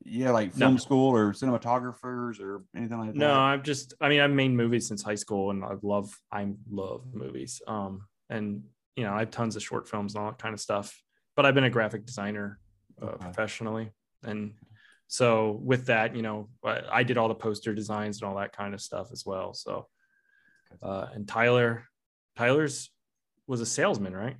Yeah, 0.06 0.32
like 0.32 0.54
No. 0.54 0.66
film 0.66 0.78
school 0.78 1.14
or 1.16 1.32
cinematographers 1.32 2.38
or 2.40 2.62
anything 2.76 2.98
like 2.98 3.12
that. 3.12 3.16
No, 3.16 3.32
I'm 3.32 3.62
just. 3.62 3.94
I 4.00 4.10
mean, 4.10 4.20
I've 4.20 4.30
made 4.30 4.50
movies 4.50 4.86
since 4.86 5.02
high 5.02 5.14
school, 5.14 5.50
and 5.50 5.64
I 5.64 5.74
love. 5.82 6.14
I 6.30 6.46
love 6.70 7.06
movies. 7.14 7.62
Um, 7.66 8.02
and 8.28 8.64
you 8.96 9.04
know, 9.04 9.14
I 9.14 9.20
have 9.20 9.30
tons 9.30 9.56
of 9.56 9.62
short 9.62 9.88
films 9.88 10.14
and 10.14 10.22
all 10.22 10.30
that 10.30 10.38
kind 10.38 10.52
of 10.52 10.60
stuff. 10.60 10.94
But 11.36 11.46
I've 11.46 11.54
been 11.54 11.64
a 11.64 11.70
graphic 11.70 12.04
designer 12.04 12.60
uh, 13.00 13.06
Okay. 13.06 13.24
professionally, 13.24 13.90
and 14.22 14.54
so 15.06 15.60
with 15.62 15.86
that, 15.86 16.16
you 16.16 16.22
know, 16.22 16.48
I, 16.64 16.80
I 16.90 17.02
did 17.02 17.18
all 17.18 17.28
the 17.28 17.34
poster 17.34 17.74
designs 17.74 18.20
and 18.20 18.28
all 18.28 18.36
that 18.36 18.56
kind 18.56 18.74
of 18.74 18.80
stuff 18.80 19.08
as 19.12 19.24
well. 19.24 19.54
So, 19.54 19.86
uh, 20.82 21.06
and 21.14 21.26
Tyler, 21.28 21.84
Tyler's 22.36 22.90
was 23.46 23.60
a 23.60 23.66
salesman, 23.66 24.14
right? 24.14 24.36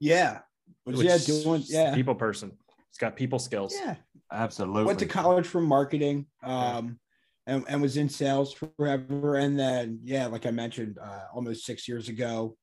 Yeah. 0.00 0.40
Was 0.84 0.98
Which 0.98 1.06
yeah 1.06 1.18
doing 1.18 1.62
yeah. 1.66 1.94
people 1.94 2.14
person. 2.14 2.52
He's 2.90 2.98
got 2.98 3.16
people 3.16 3.38
skills. 3.38 3.74
Yeah. 3.74 3.96
Absolutely. 4.30 4.84
Went 4.84 4.98
to 4.98 5.06
college 5.06 5.46
for 5.46 5.60
marketing. 5.60 6.26
Um 6.42 6.98
and, 7.46 7.64
and 7.68 7.82
was 7.82 7.98
in 7.98 8.08
sales 8.08 8.54
forever. 8.54 9.36
And 9.36 9.58
then 9.58 10.00
yeah, 10.02 10.26
like 10.26 10.46
I 10.46 10.50
mentioned, 10.50 10.98
uh, 10.98 11.24
almost 11.34 11.66
six 11.66 11.86
years 11.86 12.08
ago, 12.08 12.56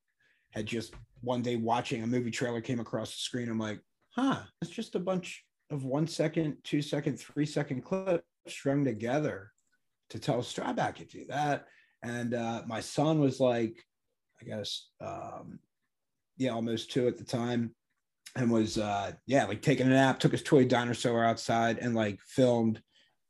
had 0.51 0.65
just 0.65 0.93
one 1.21 1.41
day 1.41 1.55
watching 1.55 2.03
a 2.03 2.07
movie 2.07 2.31
trailer 2.31 2.61
came 2.61 2.79
across 2.79 3.11
the 3.11 3.19
screen. 3.19 3.47
I'm 3.47 3.59
like, 3.59 3.79
huh, 4.15 4.39
it's 4.61 4.71
just 4.71 4.95
a 4.95 4.99
bunch 4.99 5.43
of 5.71 5.85
one 5.85 6.05
second, 6.05 6.57
two 6.63 6.81
second, 6.81 7.17
three 7.17 7.45
second 7.45 7.83
clips 7.83 8.23
strung 8.47 8.83
together 8.83 9.51
to 10.09 10.19
tell 10.19 10.39
a 10.39 10.43
story. 10.43 10.67
I 10.67 10.87
I 10.87 10.91
could 10.91 11.07
do 11.07 11.25
that. 11.29 11.65
And 12.03 12.33
uh, 12.33 12.63
my 12.67 12.81
son 12.81 13.19
was 13.19 13.39
like, 13.39 13.83
I 14.41 14.45
guess, 14.45 14.89
um, 14.99 15.59
yeah, 16.37 16.51
almost 16.51 16.91
two 16.91 17.07
at 17.07 17.17
the 17.17 17.23
time, 17.23 17.75
and 18.35 18.49
was 18.49 18.77
uh, 18.77 19.11
yeah, 19.27 19.45
like 19.45 19.61
taking 19.61 19.87
a 19.87 19.91
nap. 19.91 20.19
Took 20.19 20.31
his 20.31 20.41
toy 20.41 20.65
dinosaur 20.65 21.23
outside 21.23 21.77
and 21.77 21.93
like 21.93 22.19
filmed 22.25 22.81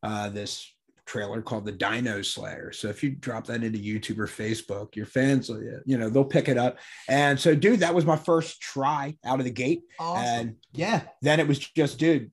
uh, 0.03 0.29
this 0.29 0.73
trailer 1.11 1.41
called 1.41 1.65
the 1.65 1.73
Dino 1.73 2.21
Slayer. 2.21 2.71
So 2.71 2.87
if 2.87 3.03
you 3.03 3.09
drop 3.11 3.45
that 3.47 3.63
into 3.65 3.77
YouTube 3.77 4.17
or 4.17 4.27
Facebook, 4.27 4.95
your 4.95 5.05
fans, 5.05 5.49
will, 5.49 5.61
you 5.85 5.97
know, 5.97 6.09
they'll 6.09 6.23
pick 6.23 6.47
it 6.47 6.57
up. 6.57 6.77
And 7.09 7.37
so, 7.37 7.53
dude, 7.53 7.81
that 7.81 7.93
was 7.93 8.05
my 8.05 8.15
first 8.15 8.61
try 8.61 9.17
out 9.25 9.39
of 9.39 9.45
the 9.45 9.51
gate. 9.51 9.81
And 9.99 10.55
yeah, 10.71 11.01
then 11.21 11.41
it 11.41 11.47
was 11.49 11.59
just, 11.59 11.99
dude, 11.99 12.31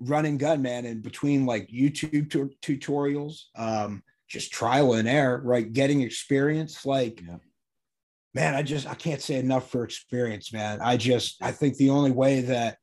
run 0.00 0.24
and 0.24 0.38
gun, 0.38 0.62
man. 0.62 0.86
And 0.86 1.02
between 1.02 1.44
like 1.44 1.68
YouTube 1.68 2.30
tu- 2.30 2.50
tutorials, 2.62 3.42
um, 3.56 4.02
just 4.26 4.50
trial 4.50 4.94
and 4.94 5.06
error, 5.06 5.42
right? 5.44 5.70
Getting 5.70 6.00
experience, 6.00 6.86
like, 6.86 7.20
Yeah. 7.20 7.36
man, 8.32 8.54
I 8.54 8.62
just, 8.62 8.86
I 8.88 8.94
can't 8.94 9.20
say 9.20 9.34
enough 9.34 9.70
for 9.70 9.84
experience, 9.84 10.50
man. 10.50 10.80
I 10.80 10.96
just, 10.96 11.42
I 11.42 11.52
think 11.52 11.76
the 11.76 11.90
only 11.90 12.10
way 12.10 12.40
that, 12.40 12.78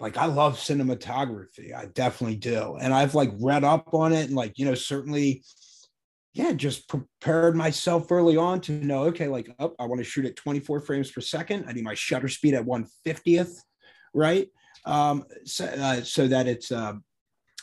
like, 0.00 0.16
I 0.16 0.26
love 0.26 0.58
cinematography. 0.58 1.74
I 1.74 1.86
definitely 1.86 2.36
do. 2.36 2.76
And 2.80 2.94
I've 2.94 3.14
like 3.14 3.30
read 3.40 3.64
up 3.64 3.92
on 3.92 4.12
it 4.12 4.26
and, 4.26 4.36
like, 4.36 4.58
you 4.58 4.64
know, 4.64 4.74
certainly, 4.74 5.42
yeah, 6.34 6.52
just 6.52 6.88
prepared 6.88 7.56
myself 7.56 8.10
early 8.12 8.36
on 8.36 8.60
to 8.62 8.72
know, 8.72 9.04
okay, 9.04 9.26
like, 9.26 9.50
oh, 9.58 9.74
I 9.78 9.86
want 9.86 9.98
to 9.98 10.04
shoot 10.04 10.24
at 10.24 10.36
24 10.36 10.80
frames 10.82 11.10
per 11.10 11.20
second. 11.20 11.64
I 11.68 11.72
need 11.72 11.84
my 11.84 11.94
shutter 11.94 12.28
speed 12.28 12.54
at 12.54 12.64
150th, 12.64 13.58
right? 14.14 14.48
Um, 14.84 15.24
so, 15.44 15.64
uh, 15.64 16.02
so 16.02 16.28
that 16.28 16.46
it's, 16.46 16.70
uh, 16.70 16.94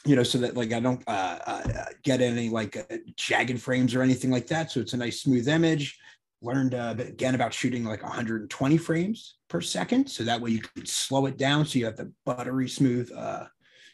you 0.05 0.15
know, 0.15 0.23
so 0.23 0.37
that 0.39 0.55
like 0.55 0.71
I 0.71 0.79
don't 0.79 1.01
uh, 1.07 1.39
uh, 1.47 1.85
get 2.03 2.21
any 2.21 2.49
like 2.49 2.77
uh, 2.77 2.97
jagged 3.15 3.59
frames 3.59 3.95
or 3.95 4.03
anything 4.03 4.29
like 4.29 4.47
that. 4.47 4.71
So 4.71 4.79
it's 4.79 4.93
a 4.93 4.97
nice 4.97 5.21
smooth 5.21 5.47
image. 5.47 5.97
Learned 6.43 6.75
uh, 6.75 6.93
again 6.99 7.33
about 7.33 7.53
shooting 7.53 7.83
like 7.83 8.03
120 8.03 8.77
frames 8.77 9.34
per 9.47 9.61
second, 9.61 10.07
so 10.09 10.23
that 10.23 10.41
way 10.41 10.51
you 10.51 10.59
can 10.59 10.85
slow 10.85 11.25
it 11.27 11.37
down, 11.37 11.65
so 11.65 11.79
you 11.79 11.85
have 11.85 11.97
the 11.97 12.11
buttery 12.25 12.67
smooth 12.67 13.11
uh, 13.15 13.45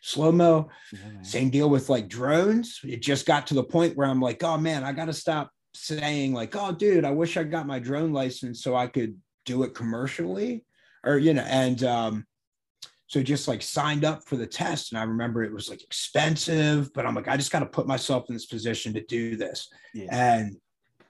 slow 0.02 0.32
mo. 0.32 0.70
Yeah. 0.92 1.22
Same 1.22 1.50
deal 1.50 1.70
with 1.70 1.90
like 1.90 2.08
drones. 2.08 2.80
It 2.84 3.02
just 3.02 3.26
got 3.26 3.48
to 3.48 3.54
the 3.54 3.64
point 3.64 3.96
where 3.98 4.08
I'm 4.08 4.22
like, 4.22 4.44
oh 4.44 4.58
man, 4.58 4.84
I 4.84 4.92
got 4.94 5.06
to 5.06 5.14
stop 5.14 5.52
saying 5.74 6.34
like, 6.34 6.56
oh 6.56 6.72
dude, 6.72 7.06
I 7.06 7.12
wish 7.12 7.38
I 7.38 7.44
got 7.44 7.68
my 7.68 7.80
drone 7.80 8.12
license 8.14 8.64
so 8.64 8.76
I 8.76 8.88
could 8.88 9.18
do 9.46 9.64
it 9.64 9.74
commercially, 9.76 10.66
or 11.04 11.18
you 11.18 11.34
know, 11.34 11.44
and 11.44 11.84
um, 11.84 12.26
so 13.08 13.22
just 13.22 13.48
like 13.48 13.62
signed 13.62 14.06
up 14.06 14.24
for 14.28 14.38
the 14.38 14.48
test, 14.48 14.92
and 14.92 15.00
I 15.00 15.04
remember 15.04 15.44
it 15.44 15.54
was 15.54 15.70
like 15.70 15.84
expensive, 15.84 16.94
but 16.94 17.06
I'm 17.06 17.16
like, 17.16 17.28
I 17.28 17.36
just 17.38 17.52
got 17.52 17.60
to 17.60 17.66
put 17.66 17.88
myself 17.88 18.26
in 18.30 18.36
this 18.36 18.46
position 18.46 18.94
to 18.94 19.04
do 19.06 19.36
this, 19.36 19.68
Yeah. 19.94 20.08
and 20.12 20.56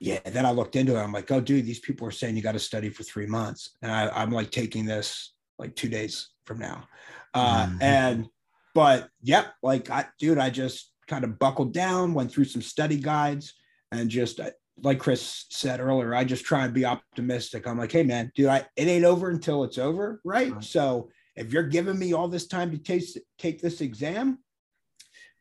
yeah, 0.02 0.18
then 0.24 0.44
I 0.44 0.50
looked 0.50 0.74
into 0.74 0.96
it. 0.96 1.00
I'm 1.00 1.12
like, 1.12 1.30
oh 1.30 1.40
dude, 1.40 1.64
these 1.64 1.78
people 1.78 2.08
are 2.08 2.10
saying 2.12 2.36
you 2.36 2.42
got 2.42 2.52
to 2.52 2.58
study 2.58 2.88
for 2.90 3.04
three 3.04 3.26
months, 3.26 3.76
and 3.82 3.92
I, 3.92 4.08
I'm 4.08 4.30
like 4.30 4.50
taking 4.50 4.84
this 4.84 5.32
like 5.60 5.76
two 5.76 5.88
days 5.88 6.30
from 6.44 6.58
now, 6.58 6.88
uh, 7.34 7.66
Mhm. 7.66 7.78
and 7.80 8.28
but 8.74 9.08
yep, 9.22 9.54
like 9.62 9.90
I, 9.90 10.06
dude, 10.18 10.38
I 10.38 10.50
just 10.50 10.92
kind 11.06 11.22
of 11.22 11.38
buckled 11.38 11.72
down, 11.72 12.14
went 12.14 12.32
through 12.32 12.46
some 12.46 12.62
study 12.62 12.96
guides, 12.96 13.54
and 13.92 14.10
just 14.10 14.40
uh, 14.40 14.50
like 14.82 14.98
Chris 14.98 15.44
said 15.50 15.78
earlier, 15.78 16.14
I 16.14 16.24
just 16.24 16.44
try 16.44 16.64
and 16.64 16.74
be 16.74 16.84
optimistic. 16.84 17.66
I'm 17.68 17.78
like, 17.78 17.92
hey 17.92 18.02
man, 18.02 18.32
dude, 18.34 18.48
I 18.48 18.66
it 18.76 18.88
ain't 18.88 19.04
over 19.04 19.30
until 19.30 19.62
it's 19.62 19.78
over, 19.78 20.20
right? 20.24 20.52
Right. 20.52 20.64
So 20.64 21.10
if 21.36 21.52
you're 21.52 21.62
giving 21.68 21.98
me 21.98 22.12
all 22.12 22.26
this 22.26 22.48
time 22.48 22.72
to 22.72 22.78
take 22.78 23.04
take 23.38 23.62
this 23.62 23.80
exam, 23.80 24.38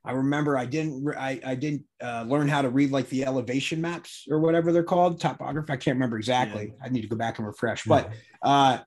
I 0.03 0.13
remember 0.13 0.57
I 0.57 0.65
didn't 0.65 1.07
I, 1.15 1.39
I 1.45 1.55
didn't 1.55 1.83
uh, 2.01 2.25
learn 2.27 2.47
how 2.47 2.61
to 2.61 2.69
read 2.69 2.91
like 2.91 3.07
the 3.09 3.23
elevation 3.25 3.81
maps 3.81 4.25
or 4.29 4.39
whatever 4.39 4.71
they're 4.71 4.83
called, 4.83 5.19
topography. 5.19 5.71
I 5.71 5.77
can't 5.77 5.95
remember 5.95 6.17
exactly. 6.17 6.73
I 6.83 6.89
need 6.89 7.01
to 7.01 7.07
go 7.07 7.15
back 7.15 7.37
and 7.37 7.47
refresh, 7.47 7.83
but 7.85 8.11
uh, 8.41 8.79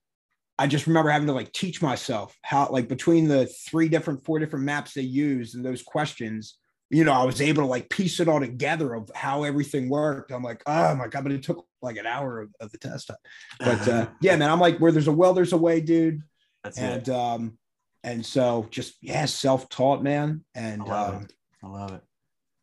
I 0.58 0.66
just 0.66 0.86
remember 0.86 1.10
having 1.10 1.26
to 1.28 1.32
like 1.32 1.52
teach 1.52 1.82
myself 1.82 2.36
how 2.42 2.68
like 2.70 2.88
between 2.88 3.28
the 3.28 3.46
three 3.46 3.88
different, 3.88 4.24
four 4.24 4.38
different 4.38 4.64
maps 4.64 4.94
they 4.94 5.02
use 5.02 5.54
and 5.54 5.64
those 5.64 5.82
questions, 5.82 6.58
you 6.90 7.04
know, 7.04 7.12
I 7.12 7.24
was 7.24 7.40
able 7.40 7.62
to 7.62 7.68
like 7.68 7.90
piece 7.90 8.20
it 8.20 8.28
all 8.28 8.40
together 8.40 8.94
of 8.94 9.10
how 9.14 9.42
everything 9.42 9.88
worked. 9.88 10.30
I'm 10.30 10.42
like, 10.42 10.62
oh 10.66 10.94
my 10.94 11.08
god, 11.08 11.24
but 11.24 11.32
it 11.32 11.42
took 11.42 11.64
like 11.82 11.96
an 11.96 12.06
hour 12.06 12.40
of, 12.40 12.54
of 12.60 12.72
the 12.72 12.78
test. 12.78 13.10
But 13.58 13.88
uh, 13.88 14.06
yeah, 14.20 14.36
man, 14.36 14.50
I'm 14.50 14.60
like, 14.60 14.78
where 14.78 14.92
there's 14.92 15.08
a 15.08 15.12
will, 15.12 15.32
there's 15.34 15.52
a 15.52 15.58
way, 15.58 15.80
dude. 15.80 16.22
That's 16.62 16.78
And 16.78 17.08
it. 17.08 17.14
um, 17.14 17.58
and 18.04 18.24
so 18.24 18.68
just 18.70 18.94
yeah, 19.00 19.24
self-taught, 19.24 20.02
man, 20.02 20.44
and 20.54 20.82
I 20.82 20.84
love 20.84 21.14
um, 21.16 21.22
it. 21.22 21.32
I 21.62 21.66
love 21.66 21.92
it. 21.92 22.02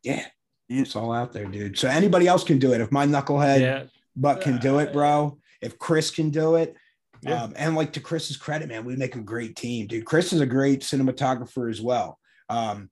yeah, 0.04 0.24
it's 0.68 0.96
all 0.96 1.12
out 1.12 1.32
there, 1.32 1.44
dude. 1.46 1.76
So 1.76 1.88
anybody 1.88 2.28
else 2.28 2.44
can 2.44 2.58
do 2.58 2.72
it. 2.72 2.80
If 2.80 2.90
my 2.92 3.06
knucklehead 3.06 3.60
Yeah. 3.60 3.84
butt 4.16 4.40
can 4.40 4.58
do 4.58 4.78
it, 4.78 4.92
bro. 4.92 5.38
If 5.60 5.78
Chris 5.78 6.10
can 6.10 6.30
do 6.30 6.54
it, 6.54 6.76
Yeah. 7.22 7.42
um, 7.42 7.52
and 7.56 7.74
like 7.74 7.92
to 7.94 8.00
Chris's 8.00 8.36
credit, 8.36 8.68
man, 8.68 8.84
we 8.84 8.96
make 8.96 9.16
a 9.16 9.20
great 9.20 9.56
team, 9.56 9.88
dude. 9.88 10.04
Chris 10.06 10.32
is 10.32 10.40
a 10.40 10.46
great 10.46 10.80
cinematographer 10.82 11.68
as 11.68 11.80
well. 11.80 12.18
Um, 12.48 12.88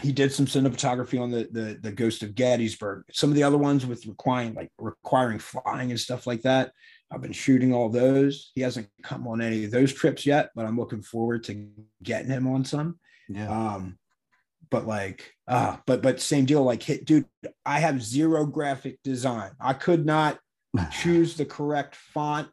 he 0.00 0.12
did 0.12 0.32
some 0.32 0.46
cinematography 0.46 1.20
on 1.20 1.30
the, 1.30 1.48
the 1.50 1.78
the 1.82 1.92
Ghost 1.92 2.22
of 2.22 2.34
Gettysburg. 2.34 3.04
Some 3.12 3.30
of 3.30 3.36
the 3.36 3.42
other 3.42 3.58
ones 3.58 3.84
with 3.86 4.06
requiring 4.06 4.54
like 4.54 4.70
requiring 4.78 5.38
flying 5.38 5.90
and 5.90 5.98
stuff 6.00 6.26
like 6.26 6.42
that. 6.42 6.72
I've 7.10 7.22
been 7.22 7.32
shooting 7.32 7.72
all 7.72 7.88
those. 7.88 8.52
He 8.54 8.60
hasn't 8.60 8.88
come 9.02 9.26
on 9.26 9.40
any 9.40 9.64
of 9.64 9.70
those 9.70 9.92
trips 9.92 10.26
yet, 10.26 10.50
but 10.54 10.66
I'm 10.66 10.78
looking 10.78 11.02
forward 11.02 11.44
to 11.44 11.68
getting 12.02 12.30
him 12.30 12.46
on 12.46 12.64
some. 12.64 12.98
Yeah. 13.28 13.48
Um, 13.48 13.98
but 14.70 14.86
like, 14.86 15.32
uh, 15.46 15.78
but 15.86 16.02
but 16.02 16.20
same 16.20 16.44
deal. 16.44 16.62
Like, 16.62 16.82
hit, 16.82 17.06
dude, 17.06 17.24
I 17.64 17.80
have 17.80 18.02
zero 18.02 18.44
graphic 18.44 18.98
design. 19.02 19.52
I 19.60 19.72
could 19.72 20.04
not 20.04 20.38
choose 20.92 21.36
the 21.36 21.46
correct 21.46 21.96
font 21.96 22.48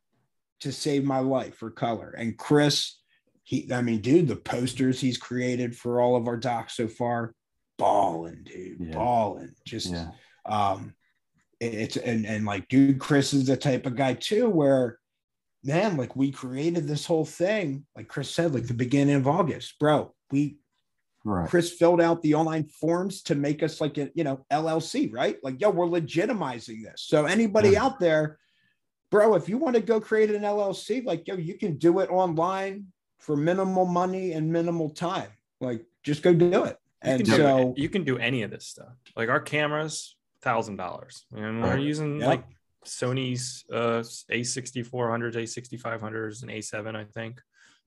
to 0.62 0.72
save 0.72 1.04
my 1.04 1.20
life 1.20 1.56
for 1.58 1.70
color. 1.70 2.16
And 2.18 2.38
Chris, 2.38 2.98
he, 3.44 3.72
I 3.74 3.82
mean, 3.82 4.00
dude, 4.00 4.30
the 4.30 4.38
posters 4.38 5.02
he's 5.02 5.18
created 5.18 5.76
for 5.76 6.00
all 6.00 6.16
of 6.16 6.28
our 6.28 6.38
docs 6.38 6.78
so 6.78 6.88
far, 6.88 7.34
balling, 7.78 8.44
dude, 8.46 8.78
Yeah. 8.80 8.94
balling. 8.94 9.54
Just, 9.66 9.92
yeah. 9.92 10.12
um, 10.46 10.96
it's 11.74 11.98
and 11.98 12.26
and 12.26 12.46
like, 12.46 12.68
dude, 12.68 13.00
Chris 13.00 13.34
is 13.34 13.48
the 13.48 13.58
type 13.58 13.86
of 13.86 13.96
guy 13.96 14.14
too 14.14 14.50
where, 14.50 15.00
man, 15.64 15.98
like 15.98 16.16
we 16.16 16.32
created 16.32 16.88
this 16.88 17.06
whole 17.06 17.26
thing, 17.26 17.86
like 17.96 18.08
Chris 18.08 18.30
said, 18.30 18.54
like 18.54 18.68
the 18.68 18.74
beginning 18.74 19.16
of 19.16 19.28
August, 19.28 19.80
bro. 19.80 20.14
We 20.32 20.58
Right. 21.28 21.50
Chris 21.50 21.72
filled 21.74 22.02
out 22.02 22.22
the 22.22 22.36
online 22.36 22.66
forms 22.68 23.24
to 23.24 23.34
make 23.34 23.64
us 23.64 23.82
like 23.82 23.98
a 23.98 24.12
you 24.14 24.24
know 24.24 24.46
LLC, 24.52 25.12
right? 25.12 25.38
Like, 25.42 25.60
yo, 25.60 25.72
we're 25.72 25.88
legitimizing 25.88 26.84
this. 26.84 27.02
So 27.08 27.26
anybody 27.26 27.72
Yeah. 27.72 27.84
out 27.84 28.00
there, 28.00 28.38
bro, 29.10 29.34
if 29.34 29.50
you 29.50 29.58
want 29.58 29.76
to 29.76 29.82
go 29.82 30.00
create 30.00 30.30
an 30.30 30.44
LLC, 30.44 31.02
like, 31.04 31.28
yo, 31.28 31.36
you 31.36 31.56
can 31.56 31.78
do 31.78 32.00
it 32.00 32.12
online 32.12 32.92
for 33.18 33.36
minimal 33.36 33.86
money 33.86 34.34
and 34.34 34.54
minimal 34.54 34.92
time. 34.92 35.32
Like, 35.60 35.84
just 36.04 36.22
go 36.22 36.32
do 36.32 36.66
it. 36.66 36.78
You 37.04 37.12
And 37.12 37.22
can, 37.22 37.26
do, 37.26 37.36
so, 37.38 37.74
you 37.76 37.90
can 37.90 38.04
do 38.04 38.20
any 38.20 38.44
of 38.44 38.52
this 38.52 38.68
stuff. 38.68 38.94
Like 39.16 39.30
our 39.30 39.40
cameras, 39.40 40.16
thousand 40.46 40.78
dollars, 40.78 41.26
and 41.36 41.62
we're 41.62 41.78
using 41.78 42.20
Yep. 42.20 42.28
like 42.28 42.44
Sony's 42.86 43.66
uh 43.74 44.02
A6400s, 44.32 45.36
A6500s, 45.36 46.44
and 46.44 46.52
A7, 46.52 46.96
I 46.96 47.04
think, 47.06 47.42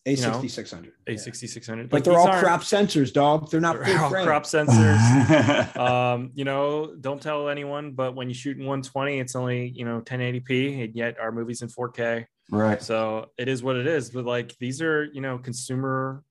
a 0.06 0.10
you 0.10 0.16
know, 0.22 0.32
sixty 0.32 0.48
six 0.48 0.70
hundred, 0.72 0.92
A6600. 1.06 1.88
but 1.88 1.92
Like, 1.96 2.04
they're 2.04 2.18
all 2.18 2.40
crop 2.40 2.62
sensors, 2.62 3.12
dog. 3.12 3.50
They're 3.50 3.60
not 3.60 3.76
they're 3.84 3.98
all 3.98 4.10
crop 4.10 4.44
sensors. 4.44 5.76
um, 5.88 6.30
you 6.34 6.44
know, 6.44 6.94
don't 7.00 7.22
tell 7.22 7.48
anyone, 7.48 7.92
but 7.92 8.14
when 8.16 8.28
you 8.28 8.34
shoot 8.34 8.56
in 8.58 8.64
120, 8.64 9.20
it's 9.20 9.36
only 9.36 9.68
you 9.68 9.84
know 9.84 10.00
1080p, 10.00 10.84
and 10.84 10.94
yet 10.94 11.18
our 11.20 11.30
movies 11.32 11.62
in 11.62 11.68
4K. 11.68 12.26
right. 12.50 12.82
So 12.82 13.30
it 13.38 13.48
is 13.48 13.62
what 13.62 13.76
it 13.76 13.86
is. 13.86 14.10
But 14.10 14.24
like 14.24 14.56
these 14.58 14.82
are, 14.82 15.04
you 15.04 15.20
know, 15.20 15.38
consumer 15.38 16.24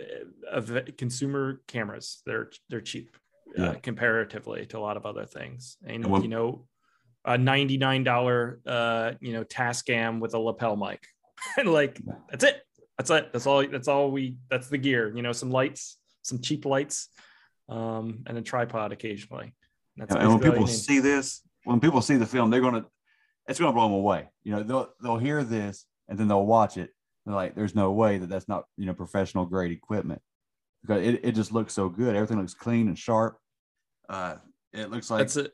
uh, 0.00 0.04
of 0.50 0.72
consumer 0.96 1.60
cameras. 1.66 2.22
They're 2.24 2.50
they're 2.70 2.80
cheap 2.80 3.16
uh, 3.58 3.74
comparatively 3.82 4.66
to 4.66 4.78
a 4.78 4.80
lot 4.80 4.96
of 4.96 5.06
other 5.06 5.26
things, 5.26 5.76
and 5.84 6.04
And 6.04 6.06
when- 6.12 6.22
you 6.22 6.28
know, 6.28 6.66
a 7.24 7.38
ninety 7.38 7.78
nine 7.78 8.04
dollar 8.04 8.60
uh, 8.66 9.12
you 9.20 9.32
know 9.32 9.44
Tascam 9.44 10.20
with 10.20 10.34
a 10.34 10.38
lapel 10.38 10.76
mic, 10.76 11.02
and 11.58 11.72
like 11.72 12.00
that's 12.30 12.44
it. 12.44 12.62
That's 12.98 13.10
it. 13.10 13.32
That's 13.32 13.46
all. 13.46 13.66
That's 13.66 13.88
all 13.88 14.10
we. 14.10 14.38
That's 14.50 14.68
the 14.68 14.78
gear. 14.78 15.12
You 15.16 15.22
know, 15.22 15.32
some 15.32 15.50
lights, 15.50 15.98
some 16.22 16.40
cheap 16.40 16.64
lights, 16.64 17.08
um, 17.68 18.22
and 18.26 18.38
a 18.38 18.42
tripod 18.42 18.92
occasionally. 18.92 19.52
That's 19.96 20.14
and 20.14 20.28
when 20.28 20.40
people 20.40 20.66
see 20.66 21.00
this, 21.00 21.42
when 21.64 21.80
people 21.80 22.02
see 22.02 22.16
the 22.16 22.26
film, 22.26 22.50
they're 22.50 22.60
gonna, 22.60 22.84
it's 23.48 23.58
gonna 23.58 23.72
blow 23.72 23.84
them 23.84 23.92
away. 23.92 24.28
You 24.42 24.52
know, 24.52 24.62
they'll 24.62 24.88
they'll 25.02 25.18
hear 25.18 25.42
this 25.44 25.86
and 26.08 26.18
then 26.18 26.28
they'll 26.28 26.46
watch 26.46 26.76
it. 26.76 26.90
They're 27.24 27.34
like, 27.34 27.54
"There's 27.54 27.74
no 27.74 27.92
way 27.92 28.18
that 28.18 28.28
that's 28.28 28.48
not 28.48 28.64
you 28.76 28.86
know 28.86 28.94
professional 28.94 29.46
grade 29.46 29.72
equipment 29.72 30.20
because 30.82 31.02
it, 31.06 31.20
it 31.24 31.32
just 31.32 31.52
looks 31.52 31.72
so 31.72 31.88
good. 31.88 32.14
Everything 32.14 32.38
looks 32.38 32.54
clean 32.54 32.88
and 32.88 32.98
sharp. 32.98 33.38
Uh, 34.08 34.36
it 34.72 34.90
looks 34.90 35.10
like 35.10 35.20
That's 35.20 35.36
a 35.36 35.48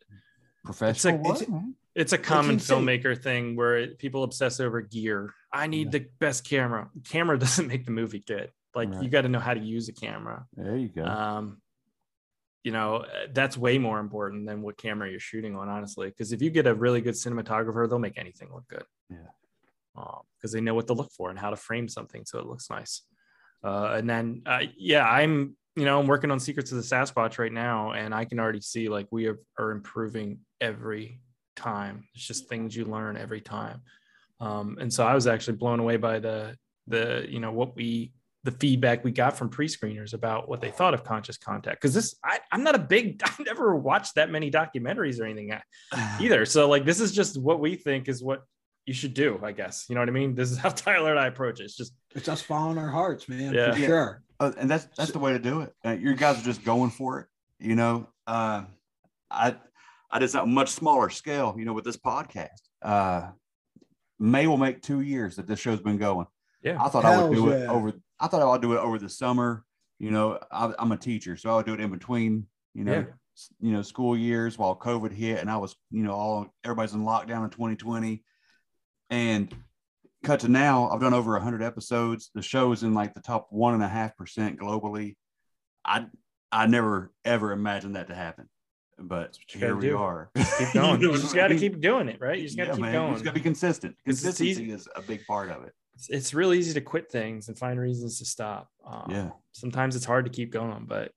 professional. 0.65 1.21
it's 1.31 1.41
work, 1.41 1.49
man. 1.49 1.75
it's 1.95 2.13
a 2.13 2.19
common 2.19 2.57
filmmaker 2.57 3.21
thing 3.21 3.57
where 3.57 3.77
it- 3.79 3.99
people 3.99 4.23
obsess 4.25 4.61
over 4.61 4.81
gear. 4.81 5.35
I 5.53 5.67
need 5.67 5.91
the 5.93 6.07
best 6.19 6.45
camera. 6.49 6.89
Camera 7.09 7.39
doesn't 7.47 7.67
make 7.67 7.85
the 7.85 7.91
movie 7.91 8.21
good. 8.27 8.51
Like 8.75 8.91
Right. 8.91 9.03
you 9.03 9.09
got 9.11 9.23
to 9.23 9.29
know 9.29 9.41
how 9.41 9.55
to 9.55 9.61
use 9.61 9.89
a 9.89 9.93
camera. 9.93 10.47
There 10.57 10.77
you 10.77 10.89
go. 10.89 11.05
Um, 11.05 11.61
you 12.63 12.73
know 12.73 12.97
uh, 12.97 13.27
that's 13.33 13.57
way 13.57 13.79
more 13.79 13.99
important 14.01 14.47
than 14.47 14.61
what 14.63 14.77
camera 14.77 15.11
you're 15.11 15.19
shooting 15.19 15.57
on, 15.57 15.69
honestly. 15.69 16.09
Because 16.09 16.33
if 16.33 16.41
you 16.43 16.51
get 16.51 16.67
a 16.67 16.75
really 16.75 17.01
good 17.01 17.15
cinematographer, 17.15 17.89
they'll 17.89 17.99
make 17.99 18.19
anything 18.19 18.51
look 18.53 18.69
good. 18.69 18.85
Yeah. 19.11 19.17
Because 20.37 20.53
they 20.53 20.61
know 20.61 20.75
what 20.75 20.87
to 20.87 20.93
look 20.95 21.11
for 21.13 21.31
and 21.31 21.39
how 21.39 21.51
to 21.51 21.57
frame 21.57 21.89
something 21.89 22.25
so 22.25 22.39
it 22.39 22.47
looks 22.47 22.71
nice. 22.71 23.03
Uh, 23.63 23.95
and 23.99 24.09
then, 24.09 24.43
uh, 24.47 24.61
yeah, 24.79 25.07
I'm 25.07 25.57
you 25.81 25.87
know 25.87 25.99
I'm 25.99 26.07
working 26.07 26.31
on 26.31 26.39
Secrets 26.39 26.71
of 26.73 26.77
the 26.77 26.85
Sasquatch 26.85 27.39
right 27.39 27.53
now, 27.53 27.93
and 27.93 28.15
I 28.15 28.27
can 28.27 28.39
already 28.39 28.61
see 28.61 28.89
like 28.91 29.07
we 29.11 29.27
are, 29.29 29.41
are 29.59 29.71
improving 29.71 30.41
every 30.61 31.21
time. 31.57 32.05
It's 32.15 32.27
just 32.27 32.49
things 32.49 32.77
you 32.77 32.85
learn 32.85 33.17
every 33.17 33.41
time. 33.41 33.81
Um, 34.41 34.77
and 34.81 34.93
so 34.93 35.07
I 35.07 35.15
was 35.15 35.27
actually 35.27 35.57
blown 35.57 35.81
away 35.81 35.97
by 35.97 36.19
the 36.19 36.57
the 36.87 37.27
you 37.29 37.41
know 37.41 37.53
what 37.53 37.75
we 37.77 38.13
the 38.45 38.51
feedback 38.53 39.05
we 39.05 39.11
got 39.11 39.37
from 39.37 39.49
pre-screeners 39.51 40.13
about 40.15 40.49
what 40.49 40.61
they 40.61 40.71
thought 40.71 40.95
of 40.95 41.05
conscious 41.05 41.37
contact 41.37 41.79
because 41.81 41.93
this 41.93 42.15
I, 42.25 42.39
i'm 42.53 42.63
not 42.65 42.75
a 42.75 42.79
big 42.79 43.23
i've 43.27 43.39
never 43.45 43.77
watched 43.77 44.15
that 44.15 44.31
many 44.31 44.51
documentaries 44.51 45.21
or 45.21 45.25
anything 45.27 45.53
either 46.21 46.47
so 46.47 46.67
like 46.67 46.87
this 46.87 47.01
is 47.01 47.13
just 47.13 47.39
what 47.39 47.61
we 47.61 47.75
think 47.75 48.09
is 48.09 48.25
what 48.25 48.43
you 48.87 48.95
should 48.95 49.13
do 49.13 49.39
i 49.43 49.53
guess 49.53 49.85
you 49.91 49.95
know 49.95 50.01
what 50.01 50.09
i 50.09 50.13
mean 50.13 50.35
this 50.35 50.51
is 50.51 50.57
how 50.57 50.71
tyler 50.85 51.11
and 51.11 51.21
i 51.21 51.27
approach 51.27 51.61
it 51.61 51.65
it's 51.65 51.77
just 51.77 51.93
It's 52.15 52.29
us 52.31 52.41
following 52.41 52.79
our 52.79 52.89
hearts, 52.89 53.29
man. 53.29 53.53
Yeah. 53.53 53.75
For 53.75 53.79
Yeah. 53.79 53.87
sure. 53.87 54.23
Uh, 54.41 54.53
and 54.59 54.71
that's 54.71 54.87
that's 54.97 55.13
the 55.13 55.19
way 55.19 55.33
to 55.33 55.39
do 55.39 55.61
it. 55.61 55.75
Uh, 55.85 55.91
you 55.91 56.15
guys 56.15 56.41
are 56.41 56.45
just 56.45 56.65
going 56.65 56.91
for 56.91 57.21
it. 57.21 57.27
You 57.59 57.75
know, 57.77 58.09
uh, 58.27 58.65
I 59.31 59.55
I 60.11 60.19
did 60.19 60.31
something 60.31 60.53
much 60.53 60.71
smaller 60.71 61.11
scale. 61.11 61.55
You 61.59 61.65
know, 61.67 61.73
with 61.75 61.85
this 61.85 61.97
podcast. 61.99 62.49
Uh, 62.83 63.31
May 64.19 64.47
will 64.47 64.57
make 64.59 64.83
two 64.83 65.01
years 65.01 65.37
that 65.37 65.47
this 65.47 65.59
show's 65.61 65.81
been 65.81 65.97
going. 65.99 66.27
yeah 66.63 66.83
I 66.83 66.89
thought 66.89 67.05
I 67.05 67.23
would 67.23 67.35
do 67.35 67.47
Hells 67.47 67.63
it 67.63 67.69
over. 67.69 67.93
I 68.19 68.27
thought 68.27 68.43
I 68.43 68.51
would 68.51 68.61
do 68.63 68.73
it 68.75 68.79
over 68.79 68.99
the 68.99 69.09
summer. 69.09 69.65
You 69.99 70.11
know, 70.11 70.39
I, 70.51 70.73
I'm 70.79 70.93
a 70.93 70.97
teacher, 70.97 71.37
so 71.37 71.51
I 71.51 71.57
would 71.57 71.67
do 71.67 71.75
it 71.75 71.81
in 71.81 71.91
between. 71.91 72.47
You 72.75 72.85
know, 72.85 72.93
Yeah. 72.93 73.05
you 73.61 73.73
know, 73.73 73.83
school 73.83 74.17
years 74.17 74.57
while 74.59 74.77
COVID 74.77 75.13
hit, 75.13 75.41
and 75.41 75.51
I 75.51 75.57
was, 75.59 75.75
you 75.91 76.03
know, 76.03 76.13
all 76.13 76.47
everybody's 76.65 76.93
in 76.95 77.03
lockdown 77.03 77.45
in 77.45 77.51
2020, 77.51 78.23
and 79.11 79.55
cut 80.25 80.41
to 80.41 80.49
now, 80.49 80.89
I've 80.91 81.01
done 81.01 81.15
over 81.15 81.33
100 81.33 81.63
episodes. 81.63 82.31
The 82.35 82.43
show 82.43 82.73
is 82.73 82.83
in 82.83 82.95
like 82.95 83.15
the 83.15 83.21
top 83.21 83.49
one 83.51 83.75
and 83.75 83.83
a 83.83 83.89
half 83.89 84.17
percent 84.17 84.59
globally. 84.59 85.17
I 85.85 86.07
I 86.53 86.67
never 86.67 87.13
ever 87.25 87.53
imagined 87.53 87.97
that 87.97 88.09
to 88.09 88.15
happen, 88.15 88.49
but 88.99 89.39
here 89.47 89.75
we 89.77 89.83
do. 89.89 89.97
are. 89.99 90.31
keep 90.59 90.73
going 90.75 91.01
know 91.01 91.13
you 91.13 91.19
just 91.19 91.35
got 91.35 91.49
to 91.49 91.57
keep 91.57 91.81
doing 91.81 92.09
it 92.09 92.21
right 92.21 92.39
you 92.39 92.45
just 92.45 92.57
got 92.57 92.65
to 92.65 92.69
Yeah, 92.71 92.75
keep 92.75 92.83
man, 92.83 92.93
going 92.93 93.09
You 93.09 93.13
just 93.15 93.25
got 93.25 93.31
to 93.31 93.35
be 93.41 93.41
consistent. 93.43 93.97
It's- 94.07 94.25
it's 94.25 94.39
Consistency 94.39 94.73
is 94.73 94.89
a 94.97 95.03
big 95.03 95.25
part 95.27 95.51
of 95.51 95.63
it. 95.65 95.73
it's, 95.95 96.09
it's 96.11 96.35
real 96.35 96.53
easy 96.53 96.75
to 96.75 96.81
quit 96.81 97.11
things 97.11 97.49
and 97.49 97.57
find 97.59 97.79
reasons 97.81 98.19
to 98.19 98.25
stop 98.25 98.69
um, 98.87 99.07
Yeah, 99.11 99.31
sometimes 99.53 99.97
it's 99.97 100.05
hard 100.05 100.25
to 100.27 100.31
keep 100.31 100.51
going 100.53 100.85
but 100.87 101.13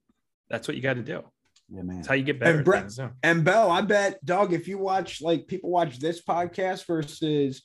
that's 0.49 0.67
what 0.67 0.77
you 0.77 0.83
got 0.83 0.93
to 0.95 1.03
do 1.03 1.23
yeah, 1.69 1.81
man. 1.81 1.99
it's 1.99 2.07
how 2.07 2.13
you 2.13 2.23
get 2.23 2.39
better 2.39 2.59
at 2.59 2.65
Brett- 2.65 2.81
things, 2.83 2.97
yeah. 2.99 3.09
And 3.23 3.43
Bell, 3.43 3.71
I 3.71 3.81
bet, 3.81 4.23
Doug, 4.23 4.53
if 4.53 4.67
you 4.67 4.77
watch 4.77 5.21
like 5.21 5.47
people 5.47 5.71
watch 5.71 5.97
this 5.99 6.21
podcast 6.23 6.85
versus, 6.85 7.63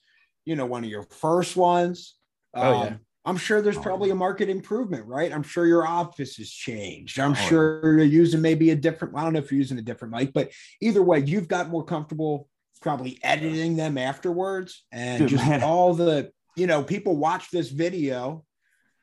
you 0.49 0.57
know, 0.57 0.64
one 0.64 0.82
of 0.82 0.88
your 0.88 1.03
first 1.03 1.57
ones, 1.57 2.14
Oh, 2.55 2.72
um, 2.72 2.82
yeah. 2.82 2.96
I'm 3.26 3.36
sure 3.36 3.61
there's 3.61 3.76
Oh, 3.76 3.82
probably 3.82 4.09
a 4.09 4.14
market 4.14 4.49
improvement, 4.49 5.05
right? 5.05 5.30
I'm 5.30 5.42
sure 5.42 5.66
your 5.66 5.86
office 5.86 6.36
has 6.36 6.51
changed. 6.51 7.20
I'm 7.20 7.32
Oh, 7.32 7.49
sure 7.49 7.80
you're 7.82 8.03
using 8.05 8.40
maybe 8.40 8.70
a 8.70 8.74
different, 8.74 9.14
I 9.14 9.24
don't 9.24 9.34
know 9.34 9.40
if 9.40 9.53
you're 9.53 9.59
using 9.59 9.78
a 9.78 9.82
different 9.82 10.14
mic, 10.14 10.32
but 10.32 10.51
either 10.80 11.03
way, 11.03 11.18
you've 11.18 11.49
got 11.49 11.68
more 11.68 11.84
comfortable 11.84 12.49
probably 12.80 13.18
editing 13.22 13.76
them 13.76 13.99
afterwards 13.99 14.86
and 14.90 15.20
Dude, 15.20 15.32
just 15.32 15.44
man. 15.46 15.62
all 15.64 15.92
the, 15.92 16.30
you 16.57 16.66
know, 16.66 16.82
people 16.82 17.14
watch 17.16 17.51
this 17.51 17.68
video 17.68 18.46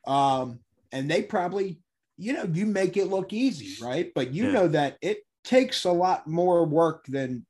um, 0.04 0.58
and 0.90 1.08
they 1.08 1.22
probably, 1.22 1.78
you 2.16 2.32
know, 2.32 2.50
you 2.52 2.66
make 2.66 2.96
it 2.96 3.06
look 3.06 3.32
easy, 3.32 3.80
right? 3.84 4.10
But 4.16 4.32
you 4.32 4.44
Yeah. 4.44 4.52
know 4.52 4.68
that 4.68 4.96
it 5.00 5.18
takes 5.44 5.84
a 5.84 5.92
lot 5.92 6.26
more 6.26 6.64
work 6.64 7.04
than 7.06 7.46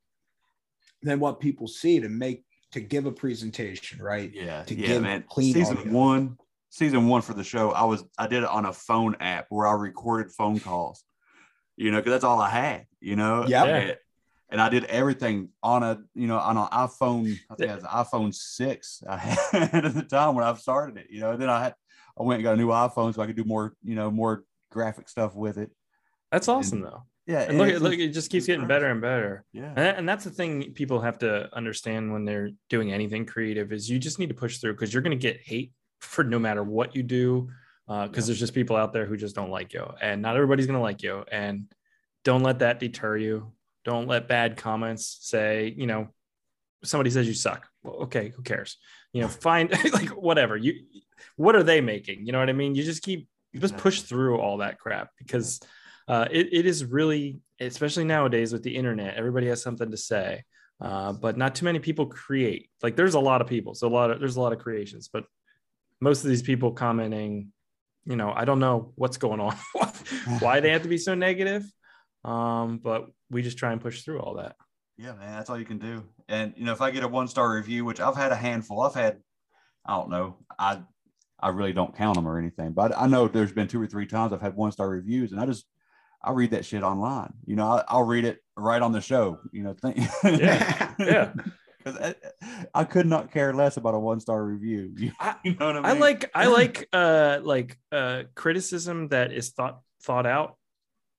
than 1.02 1.20
what 1.20 1.40
people 1.40 1.68
see 1.68 2.00
to 2.00 2.08
make 2.08 2.44
to 2.72 2.80
give 2.80 3.06
a 3.06 3.12
presentation, 3.12 4.02
right? 4.02 4.30
Yeah, 4.32 4.62
to 4.64 4.74
yeah, 4.74 4.86
give 4.86 5.02
man. 5.02 5.24
clean 5.28 5.52
season 5.52 5.78
audio. 5.78 5.92
one, 5.92 6.38
season 6.70 7.08
one 7.08 7.22
for 7.22 7.34
the 7.34 7.44
show, 7.44 7.70
I 7.70 7.84
was 7.84 8.04
I 8.18 8.26
did 8.26 8.42
it 8.42 8.48
on 8.48 8.66
a 8.66 8.72
phone 8.72 9.16
app 9.20 9.46
where 9.48 9.66
I 9.66 9.72
recorded 9.72 10.32
phone 10.32 10.60
calls. 10.60 11.04
You 11.76 11.90
know, 11.90 11.98
because 11.98 12.12
that's 12.12 12.24
all 12.24 12.40
I 12.40 12.48
had. 12.48 12.86
You 13.00 13.16
know, 13.16 13.46
Yep. 13.46 13.66
And, 13.66 13.96
and 14.48 14.60
I 14.60 14.68
did 14.68 14.84
everything 14.84 15.50
on 15.62 15.82
a 15.82 15.98
you 16.14 16.26
know 16.26 16.38
on 16.38 16.56
an 16.56 16.66
iPhone. 16.68 17.36
I 17.50 17.54
think 17.54 17.70
it 17.70 17.74
was 17.74 17.84
an 17.84 17.90
iPhone 17.90 18.34
six 18.34 19.02
I 19.08 19.16
had 19.16 19.38
at 19.84 19.94
the 19.94 20.02
time 20.02 20.34
when 20.34 20.44
I 20.44 20.54
started 20.54 20.98
it. 20.98 21.08
You 21.10 21.20
know, 21.20 21.32
and 21.32 21.42
then 21.42 21.50
I 21.50 21.64
had 21.64 21.74
I 22.18 22.22
went 22.22 22.38
and 22.38 22.44
got 22.44 22.54
a 22.54 22.56
new 22.56 22.68
iPhone 22.68 23.14
so 23.14 23.22
I 23.22 23.26
could 23.26 23.36
do 23.36 23.44
more 23.44 23.74
you 23.84 23.94
know 23.94 24.10
more 24.10 24.44
graphic 24.70 25.08
stuff 25.08 25.34
with 25.34 25.58
it. 25.58 25.70
that's 26.30 26.48
awesome 26.48 26.80
though 26.80 27.02
Yeah, 27.26 27.40
and 27.40 27.58
look 27.58 27.80
look 27.80 27.92
it 27.94 28.10
just 28.10 28.30
keeps 28.30 28.46
getting 28.46 28.66
better 28.68 28.86
and 28.86 29.00
better. 29.00 29.44
Yeah, 29.52 29.66
and, 29.68 29.76
that- 29.76 29.98
and 29.98 30.08
that's 30.08 30.24
the 30.24 30.30
thing 30.30 30.72
people 30.74 31.00
have 31.00 31.18
to 31.18 31.48
understand 31.56 32.12
when 32.12 32.24
they're 32.24 32.50
doing 32.70 32.92
anything 32.92 33.26
creative 33.26 33.72
is 33.72 33.90
you 33.90 33.98
just 33.98 34.18
need 34.18 34.28
to 34.28 34.34
push 34.34 34.58
through 34.58 34.74
because 34.74 34.92
you're 34.94 35.02
going 35.02 35.16
to 35.18 35.22
get 35.22 35.40
hate 35.40 35.72
for 36.00 36.22
no 36.22 36.38
matter 36.38 36.62
what 36.62 36.94
you 36.94 37.02
do 37.02 37.48
uh, 37.88 38.06
because 38.06 38.24
Yeah. 38.24 38.32
there's 38.32 38.38
just 38.40 38.54
people 38.54 38.76
out 38.76 38.92
there 38.92 39.06
who 39.06 39.16
just 39.16 39.34
don't 39.34 39.50
like 39.50 39.72
you 39.72 39.84
and 40.00 40.22
not 40.22 40.36
everybody's 40.36 40.66
going 40.66 40.78
to 40.78 40.82
like 40.82 41.02
you 41.02 41.24
and 41.32 41.72
don't 42.22 42.42
let 42.42 42.60
that 42.60 42.78
deter 42.80 43.16
you. 43.16 43.52
Don't 43.84 44.06
let 44.08 44.28
bad 44.28 44.56
comments 44.56 45.18
say 45.22 45.74
you 45.76 45.86
know 45.86 46.08
somebody 46.84 47.10
says 47.10 47.26
you 47.26 47.34
suck. 47.34 47.66
Well, 47.82 47.94
okay 48.04 48.32
who 48.36 48.42
cares? 48.42 48.76
You 49.12 49.22
know 49.22 49.28
find 49.28 49.70
like 49.92 50.10
whatever. 50.10 50.56
You 50.56 50.74
what 51.36 51.56
are 51.56 51.62
they 51.64 51.80
making? 51.80 52.24
You 52.26 52.30
know 52.32 52.38
what 52.38 52.50
i 52.50 52.52
mean? 52.52 52.74
You 52.76 52.84
just 52.84 53.02
keep 53.02 53.26
you 53.52 53.58
just 53.60 53.76
push 53.76 54.02
through 54.02 54.38
all 54.38 54.58
that 54.58 54.78
crap 54.78 55.10
because 55.18 55.60
uh, 56.08 56.26
it, 56.30 56.48
it 56.52 56.66
is 56.66 56.84
really 56.84 57.40
especially 57.60 58.04
nowadays 58.04 58.52
with 58.52 58.62
the 58.62 58.76
internet 58.76 59.14
everybody 59.16 59.46
has 59.46 59.62
something 59.62 59.90
to 59.90 59.96
say 59.96 60.44
uh, 60.80 61.12
but 61.12 61.38
not 61.38 61.54
too 61.54 61.64
many 61.64 61.78
people 61.78 62.04
create. 62.04 62.68
Like 62.82 62.96
there's 62.96 63.14
a 63.14 63.20
lot 63.20 63.40
of 63.40 63.46
people 63.46 63.74
so 63.74 63.88
a 63.88 63.90
lot 63.90 64.10
of 64.10 64.20
there's 64.20 64.36
a 64.36 64.40
lot 64.40 64.52
of 64.52 64.58
creations 64.58 65.08
but 65.12 65.24
most 66.00 66.22
of 66.22 66.28
these 66.28 66.42
people 66.42 66.72
commenting 66.72 67.50
you 68.04 68.16
know 68.16 68.30
i 68.36 68.44
don't 68.44 68.60
know 68.60 68.92
what's 68.96 69.16
going 69.16 69.40
on. 69.40 69.56
Why 70.40 70.60
they 70.60 70.70
have 70.70 70.82
to 70.82 70.88
be 70.88 70.98
so 70.98 71.14
negative. 71.14 71.64
Um, 72.24 72.78
but 72.78 73.06
we 73.30 73.42
just 73.42 73.58
try 73.58 73.72
and 73.72 73.80
push 73.80 74.02
through 74.02 74.20
all 74.20 74.34
that. 74.34 74.56
Yeah, 74.98 75.12
man, 75.12 75.32
that's 75.32 75.50
all 75.50 75.58
you 75.58 75.64
can 75.64 75.78
do. 75.78 76.04
And 76.28 76.54
you 76.56 76.64
know, 76.64 76.72
if 76.72 76.80
I 76.80 76.90
get 76.90 77.04
a 77.04 77.08
one 77.08 77.28
star 77.28 77.54
review, 77.54 77.84
which 77.84 78.00
I've 78.00 78.16
had 78.16 78.32
a 78.32 78.36
handful, 78.36 78.82
I've 78.82 78.94
had, 78.94 79.18
I 79.84 79.96
don't 79.96 80.10
know, 80.10 80.38
I 80.58 80.80
I 81.38 81.50
really 81.50 81.72
don't 81.72 81.96
count 81.96 82.16
them 82.16 82.26
or 82.26 82.38
anything, 82.38 82.72
but 82.72 82.96
I 82.96 83.06
know 83.06 83.28
there's 83.28 83.52
been 83.52 83.68
two 83.68 83.80
or 83.80 83.86
three 83.86 84.06
times 84.06 84.32
I've 84.32 84.40
had 84.40 84.56
one 84.56 84.72
star 84.72 84.88
reviews, 84.88 85.32
and 85.32 85.40
I 85.40 85.46
just 85.46 85.66
I 86.26 86.32
read 86.32 86.50
that 86.50 86.64
shit 86.64 86.82
online. 86.82 87.32
You 87.46 87.54
know, 87.54 87.68
I, 87.68 87.84
I'll 87.86 88.02
read 88.02 88.24
it 88.24 88.42
right 88.56 88.82
on 88.82 88.90
the 88.90 89.00
show. 89.00 89.38
You 89.52 89.62
know, 89.62 89.74
think, 89.80 89.98
Yeah, 90.24 90.94
yeah. 90.98 91.32
Because 91.78 92.16
I, 92.42 92.50
I 92.80 92.82
could 92.82 93.06
not 93.06 93.30
care 93.30 93.54
less 93.54 93.76
about 93.76 93.94
a 93.94 93.98
one 94.00 94.18
star 94.18 94.44
review. 94.44 94.92
You 95.44 95.54
know 95.54 95.66
what 95.66 95.76
I 95.76 95.80
mean? 95.80 95.84
I 95.84 95.92
like 95.92 96.30
I 96.34 96.46
like 96.48 96.88
uh 96.92 97.38
like 97.44 97.78
uh 97.92 98.24
criticism 98.34 99.06
that 99.08 99.32
is 99.32 99.50
thought 99.50 99.82
thought 100.02 100.26
out 100.26 100.56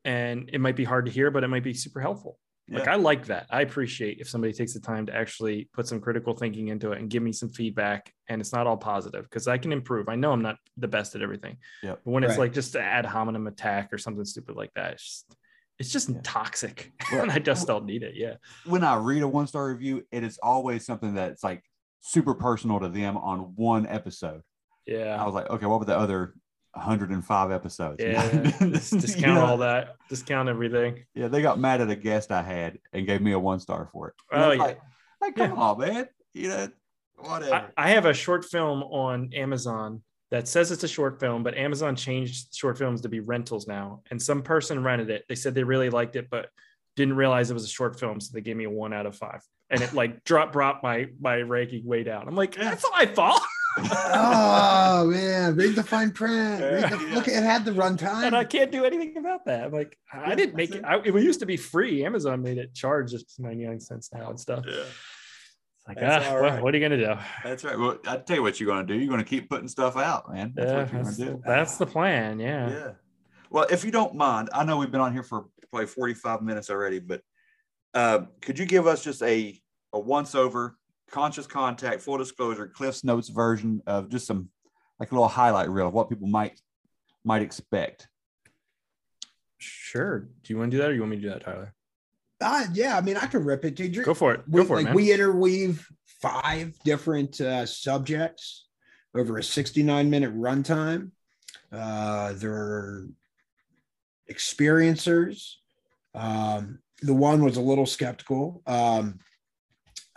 and 0.03 0.49
it 0.51 0.59
might 0.59 0.75
be 0.75 0.83
hard 0.83 1.05
to 1.05 1.11
hear 1.11 1.31
but 1.31 1.45
it 1.45 1.47
might 1.47 1.63
be 1.63 1.73
super 1.73 2.01
helpful. 2.01 2.37
Like 2.69 2.85
Yeah. 2.85 2.93
I 2.93 2.95
like 2.97 3.25
that. 3.27 3.47
I 3.49 3.61
appreciate 3.61 4.19
if 4.19 4.27
somebody 4.29 4.51
takes 4.53 4.73
the 4.73 4.79
time 4.79 5.05
to 5.05 5.15
actually 5.15 5.69
put 5.73 5.87
some 5.87 6.01
critical 6.01 6.35
thinking 6.35 6.67
into 6.67 6.91
it 6.91 6.99
and 6.99 7.09
give 7.09 7.23
me 7.23 7.31
some 7.31 7.49
feedback 7.49 8.13
and 8.27 8.41
it's 8.41 8.51
not 8.51 8.67
all 8.67 8.77
positive 8.77 9.23
because 9.23 9.47
I 9.47 9.57
can 9.57 9.71
improve. 9.71 10.09
I 10.09 10.15
know 10.15 10.31
I'm 10.33 10.41
not 10.41 10.57
the 10.75 10.87
best 10.87 11.15
at 11.15 11.21
everything. 11.21 11.57
Yep. 11.83 12.01
But 12.03 12.11
when 12.11 12.23
it's 12.23 12.37
like 12.37 12.53
just 12.53 12.75
an 12.75 12.81
ad 12.81 13.05
hominem 13.05 13.47
attack 13.47 13.93
or 13.93 13.97
something 13.97 14.25
stupid 14.25 14.55
like 14.55 14.73
that, 14.75 14.93
it's 14.93 15.03
just 15.03 15.35
it's 15.79 15.91
just 15.91 16.09
Yeah. 16.09 16.19
toxic. 16.23 16.91
Well, 17.11 17.21
and 17.21 17.31
I 17.31 17.39
just 17.39 17.67
don't 17.67 17.85
need 17.85 18.03
it. 18.03 18.15
Yeah. 18.15 18.35
when 18.65 18.83
I 18.83 18.95
read 18.97 19.21
a 19.21 19.27
one 19.27 19.47
star 19.47 19.67
review, 19.69 20.03
it 20.11 20.23
is 20.23 20.37
always 20.43 20.85
something 20.85 21.13
that's 21.13 21.43
like 21.43 21.63
super 22.01 22.33
personal 22.35 22.79
to 22.81 22.89
them 22.89 23.15
on 23.17 23.53
one 23.55 23.85
episode. 23.87 24.41
Yeah. 24.85 25.21
I 25.21 25.25
was 25.25 25.33
like, 25.35 25.49
okay, 25.49 25.65
what 25.65 25.79
would 25.79 25.87
the 25.87 25.97
other 25.97 26.33
105 26.77 27.51
episodes. 27.51 27.97
Yeah, 27.99 28.29
just 28.59 28.91
discount 28.99 29.35
know? 29.35 29.45
all 29.45 29.57
that, 29.57 29.95
discount 30.09 30.49
everything. 30.49 31.03
Yeah, 31.13 31.27
they 31.27 31.41
got 31.41 31.59
mad 31.59 31.81
at 31.81 31.89
a 31.89 31.95
guest 31.95 32.31
I 32.31 32.41
had 32.41 32.79
and 32.93 33.05
gave 33.05 33.21
me 33.21 33.31
a 33.33 33.39
one 33.39 33.59
star 33.59 33.89
for 33.91 34.09
it. 34.09 34.13
And 34.31 34.43
Oh, 34.43 34.51
I'm 34.51 34.57
yeah. 34.57 34.63
like, 34.63 34.79
like, 35.21 35.35
come 35.35 35.57
on, 35.57 35.79
man. 35.79 36.07
You 36.33 36.49
know, 36.49 36.67
whatever. 37.17 37.71
I, 37.77 37.85
I 37.85 37.89
have 37.89 38.05
a 38.05 38.13
short 38.13 38.45
film 38.45 38.83
on 38.83 39.33
Amazon 39.33 40.01
that 40.29 40.47
says 40.47 40.71
it's 40.71 40.83
a 40.83 40.87
short 40.87 41.19
film, 41.19 41.41
but 41.43 41.55
Amazon 41.57 41.95
changed 41.95 42.53
short 42.53 42.77
films 42.77 43.01
to 43.01 43.09
be 43.09 43.19
rentals 43.21 43.67
now. 43.67 44.01
And 44.11 44.21
some 44.21 44.41
person 44.41 44.83
rented 44.83 45.09
it. 45.09 45.23
They 45.29 45.35
said 45.35 45.55
they 45.55 45.63
really 45.63 45.89
liked 45.89 46.15
it, 46.15 46.29
but 46.29 46.49
didn't 46.95 47.15
realize 47.15 47.49
it 47.49 47.53
was 47.53 47.63
a 47.63 47.69
short 47.69 47.99
film, 47.99 48.19
so 48.19 48.31
they 48.33 48.41
gave 48.41 48.57
me 48.57 48.65
a 48.65 48.69
one 48.69 48.91
out 48.93 49.05
of 49.05 49.15
five. 49.15 49.41
And 49.69 49.81
it 49.81 49.93
like 49.93 50.23
dropped 50.25 50.53
brought 50.53 50.83
my 50.83 51.07
my 51.19 51.41
ranking 51.41 51.85
way 51.85 52.03
down. 52.03 52.27
I'm 52.27 52.35
like, 52.35 52.55
that's 52.55 52.83
not 52.83 52.91
my 52.93 53.05
fault. 53.05 53.41
oh 53.79 53.83
man, 55.47 55.55
read 55.55 55.75
the 55.75 55.83
fine 55.83 56.11
print. 56.11 56.61
Read 56.61 56.89
the, 56.91 56.97
Look, 57.13 57.27
it 57.27 57.33
had 57.43 57.65
the 57.65 57.71
runtime. 57.71 58.23
and 58.25 58.35
I 58.35 58.43
can't 58.43 58.71
do 58.71 58.85
anything 58.85 59.17
about 59.17 59.45
that. 59.45 59.65
I'm 59.65 59.71
like, 59.71 59.97
I 60.13 60.35
didn't 60.35 60.55
make 60.55 60.73
it. 60.75 60.83
I, 60.85 60.97
it 60.99 61.13
used 61.13 61.39
to 61.41 61.45
be 61.45 61.57
free. 61.57 62.05
Amazon 62.05 62.41
made 62.41 62.57
it 62.57 62.73
charge 62.73 63.11
just 63.11 63.39
99 63.39 63.79
cents 63.79 64.09
now 64.13 64.29
and 64.29 64.39
stuff. 64.39 64.65
yeah, 64.67 64.73
It's 64.75 65.87
like, 65.87 65.99
That's 65.99 66.25
ah, 66.27 66.35
all 66.35 66.41
well, 66.41 66.63
what 66.63 66.73
are 66.73 66.77
you 66.77 66.83
gonna 66.89 66.97
do? 67.15 67.21
that's 67.43 67.63
right. 67.63 67.77
Well, 67.77 67.97
I 68.07 68.17
tell 68.17 68.35
you 68.37 68.41
what 68.43 68.59
you're 68.59 68.67
going 68.67 68.85
to 68.85 68.93
do. 68.93 68.99
You're 68.99 69.09
going 69.09 69.23
to 69.23 69.29
keep 69.29 69.49
putting 69.49 69.67
stuff 69.67 69.97
out, 69.97 70.31
man. 70.33 70.53
That's 70.55 70.71
Yeah, 70.71 70.77
what 70.83 70.93
you're 70.93 71.03
gonna 71.03 71.15
do. 71.15 71.41
that's 71.45 71.77
the 71.77 71.85
plan. 71.85 72.39
Yeah. 72.39 72.69
Yeah. 72.69 72.91
Well, 73.49 73.65
if 73.69 73.85
you 73.85 73.91
don't 73.91 74.15
mind, 74.15 74.49
I 74.53 74.65
know 74.65 74.77
we've 74.77 74.91
been 74.91 75.01
on 75.01 75.13
here 75.13 75.23
for 75.23 75.45
probably 75.69 75.87
45 75.87 76.41
minutes 76.41 76.69
already, 76.69 76.99
but 76.99 77.21
uh, 77.93 78.25
could 78.41 78.59
you 78.59 78.65
give 78.65 78.87
us 78.87 79.03
just 79.03 79.21
a, 79.23 79.57
a 79.93 79.99
once 79.99 80.35
over 80.35 80.75
conscious 81.09 81.47
contact, 81.47 82.01
full 82.01 82.17
disclosure, 82.17 82.67
Cliff's 82.67 83.05
Notes 83.05 83.29
version 83.29 83.81
of 83.87 84.09
just 84.09 84.27
some 84.27 84.49
like 84.99 85.11
a 85.11 85.15
little 85.15 85.27
highlight 85.27 85.69
reel 85.69 85.87
of 85.87 85.93
what 85.93 86.09
people 86.09 86.27
might 86.27 86.59
might 87.23 87.41
expect? 87.41 88.07
Sure. 89.57 90.19
Do 90.19 90.53
you 90.53 90.57
want 90.57 90.71
to 90.71 90.77
do 90.77 90.81
that, 90.81 90.91
or 90.91 90.93
you 90.93 91.01
want 91.01 91.11
me 91.11 91.17
to 91.17 91.21
do 91.23 91.29
that, 91.29 91.41
Tyler? 91.43 91.73
Uh, 92.39 92.65
yeah, 92.73 92.97
I 92.97 93.01
mean, 93.01 93.17
I 93.17 93.25
could 93.25 93.43
rip 93.45 93.65
it. 93.65 93.75
Did 93.75 93.95
you 93.95 94.03
Go 94.03 94.13
for 94.13 94.33
it. 94.33 94.41
we, 94.47 94.61
Go 94.61 94.67
for 94.67 94.75
like 94.75 94.83
it, 94.83 94.89
man. 94.89 94.95
we 94.95 95.11
interweave 95.11 95.87
five 96.05 96.77
different 96.83 97.41
uh, 97.41 97.65
subjects 97.65 98.67
over 99.15 99.37
a 99.37 99.43
69 99.43 100.09
minute 100.09 100.35
runtime. 100.37 101.11
Uh, 101.71 102.33
they're 102.33 103.07
experiencers. 104.31 105.53
Um, 106.13 106.79
the 107.01 107.13
one 107.13 107.43
was 107.43 107.57
a 107.57 107.61
little 107.61 107.85
skeptical. 107.85 108.61
Um, 108.67 109.19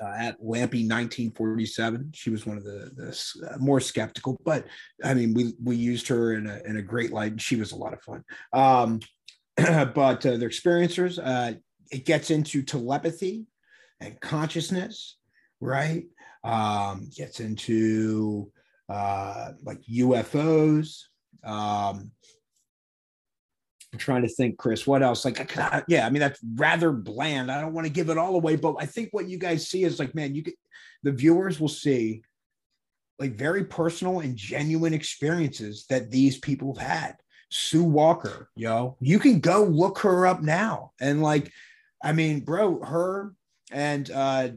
uh, 0.02 0.14
at 0.16 0.40
Lampy 0.40 0.88
1947, 0.88 2.12
she 2.14 2.30
was 2.30 2.46
one 2.46 2.56
of 2.56 2.64
the, 2.64 2.90
the 2.96 3.50
uh, 3.50 3.58
more 3.58 3.80
skeptical, 3.80 4.40
but 4.44 4.66
I 5.04 5.14
mean, 5.14 5.34
we 5.34 5.54
we 5.62 5.76
used 5.76 6.08
her 6.08 6.34
in 6.34 6.46
a 6.46 6.60
in 6.64 6.76
a 6.76 6.82
great 6.82 7.12
light, 7.12 7.32
and 7.32 7.42
she 7.42 7.56
was 7.56 7.72
a 7.72 7.76
lot 7.76 7.92
of 7.92 8.02
fun. 8.02 8.24
Um, 8.52 9.00
but 9.56 10.24
uh, 10.24 10.36
they're 10.36 10.48
experiencers. 10.48 11.18
Uh, 11.22 11.58
it 11.90 12.06
gets 12.06 12.30
into 12.30 12.62
telepathy 12.62 13.46
and 14.00 14.20
consciousness, 14.20 15.16
right? 15.60 16.04
Um, 16.44 17.10
gets 17.14 17.40
into 17.40 18.50
uh, 18.88 19.52
like 19.62 19.82
UFOs. 19.82 21.02
Um, 21.44 22.10
trying 23.98 24.22
to 24.22 24.28
think, 24.28 24.58
Chris, 24.58 24.86
what 24.86 25.02
else? 25.02 25.24
Like, 25.24 25.54
yeah, 25.88 26.06
I 26.06 26.10
mean, 26.10 26.20
that's 26.20 26.40
rather 26.54 26.92
bland. 26.92 27.50
I 27.50 27.60
don't 27.60 27.72
want 27.72 27.86
to 27.86 27.92
give 27.92 28.10
it 28.10 28.18
all 28.18 28.34
away, 28.34 28.56
but 28.56 28.76
I 28.78 28.86
think 28.86 29.08
what 29.12 29.28
you 29.28 29.38
guys 29.38 29.68
see 29.68 29.84
is 29.84 29.98
like, 29.98 30.14
man, 30.14 30.34
you 30.34 30.42
get 30.42 30.54
the 31.02 31.12
viewers 31.12 31.58
will 31.58 31.68
see 31.68 32.22
like 33.18 33.34
very 33.34 33.64
personal 33.64 34.20
and 34.20 34.36
genuine 34.36 34.94
experiences 34.94 35.86
that 35.90 36.10
these 36.10 36.38
people 36.38 36.74
have 36.74 36.86
had. 36.86 37.16
Sue 37.50 37.84
Walker, 37.84 38.48
yo, 38.54 38.96
you 39.00 39.18
can 39.18 39.40
go 39.40 39.64
look 39.64 39.98
her 39.98 40.26
up 40.26 40.40
now. 40.40 40.92
And 41.00 41.20
like, 41.20 41.50
I 42.02 42.12
mean, 42.12 42.40
bro, 42.40 42.82
her 42.82 43.34
and 43.72 44.10
uh 44.10 44.50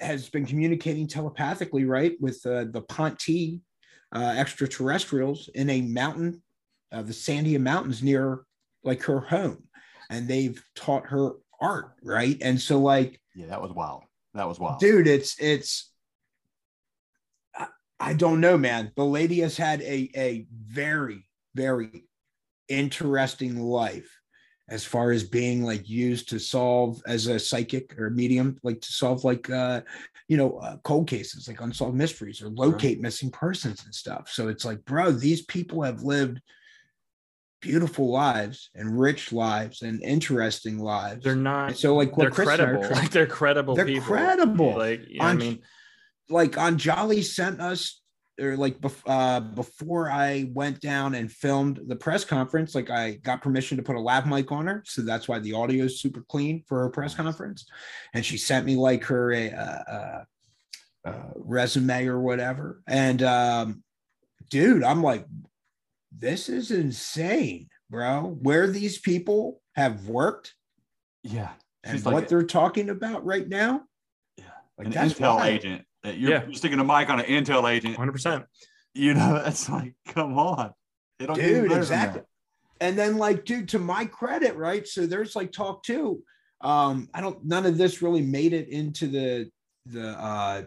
has 0.00 0.28
been 0.28 0.46
communicating 0.46 1.06
telepathically, 1.06 1.84
right, 1.84 2.16
with 2.20 2.44
uh, 2.44 2.64
the 2.70 2.82
Ponte 2.82 3.60
uh, 4.14 4.34
extraterrestrials 4.36 5.48
in 5.54 5.70
a 5.70 5.80
mountain, 5.80 6.42
uh, 6.96 7.02
the 7.02 7.12
Sandia 7.12 7.60
Mountains 7.60 8.02
near 8.02 8.44
like 8.82 9.02
her 9.02 9.20
home, 9.20 9.64
and 10.10 10.26
they've 10.26 10.62
taught 10.74 11.06
her 11.06 11.32
art, 11.60 11.92
right? 12.02 12.38
And 12.40 12.60
so, 12.60 12.78
like, 12.80 13.20
Yeah, 13.34 13.46
that 13.46 13.60
was 13.60 13.72
wild. 13.72 14.04
That 14.34 14.48
was 14.48 14.58
wild. 14.58 14.80
dude, 14.80 15.06
it's 15.06 15.38
it's. 15.38 15.92
I, 17.54 17.66
I 18.00 18.14
don't 18.14 18.40
know, 18.40 18.56
man. 18.56 18.92
The 18.96 19.04
lady 19.04 19.40
has 19.40 19.56
had 19.56 19.82
a 19.82 20.10
a 20.16 20.46
very 20.50 21.26
very 21.54 22.04
interesting 22.68 23.60
life 23.60 24.10
as 24.68 24.84
far 24.84 25.12
as 25.12 25.22
being 25.22 25.62
like 25.62 25.88
used 25.88 26.28
to 26.28 26.38
solve 26.38 27.00
as 27.06 27.28
a 27.28 27.38
psychic 27.38 27.98
or 27.98 28.10
medium 28.10 28.58
like 28.64 28.80
to 28.80 28.92
solve 28.92 29.22
like 29.22 29.48
uh 29.48 29.80
you 30.28 30.36
know 30.36 30.58
uh, 30.58 30.76
cold 30.78 31.06
cases 31.08 31.46
like 31.46 31.60
unsolved 31.60 31.96
mysteries 31.96 32.42
or 32.42 32.48
locate 32.48 33.00
missing 33.00 33.30
persons 33.30 33.84
and 33.84 33.94
stuff 33.94 34.28
so 34.28 34.48
it's 34.48 34.64
like 34.64 34.84
bro 34.84 35.12
these 35.12 35.44
people 35.44 35.82
have 35.82 36.02
lived 36.02 36.40
beautiful 37.60 38.10
lives 38.10 38.70
and 38.74 38.98
rich 38.98 39.32
lives 39.32 39.82
and 39.82 40.02
interesting 40.02 40.78
lives 40.78 41.24
They're 41.24 41.34
not. 41.34 41.68
And 41.68 41.76
so 41.76 41.94
like 41.94 42.16
what 42.16 42.24
they're 42.24 42.30
Chris 42.30 42.48
and 42.58 42.62
I 42.62 42.64
are 42.64 42.68
credible. 42.68 42.88
trying- 42.88 43.02
Like 43.02 43.10
they're 43.16 43.26
credible 43.26 43.74
they're 43.74 43.86
people. 43.86 44.02
credible 44.06 44.76
Like 44.76 45.08
you 45.08 45.18
know 45.18 45.24
what 45.24 45.30
I 45.30 45.34
mean, 45.34 45.62
like 46.28 46.52
Anjali 46.52 47.24
sent 47.24 47.60
us 47.60 48.00
or 48.38 48.54
like 48.56 48.78
bef- 48.80 49.02
uh, 49.06 49.40
before 49.40 50.10
I 50.10 50.50
went 50.52 50.80
down 50.82 51.14
and 51.14 51.32
filmed 51.32 51.80
the 51.86 51.96
press 51.96 52.22
conference, 52.22 52.74
like 52.74 52.90
I 52.90 53.12
got 53.22 53.40
permission 53.40 53.78
to 53.78 53.82
put 53.82 53.96
a 53.96 54.00
lav 54.00 54.26
mic 54.26 54.52
on 54.52 54.66
her, 54.66 54.82
so 54.84 55.00
that's 55.02 55.26
why 55.26 55.38
the 55.38 55.54
audio 55.54 55.84
is 55.84 56.00
super 56.00 56.20
clean 56.28 56.62
for 56.68 56.80
her 56.80 56.90
press 56.90 57.14
conference. 57.14 57.64
And 58.12 58.22
she 58.24 58.36
sent 58.36 58.66
me 58.66 58.76
like 58.76 59.04
her 59.04 59.32
a, 59.32 59.50
uh, 59.50 60.24
resume 61.36 62.06
or 62.08 62.20
whatever. 62.20 62.82
And 62.86 63.22
um, 63.22 63.82
dude, 64.50 64.82
I'm 64.82 65.02
like, 65.02 65.24
this 66.18 66.48
is 66.48 66.70
insane, 66.70 67.68
bro. 67.90 68.36
Where 68.42 68.66
these 68.66 68.98
people 68.98 69.60
have 69.74 70.08
worked 70.08 70.54
Yeah. 71.22 71.50
and 71.84 71.96
She's 71.96 72.04
what 72.04 72.14
like 72.14 72.28
they're 72.28 72.42
talking 72.42 72.88
about 72.90 73.24
right 73.24 73.48
now. 73.48 73.82
Yeah. 74.36 74.44
Like 74.78 74.86
an 74.88 74.92
that's 74.92 75.14
intel 75.14 75.36
wild. 75.36 75.42
agent. 75.48 75.82
You're, 76.04 76.30
Yeah. 76.30 76.44
you're 76.44 76.54
sticking 76.54 76.78
a 76.78 76.84
mic 76.84 77.08
on 77.10 77.20
an 77.20 77.26
intel 77.26 77.70
agent. 77.70 77.92
100. 77.98 78.12
percent 78.12 78.44
You 78.94 79.14
know, 79.14 79.34
that's 79.44 79.68
like, 79.68 79.94
come 80.06 80.38
on. 80.38 80.72
They 81.18 81.26
don't 81.26 81.36
get 81.36 81.48
dude 81.48 81.72
exactly 81.72 82.22
and 82.80 82.98
then 82.98 83.16
like 83.16 83.44
dude 83.46 83.68
to 83.70 83.78
my 83.78 84.04
credit 84.04 84.54
right 84.56 84.86
so 84.86 85.06
there's 85.06 85.34
like 85.34 85.50
talk 85.50 85.82
too 85.82 86.22
um 86.60 87.08
i 87.14 87.22
don't 87.22 87.42
none 87.42 87.64
of 87.64 87.78
this 87.78 88.02
really 88.02 88.20
made 88.20 88.52
it 88.52 88.68
into 88.68 89.06
the 89.06 89.50
the 89.86 90.08
uh 90.10 90.62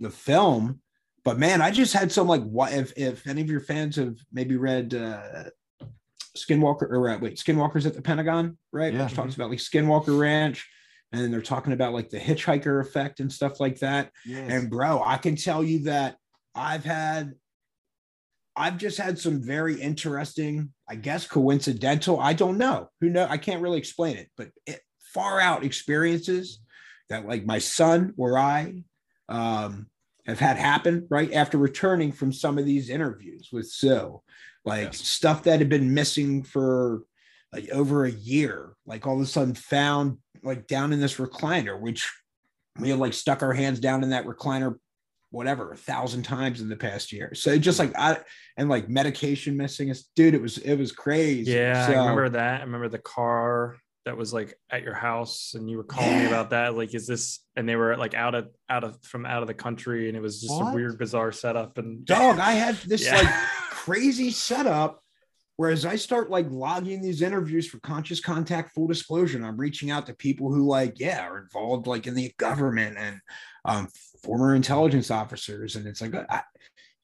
the 0.00 0.10
film 0.10 0.80
but 1.26 1.38
man 1.38 1.60
i 1.60 1.70
just 1.70 1.92
had 1.92 2.10
some 2.10 2.26
like 2.28 2.42
what 2.44 2.72
if 2.72 2.92
if 2.96 3.26
any 3.26 3.42
of 3.42 3.50
your 3.50 3.60
fans 3.60 3.96
have 3.96 4.14
maybe 4.32 4.56
read 4.56 4.94
uh 4.94 5.44
skinwalker 6.36 6.82
or 6.82 7.10
uh, 7.10 7.18
wait 7.18 7.36
skinwalkers 7.36 7.84
at 7.86 7.94
the 7.94 8.00
pentagon 8.02 8.56
right 8.72 8.94
Yeah. 8.94 9.04
which 9.04 9.14
talks 9.14 9.34
about 9.34 9.50
like 9.50 9.58
skinwalker 9.58 10.18
ranch 10.18 10.66
and 11.12 11.20
then 11.20 11.30
they're 11.30 11.40
talking 11.42 11.72
about 11.72 11.92
like 11.92 12.10
the 12.10 12.18
hitchhiker 12.18 12.80
effect 12.80 13.20
and 13.20 13.32
stuff 13.32 13.58
like 13.60 13.78
that 13.80 14.10
Yes. 14.24 14.50
and 14.50 14.70
bro, 14.70 15.02
I 15.04 15.16
can 15.18 15.36
tell 15.36 15.62
you 15.64 15.84
that 15.84 16.16
I've 16.54 16.84
had, 16.84 17.34
I've 18.56 18.76
just 18.78 18.98
had 18.98 19.18
some 19.18 19.42
very 19.42 19.80
interesting, 19.80 20.72
I 20.88 20.96
guess 20.96 21.26
coincidental. 21.26 22.18
I 22.18 22.32
don't 22.32 22.58
know 22.58 22.88
who 23.00 23.08
know. 23.10 23.26
I 23.28 23.36
can't 23.38 23.62
really 23.62 23.78
explain 23.78 24.16
it, 24.16 24.28
but 24.36 24.48
it, 24.66 24.80
far 25.14 25.40
out 25.40 25.64
experiences 25.64 26.60
that 27.08 27.26
like 27.26 27.46
my 27.46 27.58
son 27.58 28.12
or 28.18 28.36
I 28.38 28.82
um, 29.28 29.86
have 30.26 30.38
had 30.38 30.56
happen 30.56 31.06
right 31.10 31.32
after 31.32 31.58
returning 31.58 32.12
from 32.12 32.32
some 32.32 32.58
of 32.58 32.66
these 32.66 32.90
interviews 32.90 33.50
with 33.52 33.68
Sue, 33.68 34.20
like 34.64 34.84
Yes. 34.84 35.06
stuff 35.06 35.44
that 35.44 35.60
had 35.60 35.68
been 35.68 35.94
missing 35.94 36.42
for 36.42 37.02
like 37.52 37.68
over 37.70 38.04
a 38.04 38.10
year, 38.10 38.74
like 38.86 39.06
all 39.06 39.16
of 39.16 39.20
a 39.20 39.26
sudden 39.26 39.54
found 39.54 40.18
like 40.42 40.66
down 40.66 40.92
in 40.92 41.00
this 41.00 41.16
recliner, 41.16 41.80
which 41.80 42.10
we 42.78 42.90
had 42.90 42.98
like 42.98 43.14
stuck 43.14 43.42
our 43.42 43.52
hands 43.52 43.80
down 43.80 44.02
in 44.02 44.10
that 44.10 44.26
recliner 44.26 44.76
whatever 45.30 45.72
a 45.72 45.76
thousand 45.76 46.22
times 46.22 46.60
in 46.60 46.68
the 46.68 46.76
past 46.76 47.12
year 47.12 47.34
so 47.34 47.58
just 47.58 47.78
hmm. 47.78 47.86
like 47.86 47.98
i 47.98 48.16
and 48.56 48.68
like 48.68 48.88
medication 48.88 49.56
missing 49.56 49.90
us 49.90 50.08
dude 50.14 50.34
it 50.34 50.40
was 50.40 50.58
it 50.58 50.76
was 50.76 50.92
crazy 50.92 51.52
Yeah, 51.52 51.86
so, 51.86 51.92
I 51.94 51.96
remember 51.96 52.28
that. 52.30 52.60
I 52.60 52.64
remember 52.64 52.88
the 52.88 52.98
car 52.98 53.76
that 54.06 54.16
was 54.16 54.32
like 54.32 54.54
at 54.70 54.82
your 54.82 54.94
house, 54.94 55.52
and 55.54 55.68
you 55.68 55.76
were 55.76 55.84
calling 55.84 56.18
me 56.20 56.26
about 56.26 56.50
that. 56.50 56.74
Like, 56.76 56.94
is 56.94 57.06
this? 57.06 57.40
And 57.56 57.68
they 57.68 57.76
were 57.76 57.96
like 57.96 58.14
out 58.14 58.34
of 58.34 58.48
out 58.70 58.84
of 58.84 58.96
from 59.02 59.26
out 59.26 59.42
of 59.42 59.48
the 59.48 59.54
country, 59.54 60.08
and 60.08 60.16
it 60.16 60.20
was 60.22 60.40
just 60.40 60.54
What? 60.54 60.72
a 60.72 60.74
weird, 60.74 60.98
bizarre 60.98 61.32
setup. 61.32 61.76
And 61.76 62.04
dog 62.06 62.38
i 62.38 62.52
had 62.52 62.76
this 62.86 63.04
Yeah. 63.04 63.16
like 63.18 63.28
crazy 63.70 64.30
setup 64.30 65.00
whereas 65.58 65.86
i 65.86 65.94
start 65.96 66.28
like 66.28 66.46
logging 66.50 67.00
these 67.00 67.22
interviews 67.22 67.68
for 67.68 67.78
conscious 67.80 68.20
contact 68.20 68.74
full 68.74 68.86
disclosure 68.88 69.36
and 69.38 69.46
i'm 69.46 69.56
reaching 69.56 69.90
out 69.90 70.04
to 70.06 70.12
people 70.14 70.52
who 70.52 70.66
like 70.66 70.98
yeah 70.98 71.24
are 71.26 71.38
involved 71.38 71.86
like 71.86 72.06
in 72.08 72.14
the 72.14 72.32
government 72.36 72.96
and 72.98 73.20
um, 73.64 73.86
former 74.24 74.54
intelligence 74.56 75.10
officers 75.10 75.76
and 75.76 75.86
it's 75.86 76.00
like 76.02 76.14
I, 76.14 76.42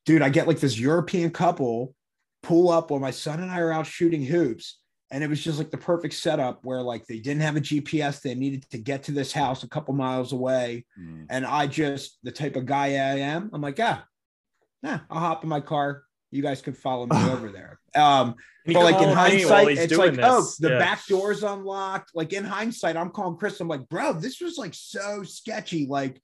dude 0.04 0.22
i 0.22 0.28
get 0.28 0.48
like 0.48 0.58
this 0.58 0.78
european 0.78 1.30
couple 1.30 1.94
pull 2.42 2.68
up 2.68 2.90
while 2.90 2.98
my 3.00 3.12
son 3.12 3.40
and 3.40 3.50
I 3.50 3.60
are 3.60 3.70
out 3.72 3.86
shooting 3.86 4.24
hoops. 4.24 4.80
And 5.12 5.22
it 5.22 5.28
was 5.28 5.44
just 5.44 5.58
like 5.58 5.70
the 5.70 5.78
perfect 5.78 6.14
setup 6.14 6.64
where 6.64 6.82
like 6.82 7.06
they 7.06 7.18
didn't 7.20 7.42
have 7.42 7.56
a 7.56 7.60
GPS. 7.60 8.20
They 8.22 8.34
needed 8.34 8.68
to 8.70 8.78
get 8.78 9.04
to 9.04 9.12
this 9.12 9.30
house 9.32 9.62
a 9.62 9.68
couple 9.68 9.94
miles 9.94 10.32
away. 10.32 10.86
Mm. 10.98 11.26
And 11.30 11.46
I 11.46 11.66
just 11.68 12.18
the 12.24 12.32
type 12.32 12.56
of 12.56 12.66
guy 12.66 12.86
I 12.86 13.18
am, 13.18 13.50
I'm 13.52 13.60
like, 13.60 13.78
yeah, 13.78 14.00
yeah, 14.82 15.00
I'll 15.10 15.20
hop 15.20 15.44
in 15.44 15.48
my 15.48 15.60
car. 15.60 16.02
You 16.30 16.42
guys 16.42 16.62
can 16.62 16.72
follow 16.72 17.06
me 17.06 17.16
over 17.30 17.50
there. 17.52 17.78
Um, 17.94 18.34
but 18.64 18.82
like 18.84 19.02
in 19.02 19.14
hindsight, 19.14 19.68
it's 19.68 19.92
doing 19.92 20.16
like, 20.16 20.24
oh, 20.26 20.46
the 20.60 20.70
Yeah. 20.70 20.78
back 20.78 21.06
door's 21.06 21.42
unlocked. 21.42 22.12
Like 22.14 22.32
in 22.32 22.44
hindsight, 22.44 22.96
I'm 22.96 23.10
calling 23.10 23.36
Chris. 23.36 23.60
I'm 23.60 23.68
like, 23.68 23.88
bro, 23.88 24.14
this 24.14 24.40
was 24.40 24.56
like 24.56 24.72
so 24.72 25.24
sketchy. 25.24 25.86
Like 25.86 26.22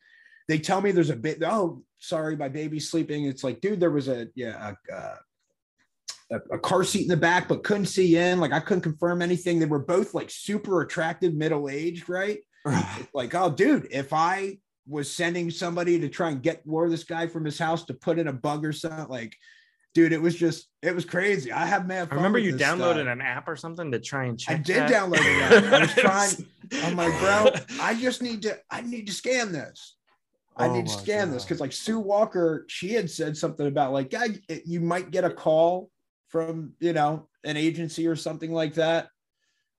they 0.48 0.58
tell 0.58 0.80
me 0.80 0.92
there's 0.92 1.10
a 1.10 1.16
bit. 1.16 1.42
Oh, 1.42 1.82
sorry, 1.98 2.36
my 2.36 2.48
baby's 2.48 2.88
sleeping. 2.88 3.26
It's 3.26 3.44
like, 3.44 3.60
dude, 3.60 3.80
there 3.80 3.90
was 3.90 4.08
a 4.08 4.28
yeah, 4.34 4.72
a, 4.90 4.94
uh, 4.94 5.16
a, 6.30 6.36
a 6.52 6.58
car 6.58 6.84
seat 6.84 7.02
in 7.02 7.08
the 7.08 7.16
back, 7.16 7.48
but 7.48 7.64
couldn't 7.64 7.86
see 7.86 8.16
in. 8.16 8.40
Like 8.40 8.52
I 8.52 8.60
couldn't 8.60 8.82
confirm 8.82 9.22
anything. 9.22 9.58
They 9.58 9.66
were 9.66 9.78
both 9.78 10.14
like 10.14 10.30
super 10.30 10.82
attractive, 10.82 11.34
middle 11.34 11.68
aged, 11.68 12.08
right? 12.08 12.38
Like, 13.14 13.34
oh, 13.34 13.50
dude, 13.50 13.88
if 13.90 14.12
I 14.12 14.58
was 14.86 15.10
sending 15.10 15.50
somebody 15.50 15.98
to 16.00 16.08
try 16.08 16.30
and 16.30 16.42
get 16.42 16.66
lure 16.66 16.88
this 16.88 17.04
guy 17.04 17.26
from 17.26 17.44
his 17.44 17.58
house 17.58 17.84
to 17.86 17.94
put 17.94 18.18
in 18.18 18.28
a 18.28 18.32
bug 18.32 18.64
or 18.64 18.72
something, 18.72 19.08
like, 19.08 19.34
dude, 19.94 20.12
it 20.12 20.20
was 20.20 20.34
just, 20.34 20.68
it 20.82 20.94
was 20.94 21.04
crazy. 21.04 21.52
I 21.52 21.66
have 21.66 21.86
mad 21.86 22.08
I 22.10 22.14
remember 22.14 22.38
you 22.38 22.54
downloaded 22.54 23.02
stuff. 23.02 23.08
an 23.08 23.20
app 23.20 23.48
or 23.48 23.56
something 23.56 23.90
to 23.92 23.98
try 23.98 24.24
and 24.26 24.38
check. 24.38 24.56
I 24.56 24.62
did 24.62 24.76
that. 24.76 24.90
download 24.90 25.20
it. 25.20 25.72
I 25.72 25.80
was 25.80 25.92
trying. 25.94 26.46
I'm 26.84 26.96
like, 26.96 27.18
bro, 27.20 27.50
I 27.80 27.94
just 27.94 28.22
need 28.22 28.42
to, 28.42 28.58
I 28.70 28.82
need 28.82 29.06
to 29.06 29.12
scan 29.12 29.52
this. 29.52 29.96
I 30.56 30.66
Oh 30.66 30.74
need 30.74 30.86
to 30.86 30.92
scan 30.92 31.30
this 31.30 31.44
because, 31.44 31.60
like, 31.60 31.72
Sue 31.72 32.00
Walker, 32.00 32.64
she 32.68 32.92
had 32.92 33.08
said 33.08 33.36
something 33.36 33.66
about 33.66 33.92
like, 33.92 34.12
yeah, 34.12 34.26
you 34.66 34.80
might 34.80 35.12
get 35.12 35.24
a 35.24 35.30
call 35.30 35.88
from, 36.28 36.72
you 36.80 36.92
know, 36.92 37.28
an 37.44 37.56
agency 37.56 38.06
or 38.06 38.16
something 38.16 38.52
like 38.52 38.74
that 38.74 39.08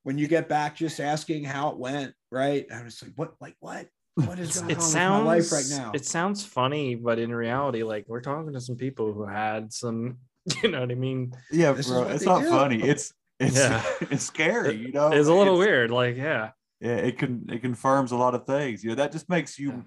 when 0.04 0.18
you 0.18 0.28
get 0.28 0.48
back, 0.50 0.76
just 0.76 1.00
asking 1.00 1.44
how 1.44 1.70
it 1.70 1.78
went, 1.78 2.14
right? 2.32 2.66
I 2.74 2.84
was 2.84 3.02
like, 3.02 3.12
what, 3.16 3.34
like, 3.40 3.56
what, 3.60 3.88
what 4.16 4.40
is 4.40 4.60
going 4.60 4.72
it 4.72 4.78
on 4.78 4.82
sounds 4.82 5.20
with 5.20 5.26
my 5.28 5.34
life 5.36 5.52
right 5.52 5.66
now? 5.84 5.92
It 5.94 6.06
sounds 6.06 6.44
funny, 6.46 6.96
but 6.96 7.20
in 7.20 7.34
reality, 7.34 7.84
like 7.84 8.06
we're 8.08 8.22
talking 8.22 8.54
to 8.54 8.62
some 8.62 8.76
people 8.76 9.14
who 9.14 9.26
had 9.26 9.72
some, 9.72 10.18
you 10.64 10.70
know 10.72 10.82
what 10.82 10.92
I 10.92 10.96
mean? 10.96 11.34
Yeah, 11.52 11.74
This 11.74 11.88
bro. 11.90 12.04
It's 12.04 12.26
not 12.26 12.42
do. 12.42 12.50
funny. 12.50 12.82
It's 12.82 13.14
it's 13.40 13.56
Yeah. 13.58 13.84
it's 14.02 14.26
scary. 14.26 14.76
You 14.76 14.92
know, 14.92 15.12
It's 15.12 15.28
a 15.28 15.34
little 15.34 15.54
It's- 15.62 15.68
weird. 15.68 15.92
Like, 15.92 16.18
yeah. 16.18 16.52
Yeah, 16.82 16.96
it 16.96 17.18
can 17.18 17.46
it 17.52 17.62
confirms 17.62 18.12
a 18.14 18.16
lot 18.16 18.36
of 18.36 18.46
things. 18.46 18.84
You 18.84 18.92
know, 18.92 18.96
that 18.96 19.12
just 19.12 19.28
makes 19.30 19.60
you. 19.60 19.84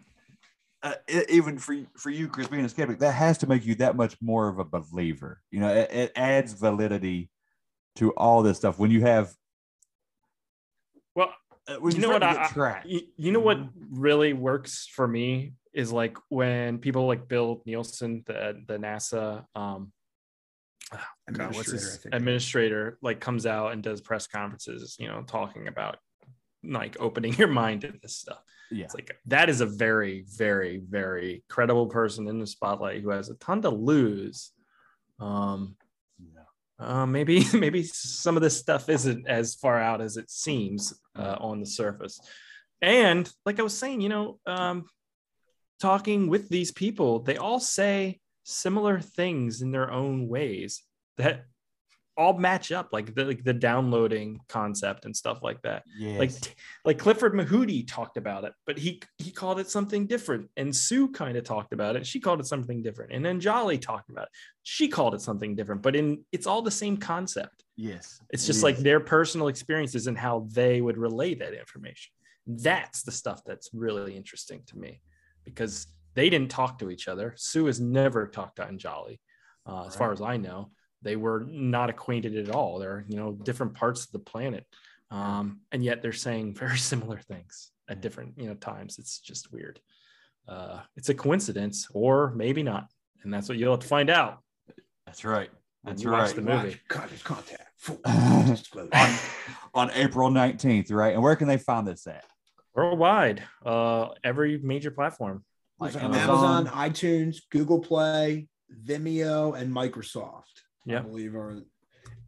Uh, 0.83 0.95
even 1.28 1.59
for 1.59 1.76
for 1.97 2.11
you, 2.11 2.28
Chris, 2.28 2.49
being 2.49 2.64
a 2.64 2.68
skeptic, 2.68 2.99
that 2.99 3.12
has 3.12 3.39
to 3.39 3.47
make 3.47 3.64
you 3.64 3.76
that 3.76 3.95
much 3.95 4.16
more 4.20 4.49
of 4.49 4.59
a 4.59 4.64
believer. 4.64 5.41
You 5.51 5.61
know, 5.61 5.68
it, 5.68 5.91
it 5.93 6.12
adds 6.16 6.55
validity 6.55 7.30
to 7.97 8.11
all 8.12 8.43
this 8.43 8.57
stuff 8.57 8.78
when 8.78 8.91
you 8.91 9.03
have. 9.03 9.33
Well, 11.14 11.33
uh, 11.68 11.76
when 11.76 11.95
you 11.95 12.01
know 12.01 12.09
what? 12.09 12.24
I, 12.24 12.49
tracked. 12.49 12.87
you, 12.87 13.03
you 13.16 13.30
know 13.30 13.41
what 13.41 13.61
really 13.91 14.33
works 14.33 14.89
for 14.93 15.07
me 15.07 15.53
is 15.72 15.93
like 15.93 16.16
when 16.30 16.78
people 16.78 17.07
like 17.07 17.28
Bill 17.28 17.62
Nelson, 17.64 18.24
the 18.26 18.61
the 18.66 18.76
NASA 18.78 19.45
um, 19.55 19.93
God, 21.33 21.55
what's 21.55 21.68
Administrator, 21.68 21.76
I 21.76 21.76
his 21.76 22.07
administrator, 22.12 22.99
like 23.03 23.20
comes 23.20 23.47
out 23.47 23.72
and 23.72 23.83
does 23.83 24.01
press 24.01 24.26
conferences, 24.26 24.97
you 24.99 25.09
know, 25.09 25.22
talking 25.22 25.68
about 25.68 25.99
like 26.64 26.97
opening 27.01 27.35
your 27.39 27.49
mind 27.49 27.83
to 27.83 27.93
this 28.03 28.16
stuff. 28.16 28.39
Yeah, 28.72 28.84
It's 28.84 28.94
like 28.94 29.16
that 29.26 29.48
is 29.48 29.60
a 29.60 29.66
very, 29.66 30.24
very, 30.36 30.78
very 30.78 31.44
credible 31.48 31.86
person 31.86 32.28
in 32.28 32.38
the 32.38 32.46
spotlight 32.46 33.02
who 33.02 33.10
has 33.10 33.28
a 33.28 33.34
ton 33.34 33.62
to 33.62 33.70
lose. 33.70 34.52
Um, 35.20 35.76
uh, 36.78 37.06
maybe 37.06 37.44
maybe 37.54 37.82
some 37.84 38.36
of 38.36 38.42
this 38.42 38.58
stuff 38.58 38.88
isn't 38.88 39.28
as 39.28 39.54
far 39.54 39.78
out 39.78 40.00
as 40.00 40.16
it 40.16 40.30
seems 40.30 40.94
uh, 41.16 41.36
on 41.40 41.60
the 41.60 41.66
surface. 41.66 42.20
And 42.80 43.30
like 43.46 43.60
I 43.60 43.62
was 43.62 43.78
saying, 43.78 44.00
you 44.00 44.08
know, 44.08 44.40
um, 44.46 44.86
talking 45.80 46.28
with 46.28 46.48
these 46.48 46.72
people, 46.72 47.20
they 47.20 47.36
all 47.36 47.60
say 47.60 48.20
similar 48.44 49.00
things 49.00 49.62
in 49.62 49.70
their 49.70 49.90
own 49.90 50.26
ways 50.26 50.82
that 51.16 51.44
all 52.16 52.34
match 52.34 52.72
up, 52.72 52.90
like 52.92 53.14
the 53.14 53.24
like 53.24 53.44
the 53.44 53.52
downloading 53.52 54.40
concept 54.48 55.04
and 55.04 55.16
stuff 55.16 55.42
like 55.42 55.60
that 55.62 55.82
yes. 55.98 56.18
like 56.18 56.56
like 56.84 56.98
Clifford 56.98 57.34
Mahooty 57.34 57.86
talked 57.86 58.16
about 58.16 58.44
it, 58.44 58.52
but 58.66 58.78
he 58.78 59.02
he 59.18 59.30
called 59.30 59.58
it 59.58 59.70
something 59.70 60.06
different. 60.06 60.48
And 60.56 60.74
Sue 60.74 61.08
kind 61.08 61.36
of 61.36 61.44
talked 61.44 61.72
about 61.72 61.96
it. 61.96 62.06
She 62.06 62.20
called 62.20 62.40
it 62.40 62.46
something 62.46 62.82
different. 62.82 63.12
And 63.12 63.24
then 63.24 63.40
Jolly 63.40 63.78
talked 63.78 64.10
about 64.10 64.24
it. 64.24 64.30
She 64.62 64.88
called 64.88 65.14
it 65.14 65.20
something 65.20 65.54
different. 65.56 65.82
But 65.82 65.96
in 65.96 66.24
it's 66.32 66.46
all 66.46 66.62
the 66.62 66.70
same 66.70 66.96
concept. 66.96 67.64
yes, 67.76 68.20
It's 68.30 68.44
it 68.44 68.46
just 68.48 68.62
like 68.62 68.78
their 68.78 69.00
personal 69.00 69.48
experiences 69.48 70.06
and 70.06 70.18
how 70.18 70.46
they 70.52 70.80
would 70.80 70.98
relay 70.98 71.34
that 71.34 71.54
information. 71.58 72.12
That's 72.46 73.02
the 73.02 73.12
stuff 73.12 73.42
that's 73.44 73.70
really 73.72 74.16
interesting 74.16 74.62
to 74.66 74.78
me 74.78 75.00
because 75.44 75.86
they 76.14 76.28
didn't 76.28 76.50
talk 76.50 76.78
to 76.78 76.90
each 76.90 77.08
other. 77.08 77.34
Sue 77.36 77.66
has 77.66 77.80
never 77.80 78.26
talked 78.26 78.56
to 78.56 78.64
Anjali, 78.64 79.18
uh, 79.66 79.86
as 79.86 79.96
far 79.96 80.12
as 80.12 80.20
I 80.20 80.36
know. 80.36 80.70
They 81.03 81.16
were 81.16 81.44
not 81.48 81.90
acquainted 81.90 82.36
at 82.36 82.55
all. 82.55 82.78
They're 82.78 83.05
you 83.09 83.16
know 83.16 83.32
different 83.32 83.74
parts 83.74 84.05
of 84.05 84.12
the 84.12 84.18
planet, 84.18 84.66
um, 85.11 85.61
and 85.70 85.84
yet 85.84 86.03
they're 86.03 86.12
saying 86.12 86.55
very 86.64 86.78
similar 86.78 87.18
things 87.18 87.70
at 87.88 88.00
different 88.00 88.34
you 88.36 88.46
know 88.46 88.55
times. 88.55 88.98
It's 88.98 89.18
just 89.18 89.53
weird. 89.53 89.80
Uh, 90.48 90.80
it's 90.96 91.09
a 91.09 91.14
coincidence, 91.14 91.88
or 91.92 92.32
maybe 92.34 92.62
not, 92.62 92.88
and 93.22 93.32
that's 93.32 93.48
what 93.48 93.59
you'll 93.59 93.72
have 93.72 93.80
to 93.80 93.86
find 93.86 94.11
out. 94.11 94.38
That's 95.07 95.24
right. 95.24 95.50
when 95.82 95.94
That's 95.94 96.03
you 96.03 96.11
watch 96.11 96.28
right. 96.28 96.36
the 96.36 96.42
movie. 96.42 96.80
Contact, 96.88 97.24
contact. 97.24 97.68
On, 98.94 99.18
on 99.74 99.90
April 99.94 100.30
19th, 100.30 100.92
right? 100.92 101.14
And 101.14 101.22
where 101.22 101.36
can 101.36 101.48
they 101.48 101.59
find 101.59 101.86
this 101.86 102.07
at? 102.07 102.24
worldwide 102.74 103.42
uh 103.64 104.09
every 104.24 104.59
major 104.59 104.90
platform 104.90 105.44
Like 105.78 105.94
on 105.96 106.14
Amazon, 106.14 106.66
iTunes, 106.68 107.38
Google 107.50 107.80
Play, 107.80 108.48
Vimeo, 108.84 109.59
and 109.59 109.74
Microsoft. 109.74 110.51
I 110.87 110.93
Yeah. 110.93 111.01
believe 111.03 111.35
are. 111.35 111.62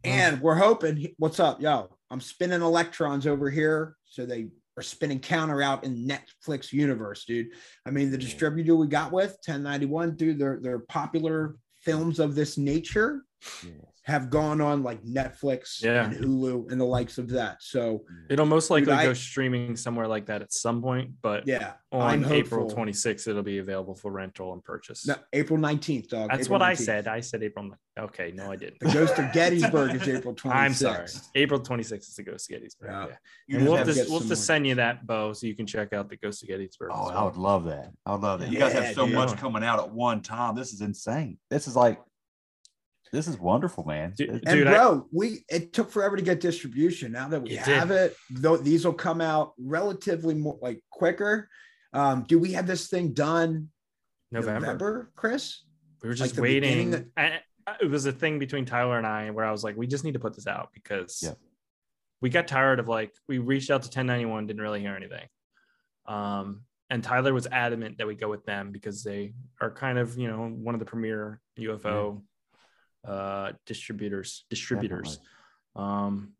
And 0.03 0.41
we're 0.41 0.55
hoping. 0.55 1.07
What's 1.17 1.39
up, 1.39 1.61
yo? 1.61 1.97
I'm 2.11 2.21
spinning 2.21 2.61
electrons 2.61 3.25
over 3.25 3.49
here, 3.49 3.95
so 4.05 4.25
they 4.25 4.49
are 4.77 4.83
spinning 4.83 5.19
counter 5.19 5.61
out 5.61 5.83
in 5.83 6.07
Netflix 6.07 6.71
universe, 6.71 7.25
dude. 7.25 7.47
I 7.85 7.91
mean, 7.91 8.11
the 8.11 8.17
distributor 8.17 8.75
we 8.75 8.87
got 8.87 9.11
with 9.11 9.31
1091, 9.45 10.15
dude. 10.15 10.37
They're 10.39 10.59
they're 10.61 10.79
popular 10.79 11.55
films 11.81 12.19
of 12.19 12.35
this 12.35 12.57
nature 12.57 13.23
have 14.05 14.29
gone 14.29 14.61
on 14.61 14.83
like 14.83 15.03
Netflix 15.03 15.81
Yeah. 15.83 16.05
and 16.05 16.15
Hulu 16.15 16.71
and 16.71 16.79
the 16.79 16.85
likes 16.85 17.17
of 17.17 17.27
that. 17.29 17.61
So 17.63 17.99
mm-hmm. 17.99 18.31
it'll 18.33 18.45
most 18.45 18.69
likely 18.69 18.93
I- 18.93 19.03
go 19.05 19.13
streaming 19.13 19.75
somewhere 19.75 20.07
like 20.07 20.27
that 20.27 20.41
at 20.43 20.53
some 20.53 20.81
point 20.81 21.11
but 21.21 21.47
yeah, 21.47 21.73
on 21.91 22.01
I'm 22.23 22.25
april 22.31 22.61
hopeful. 22.69 22.85
26th 22.85 23.27
it'll 23.27 23.41
be 23.43 23.57
available 23.57 23.95
for 23.95 24.11
rental 24.11 24.53
and 24.53 24.63
purchase 24.63 25.07
No, 25.07 25.15
April 25.33 25.57
19th, 25.57 26.09
dog. 26.09 26.29
that's 26.29 26.43
April 26.47 26.59
what 26.59 26.61
i 26.61 26.73
said 26.73 27.07
i 27.07 27.19
said 27.19 27.41
april 27.43 27.71
okay 27.99 28.31
no 28.35 28.51
i 28.51 28.55
didn't 28.55 28.79
The 28.79 28.91
Ghost 28.91 29.17
of 29.17 29.31
Gettysburg 29.33 29.95
is 29.95 30.07
April 30.07 30.33
26th. 30.35 30.51
i'm 30.53 30.73
sorry 30.73 31.07
april 31.35 31.59
26th 31.59 31.93
is 32.09 32.15
the 32.15 32.23
ghost 32.23 32.49
of 32.51 32.55
gettysburg 32.57 32.89
Yeah. 32.91 33.07
yeah, 33.47 33.57
and 33.57 33.65
we'll 33.67 33.77
have 33.77 33.87
just, 33.87 34.03
to 34.05 34.09
we'll 34.11 34.19
some 34.19 34.29
just 34.29 34.41
more- 34.41 34.45
send 34.45 34.67
you 34.67 34.75
that 34.75 35.07
bow 35.07 35.33
so 35.33 35.47
you 35.47 35.55
can 35.55 35.65
check 35.65 35.93
out 35.93 36.09
the 36.09 36.17
ghost 36.17 36.43
of 36.43 36.49
gettysburg 36.49 36.91
Oh, 36.93 37.09
as 37.09 37.15
I 37.15 37.23
would 37.23 37.37
love 37.37 37.63
that. 37.65 37.91
I 38.05 38.11
would 38.13 38.21
love 38.21 38.39
that. 38.41 38.51
You 38.51 38.59
guys 38.59 38.73
have 38.73 38.93
so 38.93 39.05
dude. 39.05 39.15
much 39.15 39.35
coming 39.37 39.63
out 39.63 39.79
at 39.79 39.89
one 39.91 40.21
time. 40.21 40.55
This 40.55 40.73
is 40.73 40.81
insane. 40.81 41.37
This 41.49 41.67
is 41.67 41.75
like, 41.75 41.99
this 43.11 43.27
is 43.27 43.37
wonderful, 43.39 43.85
man. 43.85 44.13
Dude, 44.17 44.29
And 44.29 44.41
Dude, 44.45 44.67
I- 44.67 44.73
bro, 44.73 45.07
we 45.11 45.43
it 45.49 45.73
took 45.73 45.89
forever 45.91 46.15
to 46.17 46.21
get 46.23 46.39
distribution. 46.39 47.11
Now 47.11 47.27
that 47.29 47.41
we 47.41 47.51
It 47.51 47.59
have 47.61 47.89
did. 47.89 47.97
it, 48.11 48.17
though 48.29 48.57
these 48.57 48.85
will 48.85 48.93
come 48.93 49.21
out 49.21 49.53
relatively 49.57 50.33
more 50.35 50.57
like 50.61 50.81
quicker. 50.89 51.49
Um, 51.93 52.23
do 52.27 52.37
we 52.39 52.51
have 52.53 52.67
this 52.67 52.87
thing 52.87 53.13
done 53.13 53.69
november. 54.31 55.11
Chris? 55.15 55.61
we 56.01 56.09
were 56.09 56.15
just 56.15 56.35
the 56.35 56.41
waiting 56.41 56.91
beginning 56.91 57.11
I, 57.15 57.39
I- 57.67 57.77
it 57.81 57.89
was 57.89 58.05
a 58.05 58.11
thing 58.11 58.37
between 58.37 58.65
tyler 58.65 58.97
and 58.97 59.07
i 59.07 59.29
where 59.31 59.45
i 59.45 59.51
was 59.51 59.63
like 59.63 59.75
we 59.77 59.87
just 59.87 60.03
need 60.03 60.13
to 60.13 60.19
put 60.19 60.35
this 60.35 60.45
out 60.45 60.69
because 60.73 61.21
Yeah. 61.23 61.33
we 62.21 62.29
got 62.29 62.47
tired 62.47 62.79
of 62.79 62.87
like 62.87 63.11
we 63.27 63.37
reached 63.39 63.71
out 63.71 63.81
to 63.83 63.87
1091 63.87 64.45
didn't 64.47 64.61
really 64.61 64.81
hear 64.81 64.93
anything 64.95 65.25
um 66.07 66.61
and 66.89 67.03
tyler 67.03 67.33
was 67.33 67.47
adamant 67.47 67.97
that 67.97 68.07
we 68.07 68.15
go 68.15 68.29
with 68.29 68.45
them 68.45 68.71
because 68.71 69.03
they 69.03 69.33
are 69.61 69.71
kind 69.71 69.97
of 69.97 70.17
you 70.17 70.27
know 70.27 70.47
one 70.47 70.75
of 70.75 70.79
the 70.79 70.85
premier 70.85 71.39
ufo 71.59 72.21
uh 73.05 73.51
distributors 73.65 74.45
distributors. 74.49 75.19
Um 75.75 76.33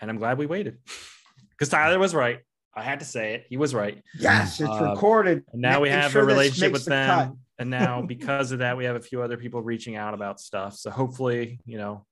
and 0.00 0.10
i'm 0.10 0.18
glad 0.18 0.38
we 0.38 0.46
waited 0.46 0.78
because 1.50 1.68
tyler 1.68 1.98
was 1.98 2.14
right. 2.14 2.40
I 2.76 2.82
had 2.82 2.98
to 2.98 3.04
say 3.04 3.34
it. 3.34 3.46
He 3.48 3.56
was 3.56 3.72
right. 3.72 4.02
Yes, 4.18 4.60
it's 4.60 4.68
Uh, 4.68 4.90
recorded. 4.90 5.44
and 5.52 5.62
now 5.62 5.80
we 5.80 5.90
have 5.90 6.10
sure 6.10 6.22
a 6.22 6.26
relationship 6.26 6.72
with 6.72 6.84
the 6.84 6.90
them. 6.90 7.08
cut. 7.28 7.36
and 7.60 7.70
now 7.70 8.02
because 8.14 8.50
of 8.50 8.58
that 8.58 8.76
we 8.76 8.84
have 8.84 8.96
a 8.96 9.00
few 9.00 9.22
other 9.22 9.36
people 9.36 9.62
reaching 9.62 9.94
out 9.96 10.12
about 10.14 10.40
stuff. 10.40 10.74
So 10.76 10.90
hopefully 10.90 11.60
you 11.64 11.78
know 11.78 12.04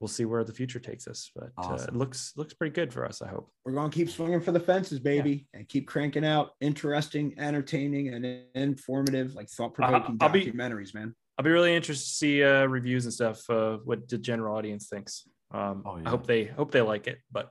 we'll 0.00 0.08
see 0.08 0.24
where 0.26 0.42
the 0.44 0.52
future 0.52 0.80
takes 0.80 1.06
us. 1.08 1.30
But 1.34 1.50
uh, 1.56 1.78
it 1.88 1.94
looks 1.96 2.32
looks 2.36 2.52
pretty 2.54 2.74
good 2.74 2.92
for 2.92 3.06
us 3.06 3.22
i 3.22 3.28
hope. 3.28 3.50
We're 3.64 3.72
gonna 3.72 3.88
keep 3.88 4.10
swinging 4.10 4.40
for 4.40 4.52
the 4.52 4.60
fences, 4.60 5.00
baby, 5.00 5.46
and 5.54 5.66
keep 5.66 5.86
cranking 5.86 6.26
out 6.26 6.50
interesting, 6.60 7.34
entertaining, 7.38 8.12
and 8.12 8.42
informative, 8.54 9.34
like 9.34 9.48
thought 9.48 9.72
provoking 9.74 10.18
I'll 10.20 10.28
be- 10.28 10.44
documentaries, 10.44 10.92
man. 10.94 11.14
I'll 11.38 11.44
be 11.44 11.50
really 11.50 11.74
interested 11.74 12.04
to 12.06 12.14
see 12.14 12.44
uh, 12.44 12.64
reviews 12.66 13.04
and 13.04 13.12
stuff. 13.14 13.48
Uh, 13.48 13.78
what 13.84 14.08
the 14.08 14.18
general 14.18 14.56
audience 14.56 14.88
thinks. 14.88 15.26
Um, 15.52 15.82
Oh, 15.86 15.96
yeah. 15.96 16.02
I 16.06 16.10
hope 16.10 16.26
they 16.26 16.44
hope 16.44 16.70
they 16.70 16.82
like 16.82 17.06
it. 17.06 17.18
But 17.30 17.48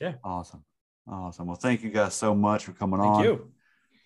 yeah, 0.00 0.14
Awesome. 0.24 0.64
Awesome. 1.10 1.46
Well, 1.46 1.56
thank 1.56 1.82
you 1.82 1.90
guys 1.90 2.14
so 2.14 2.34
much 2.34 2.64
for 2.64 2.72
coming 2.72 3.00
on. 3.00 3.06
thank 3.06 3.16
on. 3.18 3.24
you, 3.24 3.52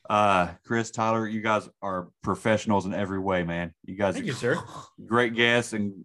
Uh, 0.08 0.48
Chris, 0.64 0.90
Tyler, 0.90 1.26
you 1.26 1.40
guys 1.40 1.68
are 1.82 2.08
professionals 2.22 2.86
in 2.86 2.94
every 2.94 3.18
way, 3.18 3.42
man. 3.42 3.72
You 3.84 3.96
guys 3.96 4.14
thank 4.14 4.24
are 4.24 4.28
you, 4.28 4.32
sir. 4.34 4.56
great 5.06 5.34
guests 5.34 5.72
and 5.72 6.04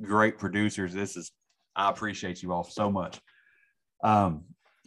great 0.00 0.38
producers. 0.38 0.92
This 0.94 1.16
is 1.16 1.32
I 1.74 1.90
appreciate 1.90 2.42
you 2.42 2.52
all 2.52 2.64
so 2.64 2.90
much. 2.90 3.20
Um, 4.04 4.44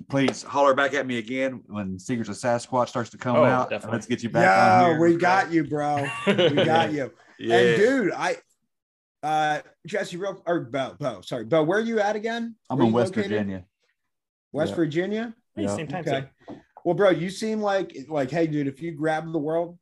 please 0.10 0.44
holler 0.44 0.74
back 0.74 0.94
at 0.94 1.06
me 1.06 1.18
again 1.18 1.62
when 1.68 2.00
Secrets 2.00 2.30
of 2.30 2.36
Sasquatch 2.38 2.88
starts 2.88 3.10
to 3.12 3.18
come 3.18 3.36
Oh, 3.36 3.44
out. 3.44 3.70
definitely. 3.70 3.96
Let's 3.98 4.08
get 4.08 4.24
you 4.24 4.30
back 4.30 4.48
on 4.58 4.82
Yo, 4.82 4.90
here. 4.94 5.00
we 5.02 5.16
got 5.18 5.52
you, 5.52 5.64
bro. 5.68 6.08
We 6.26 6.34
got 6.66 6.94
you. 6.94 7.12
Yeah. 7.40 7.56
And 7.56 7.78
dude, 7.78 8.12
I 8.14 8.38
uh 9.24 9.60
Jesse 9.88 10.18
real 10.18 10.42
or 10.46 10.62
Bo, 10.62 10.96
Bo, 11.00 11.22
sorry, 11.22 11.46
Bo, 11.46 11.64
where 11.64 11.80
are 11.80 11.84
you 11.84 12.00
at 12.00 12.16
again? 12.16 12.56
I'm 12.70 12.78
Where 12.78 12.88
in 12.88 12.94
West 12.94 13.16
located? 13.16 13.32
Virginia. 13.32 13.66
West 14.52 14.72
Yeah. 14.72 14.76
Virginia? 14.76 15.36
Hey, 15.56 15.64
Yeah. 15.64 15.76
same 15.76 15.88
time. 15.88 16.08
Okay. 16.08 16.28
Well, 16.86 16.96
bro, 16.96 17.10
you 17.10 17.30
seem 17.30 17.62
like 17.62 17.96
like, 18.08 18.32
hey, 18.32 18.48
dude, 18.48 18.68
if 18.68 18.82
you 18.82 18.92
grab 18.94 19.32
the 19.32 19.40
world, 19.40 19.78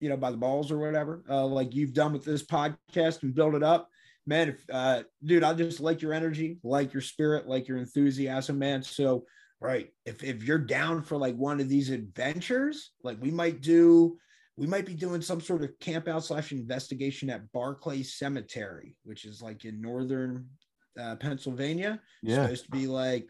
you 0.00 0.08
know, 0.08 0.16
by 0.16 0.30
the 0.30 0.36
balls 0.36 0.70
or 0.70 0.78
whatever, 0.78 1.24
uh, 1.28 1.46
like 1.46 1.74
you've 1.74 1.94
done 1.94 2.12
with 2.12 2.24
this 2.24 2.42
podcast 2.44 3.22
and 3.22 3.34
build 3.34 3.54
it 3.54 3.62
up, 3.62 3.88
man. 4.26 4.50
If 4.50 4.64
uh, 4.70 5.02
dude, 5.24 5.42
I 5.42 5.54
just 5.54 5.80
like 5.80 6.02
your 6.02 6.12
energy, 6.12 6.58
like 6.62 6.92
your 6.92 7.00
spirit, 7.00 7.48
like 7.48 7.68
your 7.68 7.78
enthusiasm, 7.78 8.58
man. 8.58 8.82
So, 8.82 9.24
right, 9.60 9.90
if 10.04 10.22
if 10.22 10.44
you're 10.44 10.58
down 10.58 11.02
for 11.02 11.16
like 11.16 11.34
one 11.36 11.60
of 11.60 11.68
these 11.70 11.88
adventures, 11.90 12.92
like 13.02 13.20
we 13.22 13.30
might 13.30 13.62
do, 13.62 14.18
we 14.56 14.66
might 14.66 14.86
be 14.86 14.94
doing 14.94 15.20
some 15.20 15.40
sort 15.40 15.62
of 15.62 15.78
camp 15.80 16.08
out 16.08 16.24
slash 16.24 16.52
investigation 16.52 17.28
at 17.30 17.50
Barclay 17.52 18.02
Cemetery, 18.02 18.96
which 19.04 19.24
is 19.24 19.42
like 19.42 19.64
in 19.64 19.80
northern 19.80 20.46
uh, 21.00 21.16
Pennsylvania 21.16 22.00
Yeah. 22.22 22.44
supposed 22.44 22.64
to 22.64 22.70
be 22.70 22.86
like 22.86 23.28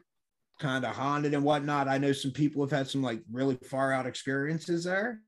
kind 0.61 0.85
of 0.85 0.95
haunted 0.95 1.35
and 1.35 1.43
whatnot. 1.45 1.89
I 1.89 1.99
know 1.99 2.13
some 2.13 2.31
people 2.31 2.63
have 2.63 2.71
had 2.71 2.89
some 2.89 3.03
like 3.03 3.23
really 3.31 3.57
far 3.69 3.93
out 3.93 4.07
experiences 4.07 4.85
there. 4.85 5.21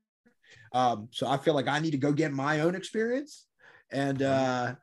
Um, 0.73 1.09
so 1.11 1.27
I 1.27 1.37
feel 1.37 1.53
like 1.53 1.67
I 1.67 1.79
need 1.79 1.91
to 1.91 1.97
go 1.97 2.11
get 2.11 2.31
my 2.31 2.61
own 2.61 2.75
experience. 2.75 3.45
And 3.91 4.21
uh 4.21 4.75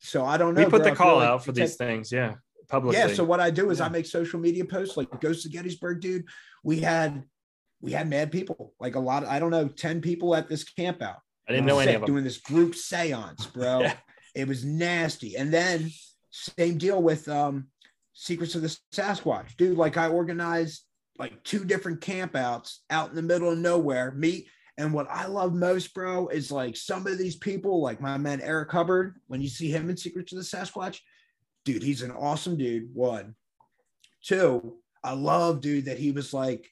so 0.00 0.24
I 0.24 0.36
don't 0.36 0.54
know. 0.54 0.64
we 0.64 0.70
put 0.70 0.82
bro. 0.82 0.90
the 0.90 0.96
call 0.96 1.16
like 1.18 1.28
out 1.28 1.44
for 1.44 1.52
these 1.52 1.76
things. 1.76 2.10
Yeah, 2.10 2.34
publicly. 2.68 2.98
Yeah. 2.98 3.14
So 3.14 3.22
what 3.22 3.38
I 3.38 3.50
do 3.50 3.70
is 3.70 3.80
I 3.80 3.88
make 3.88 4.06
social 4.06 4.40
media 4.40 4.64
posts 4.64 4.96
like 4.96 5.20
Ghost 5.20 5.46
of 5.46 5.52
Gettysburg, 5.52 6.00
dude. 6.00 6.24
We 6.64 6.80
had 6.80 7.22
we 7.82 7.92
had 7.92 8.08
mad 8.08 8.32
people, 8.32 8.72
like 8.80 8.94
a 8.94 9.00
lot 9.00 9.24
of 9.24 9.28
I 9.28 9.38
don't 9.38 9.50
know, 9.50 9.68
10 9.68 10.00
people 10.00 10.34
at 10.34 10.48
this 10.48 10.64
camp 10.64 11.02
out. 11.02 11.18
I 11.48 11.52
didn't 11.52 11.66
know 11.66 11.80
any 11.80 11.94
of 11.94 12.00
them. 12.00 12.06
doing 12.06 12.24
this 12.24 12.38
group 12.38 12.74
seance, 12.74 13.46
bro. 13.46 13.80
Yeah. 13.82 13.96
It 14.34 14.48
was 14.48 14.64
nasty. 14.64 15.36
And 15.36 15.52
then 15.52 15.90
same 16.30 16.78
deal 16.78 17.02
with 17.02 17.28
um 17.28 17.66
Secrets 18.14 18.54
of 18.54 18.62
the 18.62 18.78
Sasquatch, 18.94 19.56
dude. 19.56 19.76
Like 19.76 19.96
I 19.98 20.08
organized 20.08 20.84
like 21.18 21.42
two 21.44 21.64
different 21.64 22.00
campouts 22.00 22.78
out 22.88 23.10
in 23.10 23.16
the 23.16 23.22
middle 23.22 23.50
of 23.50 23.58
nowhere. 23.58 24.12
Meet 24.12 24.46
and 24.78 24.92
what 24.92 25.06
I 25.10 25.26
love 25.26 25.52
most, 25.54 25.92
bro, 25.92 26.28
is 26.28 26.50
like 26.50 26.76
some 26.76 27.06
of 27.06 27.18
these 27.18 27.36
people, 27.36 27.82
like 27.82 28.00
my 28.00 28.16
man 28.16 28.40
Eric 28.40 28.70
Hubbard. 28.72 29.16
When 29.26 29.42
you 29.42 29.48
see 29.48 29.70
him 29.70 29.90
in 29.90 29.96
Secrets 29.96 30.32
of 30.32 30.38
the 30.38 30.44
Sasquatch, 30.44 30.98
dude, 31.64 31.82
he's 31.82 32.02
an 32.02 32.10
awesome 32.10 32.56
dude. 32.56 32.94
One, 32.94 33.34
two, 34.22 34.78
I 35.04 35.12
love, 35.12 35.60
dude, 35.60 35.86
that 35.86 35.98
he 35.98 36.12
was 36.12 36.32
like 36.32 36.70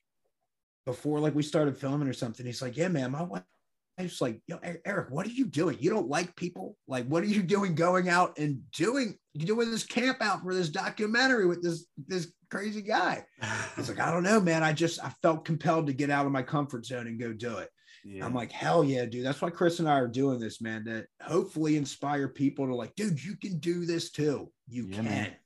before 0.86 1.20
like 1.20 1.34
we 1.34 1.42
started 1.42 1.76
filming 1.76 2.08
or 2.08 2.12
something. 2.12 2.44
He's 2.46 2.62
like, 2.62 2.76
yeah, 2.76 2.88
man, 2.88 3.10
my 3.12 3.22
wife 3.22 3.42
I 3.98 4.04
was 4.04 4.20
like, 4.22 4.40
yo, 4.46 4.58
Eric, 4.86 5.10
what 5.10 5.26
are 5.26 5.30
you 5.30 5.44
doing? 5.44 5.76
You 5.78 5.90
don't 5.90 6.08
like 6.08 6.34
people? 6.34 6.74
Like, 6.88 7.06
what 7.06 7.22
are 7.22 7.26
you 7.26 7.42
doing 7.42 7.74
going 7.74 8.08
out 8.08 8.38
and 8.38 8.62
doing 8.72 9.18
you 9.34 9.44
doing 9.44 9.70
this 9.70 9.84
camp 9.84 10.18
out 10.22 10.42
for 10.42 10.54
this 10.54 10.70
documentary 10.70 11.46
with 11.46 11.62
this 11.62 11.86
this 12.08 12.32
crazy 12.50 12.80
guy? 12.80 13.24
He's 13.76 13.90
like, 13.90 14.00
I 14.06 14.10
don't 14.10 14.22
know, 14.22 14.40
man. 14.40 14.62
I 14.62 14.72
just 14.72 15.04
I 15.04 15.10
felt 15.20 15.44
compelled 15.44 15.86
to 15.88 15.92
get 15.92 16.08
out 16.08 16.24
of 16.24 16.32
my 16.32 16.42
comfort 16.42 16.86
zone 16.86 17.08
and 17.08 17.20
go 17.20 17.32
do 17.34 17.58
it. 17.58 17.68
Yeah. 18.02 18.24
I'm 18.24 18.34
like, 18.34 18.50
hell 18.50 18.82
yeah, 18.82 19.04
dude. 19.04 19.26
That's 19.26 19.42
why 19.42 19.50
Chris 19.50 19.80
and 19.80 19.88
I 19.88 19.98
are 19.98 20.08
doing 20.08 20.40
this, 20.40 20.62
man. 20.62 20.86
To 20.86 21.04
hopefully 21.22 21.76
inspire 21.76 22.28
people 22.28 22.66
to 22.66 22.74
like, 22.74 22.94
dude, 22.94 23.22
you 23.22 23.36
can 23.36 23.58
do 23.58 23.84
this 23.84 24.10
too. 24.10 24.50
You 24.66 24.86
Yeah, 24.86 24.96
can. 24.96 25.04
man. 25.04 25.36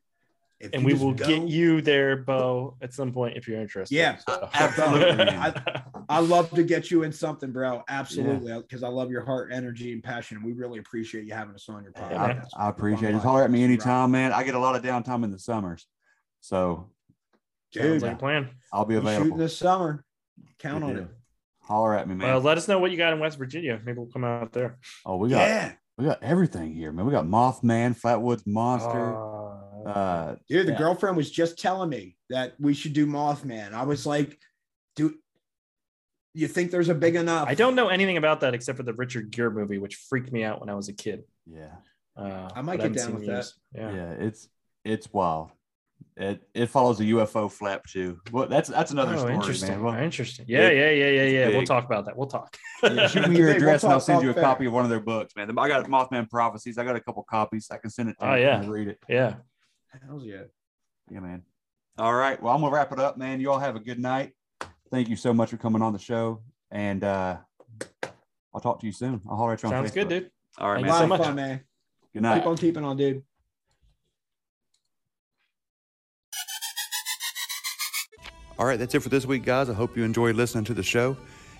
If 0.64 0.70
and 0.74 0.84
we 0.84 0.94
will 0.94 1.12
go- 1.12 1.26
get 1.26 1.48
you 1.48 1.80
there, 1.80 2.16
Bo, 2.16 2.76
at 2.82 2.92
some 2.92 3.12
point 3.12 3.36
if 3.36 3.46
you're 3.46 3.60
interested. 3.60 3.94
Yeah, 3.94 4.16
So- 4.16 4.48
absolutely. 4.54 5.28
I, 5.28 5.82
I 6.08 6.18
love 6.20 6.50
to 6.50 6.62
get 6.62 6.90
you 6.90 7.02
in 7.02 7.12
something, 7.12 7.52
bro. 7.52 7.82
Absolutely, 7.88 8.52
because 8.60 8.82
I 8.82 8.88
love 8.88 9.10
your 9.10 9.24
heart, 9.24 9.50
energy, 9.52 9.92
and 9.92 10.02
passion. 10.02 10.36
And 10.38 10.46
we 10.46 10.52
really 10.52 10.78
appreciate 10.78 11.24
you 11.24 11.34
having 11.34 11.54
us 11.54 11.68
on 11.68 11.82
your 11.84 11.92
podcast. 11.92 12.26
man. 12.28 12.42
I 12.56 12.68
appreciate 12.68 13.10
it. 13.10 13.12
Just 13.12 13.24
holler 13.24 13.44
at 13.44 13.50
me 13.50 13.60
podcast, 13.60 13.64
anytime, 13.64 14.10
man. 14.10 14.32
I 14.32 14.42
get 14.44 14.54
a 14.54 14.58
lot 14.58 14.76
of 14.76 14.82
downtime 14.82 15.24
in 15.24 15.30
the 15.30 15.38
summers. 15.38 15.86
So 16.40 16.90
Sounds 17.74 17.86
dude. 17.94 18.02
like 18.02 18.12
a 18.12 18.16
plan. 18.16 18.50
I'll 18.72 18.84
be 18.84 18.94
we 18.96 19.00
shooting 19.00 19.16
available. 19.16 19.36
this 19.38 19.56
summer. 19.56 20.04
Count 20.58 20.80
Good 20.82 20.86
on 20.88 20.94
deal. 20.94 21.04
it. 21.04 21.10
Holler 21.62 21.94
at 21.96 22.06
me, 22.08 22.14
man. 22.14 22.28
Well, 22.28 22.40
let 22.40 22.58
us 22.58 22.68
know 22.68 22.78
what 22.78 22.90
you 22.90 22.96
got 22.98 23.12
in 23.14 23.20
West 23.20 23.38
Virginia. 23.38 23.80
Maybe 23.84 23.98
we'll 23.98 24.08
come 24.10 24.24
out 24.24 24.52
there. 24.52 24.78
oh, 25.06 25.16
we 25.16 25.30
got 25.30 25.48
Yeah, 25.48 25.72
we 25.96 26.04
got 26.04 26.22
everything 26.22 26.74
here, 26.74 26.92
man. 26.92 27.06
We 27.06 27.12
got 27.12 27.24
Mothman, 27.24 27.98
Flatwoods 27.98 28.42
Monster. 28.46 29.16
Uh, 29.16 29.43
Uh, 29.86 30.36
dude. 30.48 30.66
The 30.66 30.72
Yeah. 30.72 30.78
girlfriend 30.78 31.16
was 31.16 31.30
just 31.30 31.58
telling 31.58 31.88
me 31.90 32.16
that 32.30 32.54
we 32.58 32.74
should 32.74 32.92
do 32.92 33.06
Mothman. 33.06 33.72
I 33.72 33.84
was 33.84 34.06
like, 34.06 34.38
dude, 34.96 35.14
you 36.32 36.48
think 36.48 36.70
there's 36.70 36.88
a 36.88 36.94
big 36.94 37.14
enough? 37.16 37.48
I 37.48 37.54
don't 37.54 37.74
know 37.74 37.88
anything 37.88 38.16
about 38.16 38.40
that 38.40 38.54
except 38.54 38.76
for 38.76 38.82
the 38.82 38.94
Richard 38.94 39.30
Gere 39.30 39.50
movie, 39.50 39.78
which 39.78 39.96
freaked 39.96 40.32
me 40.32 40.42
out 40.44 40.60
when 40.60 40.68
I 40.68 40.74
was 40.74 40.88
a 40.88 40.92
kid. 40.92 41.24
yeah, 41.46 41.76
Uh, 42.16 42.48
I 42.54 42.62
might 42.62 42.76
get 42.76 42.94
haven't 42.94 42.96
down 42.98 43.14
with 43.14 43.22
it 43.22 43.26
in 43.28 43.32
years. 43.34 43.54
Yeah. 43.74 43.92
yeah, 43.94 44.10
It's 44.12 44.48
it's 44.84 45.12
wild. 45.12 45.50
It 46.16 46.42
it 46.54 46.66
follows 46.66 47.00
a 47.00 47.04
UFO 47.04 47.50
flap 47.50 47.84
too. 47.86 48.20
Well, 48.30 48.46
that's 48.46 48.68
that's 48.68 48.90
another 48.92 49.14
oh, 49.14 49.18
story, 49.18 49.34
interesting. 49.34 49.68
man. 49.70 49.82
Well, 49.82 49.94
interesting. 49.94 50.44
Yeah, 50.48 50.68
it- 50.68 50.76
yeah, 50.76 50.90
yeah, 51.06 51.10
yeah, 51.22 51.48
yeah. 51.48 51.56
We'll 51.56 51.66
talk 51.66 51.84
about 51.84 52.04
that. 52.06 52.16
We'll 52.16 52.26
talk. 52.28 52.56
Yeah, 52.82 53.06
shoot 53.08 53.28
me 53.28 53.36
your 53.38 53.46
We'll 53.48 53.56
address 53.56 53.82
and 53.84 53.92
I'll 53.92 54.00
send 54.00 54.22
you 54.22 54.28
a 54.28 54.32
off 54.32 54.36
air. 54.38 54.42
copy 54.42 54.66
of 54.66 54.72
one 54.72 54.84
of 54.84 54.90
their 54.90 55.00
books, 55.00 55.34
man. 55.36 55.56
I 55.58 55.68
got 55.68 55.86
Mothman 55.86 56.28
Prophecies. 56.30 56.78
I 56.78 56.84
got 56.84 56.94
a 56.96 57.00
couple 57.00 57.22
copies. 57.24 57.68
I 57.70 57.78
can 57.78 57.90
send 57.90 58.10
it 58.10 58.16
to 58.20 58.30
Oh, 58.30 58.34
you. 58.34 58.42
yeah. 58.42 58.64
Read 58.66 58.88
it. 58.88 58.98
yeah. 59.08 59.36
Hell 60.06 60.20
yeah. 60.24 60.42
Yeah, 61.10 61.20
man. 61.20 61.42
All 61.98 62.14
right. 62.14 62.40
Well, 62.42 62.54
I'm 62.54 62.60
gonna 62.60 62.72
wrap 62.74 62.92
it 62.92 62.98
up, 62.98 63.16
man. 63.18 63.40
You 63.40 63.50
all 63.52 63.58
have 63.58 63.76
a 63.76 63.80
good 63.80 63.98
night. 63.98 64.32
Thank 64.90 65.08
you 65.08 65.16
so 65.16 65.32
much 65.34 65.50
for 65.50 65.56
coming 65.56 65.82
on 65.82 65.92
the 65.92 65.98
show, 65.98 66.42
and 66.70 67.04
uh 67.04 67.36
I'll 68.54 68.60
talk 68.60 68.80
to 68.80 68.86
you 68.86 68.92
soon. 68.92 69.20
I'll 69.28 69.36
holler 69.36 69.52
at 69.54 69.62
you 69.62 69.68
on 69.68 69.72
Sounds 69.74 69.90
good, 69.90 70.08
dude. 70.08 70.30
All 70.58 70.70
right, 70.72 70.76
Thank 70.76 70.86
A 70.86 70.88
you 70.88 70.92
man. 70.92 70.92
lot 70.92 71.00
so 71.00 71.06
much. 71.06 71.20
fun, 71.26 71.34
man. 71.34 71.60
Good 72.12 72.22
night. 72.22 72.38
Keep 72.38 72.46
on 72.46 72.56
keeping 72.56 72.84
on, 72.84 72.96
dude. 72.96 73.22
All 78.58 78.66
right, 78.66 78.78
that's 78.78 78.94
it 78.94 79.00
for 79.00 79.08
this 79.08 79.26
week, 79.26 79.44
guys. 79.44 79.68
I 79.68 79.74
hope 79.74 79.96
you 79.96 80.04
enjoyed 80.04 80.36
listening 80.36 80.64
to 80.64 80.74
the 80.74 80.82
show. 80.82 81.16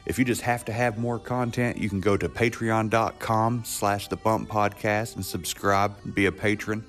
If 0.06 0.18
you 0.18 0.24
just 0.24 0.42
have 0.42 0.64
to 0.66 0.72
have 0.72 0.96
more 0.98 1.18
content, 1.18 1.76
you 1.78 1.88
can 1.88 2.00
go 2.00 2.16
to 2.16 2.28
patreon.com 2.28 3.64
slash 3.64 4.06
the 4.08 4.16
bump 4.16 4.48
podcast 4.48 5.16
and 5.16 5.24
subscribe 5.24 5.96
and 6.04 6.14
be 6.14 6.26
a 6.26 6.32
patron. 6.32 6.84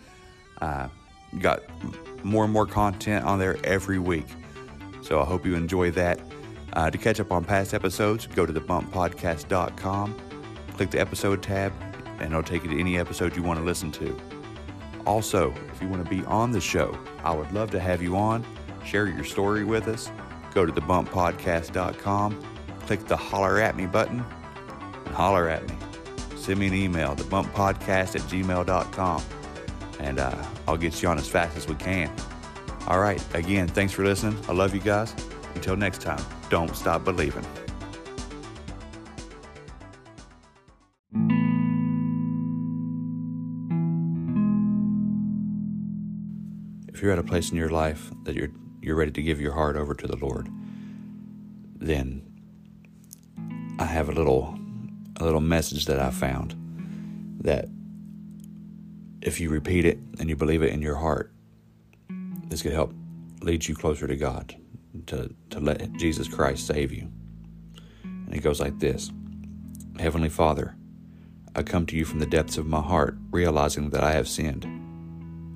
Uh, 0.61 0.89
you 0.91 1.04
got 1.39 1.63
more 2.23 2.43
and 2.43 2.53
more 2.53 2.65
content 2.65 3.25
on 3.25 3.39
there 3.39 3.57
every 3.63 3.99
week. 3.99 4.27
So 5.01 5.21
I 5.21 5.25
hope 5.25 5.45
you 5.45 5.55
enjoy 5.55 5.91
that. 5.91 6.19
Uh, 6.73 6.89
to 6.89 6.97
catch 6.97 7.19
up 7.19 7.31
on 7.31 7.45
past 7.45 7.73
episodes, 7.73 8.27
go 8.27 8.45
to 8.45 8.51
thebumppodcast.com, 8.51 10.15
click 10.73 10.91
the 10.91 10.99
episode 10.99 11.41
tab, 11.41 11.71
and 12.19 12.31
it'll 12.31 12.43
take 12.43 12.63
you 12.63 12.69
to 12.69 12.79
any 12.79 12.97
episode 12.97 13.35
you 13.35 13.43
want 13.43 13.59
to 13.59 13.65
listen 13.65 13.91
to. 13.93 14.17
Also, 15.05 15.53
if 15.71 15.81
you 15.81 15.87
want 15.87 16.03
to 16.03 16.09
be 16.09 16.25
on 16.25 16.51
the 16.51 16.59
show, 16.59 16.97
I 17.23 17.33
would 17.33 17.51
love 17.51 17.71
to 17.71 17.79
have 17.79 18.01
you 18.01 18.17
on. 18.17 18.45
Share 18.83 19.07
your 19.07 19.23
story 19.23 19.63
with 19.63 19.87
us. 19.87 20.11
Go 20.53 20.65
to 20.65 20.71
thebumppodcast.com, 20.71 22.43
click 22.85 23.05
the 23.07 23.17
holler 23.17 23.59
at 23.59 23.75
me 23.75 23.85
button, 23.85 24.25
and 25.05 25.15
holler 25.15 25.47
at 25.49 25.67
me. 25.69 25.75
Send 26.35 26.59
me 26.59 26.67
an 26.67 26.73
email, 26.73 27.15
thebumppodcast 27.15 28.15
at 28.15 28.21
gmail.com, 28.21 29.23
and 29.99 30.19
uh, 30.19 30.45
I'll 30.67 30.77
get 30.77 31.01
you 31.01 31.09
on 31.09 31.17
as 31.17 31.27
fast 31.27 31.57
as 31.57 31.67
we 31.67 31.75
can. 31.75 32.11
All 32.87 32.99
right, 32.99 33.23
again, 33.33 33.67
thanks 33.67 33.93
for 33.93 34.03
listening. 34.03 34.37
I 34.47 34.53
love 34.53 34.73
you 34.73 34.81
guys. 34.81 35.13
Until 35.55 35.75
next 35.75 36.01
time, 36.01 36.23
don't 36.49 36.75
stop 36.75 37.03
believing. 37.03 37.45
if 46.95 47.01
you're 47.01 47.11
at 47.11 47.19
a 47.19 47.23
place 47.23 47.51
in 47.51 47.57
your 47.57 47.69
life 47.69 48.09
that 48.23 48.35
you're 48.35 48.47
you're 48.81 48.95
ready 48.95 49.11
to 49.11 49.21
give 49.21 49.41
your 49.41 49.51
heart 49.51 49.75
over 49.75 49.93
to 49.93 50.07
the 50.07 50.15
Lord, 50.15 50.47
then 51.75 52.21
I 53.77 53.83
have 53.83 54.07
a 54.07 54.13
little 54.13 54.57
a 55.19 55.25
little 55.25 55.41
message 55.41 55.87
that 55.87 55.99
I 55.99 56.09
found 56.09 56.55
that 57.41 57.67
if 59.25 59.39
you 59.39 59.49
repeat 59.49 59.85
it 59.85 59.97
and 60.19 60.29
you 60.29 60.35
believe 60.35 60.61
it 60.61 60.71
in 60.71 60.81
your 60.81 60.95
heart, 60.95 61.31
this 62.47 62.61
could 62.61 62.73
help 62.73 62.93
lead 63.41 63.67
you 63.67 63.75
closer 63.75 64.07
to 64.07 64.15
God, 64.15 64.55
to, 65.07 65.33
to 65.49 65.59
let 65.59 65.91
Jesus 65.93 66.27
Christ 66.27 66.67
save 66.67 66.91
you. 66.91 67.11
And 68.03 68.33
it 68.33 68.41
goes 68.41 68.59
like 68.61 68.79
this 68.79 69.11
Heavenly 69.99 70.29
Father, 70.29 70.75
I 71.55 71.63
come 71.63 71.87
to 71.87 71.95
you 71.95 72.05
from 72.05 72.19
the 72.19 72.27
depths 72.27 72.57
of 72.57 72.67
my 72.67 72.81
heart, 72.81 73.17
realizing 73.31 73.89
that 73.89 74.03
I 74.03 74.11
have 74.11 74.27
sinned. 74.27 74.67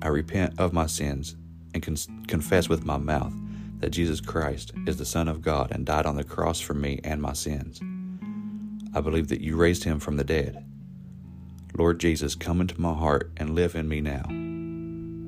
I 0.02 0.08
repent 0.08 0.58
of 0.58 0.72
my 0.72 0.86
sins 0.86 1.36
and 1.72 1.82
con- 1.82 2.24
confess 2.26 2.68
with 2.68 2.84
my 2.84 2.96
mouth 2.96 3.34
that 3.78 3.90
Jesus 3.90 4.20
Christ 4.20 4.72
is 4.86 4.96
the 4.96 5.04
Son 5.04 5.28
of 5.28 5.42
God 5.42 5.70
and 5.70 5.86
died 5.86 6.06
on 6.06 6.16
the 6.16 6.24
cross 6.24 6.60
for 6.60 6.74
me 6.74 7.00
and 7.04 7.22
my 7.22 7.34
sins. 7.34 7.80
I 8.92 9.00
believe 9.00 9.28
that 9.28 9.40
you 9.40 9.56
raised 9.56 9.84
him 9.84 10.00
from 10.00 10.16
the 10.16 10.24
dead. 10.24 10.66
Lord 11.80 11.98
Jesus, 11.98 12.34
come 12.34 12.60
into 12.60 12.78
my 12.78 12.92
heart 12.92 13.32
and 13.38 13.54
live 13.54 13.74
in 13.74 13.88
me 13.88 14.02
now. 14.02 14.26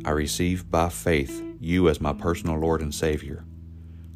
I 0.06 0.12
receive 0.12 0.70
by 0.70 0.90
faith 0.90 1.42
you 1.58 1.88
as 1.88 1.98
my 1.98 2.12
personal 2.12 2.58
Lord 2.58 2.82
and 2.82 2.94
Savior. 2.94 3.46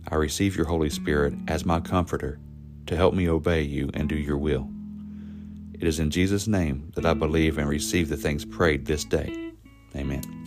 I 0.07 0.16
receive 0.16 0.55
your 0.55 0.66
Holy 0.66 0.91
Spirit 0.91 1.32
as 1.49 1.64
my 1.64 1.80
comforter 1.80 2.39
to 2.89 2.95
help 2.95 3.14
me 3.14 3.26
obey 3.26 3.62
you 3.62 3.91
and 3.95 4.07
do 4.07 4.16
your 4.16 4.37
will. 4.37 4.68
It 5.72 5.84
is 5.84 5.99
in 5.99 6.11
Jesus' 6.11 6.47
name 6.47 6.93
that 6.95 7.07
I 7.07 7.14
believe 7.14 7.57
and 7.57 7.70
receive 7.70 8.11
the 8.11 8.18
things 8.18 8.45
prayed 8.45 8.84
this 8.84 9.05
day. 9.05 9.53
Amen. 9.97 10.45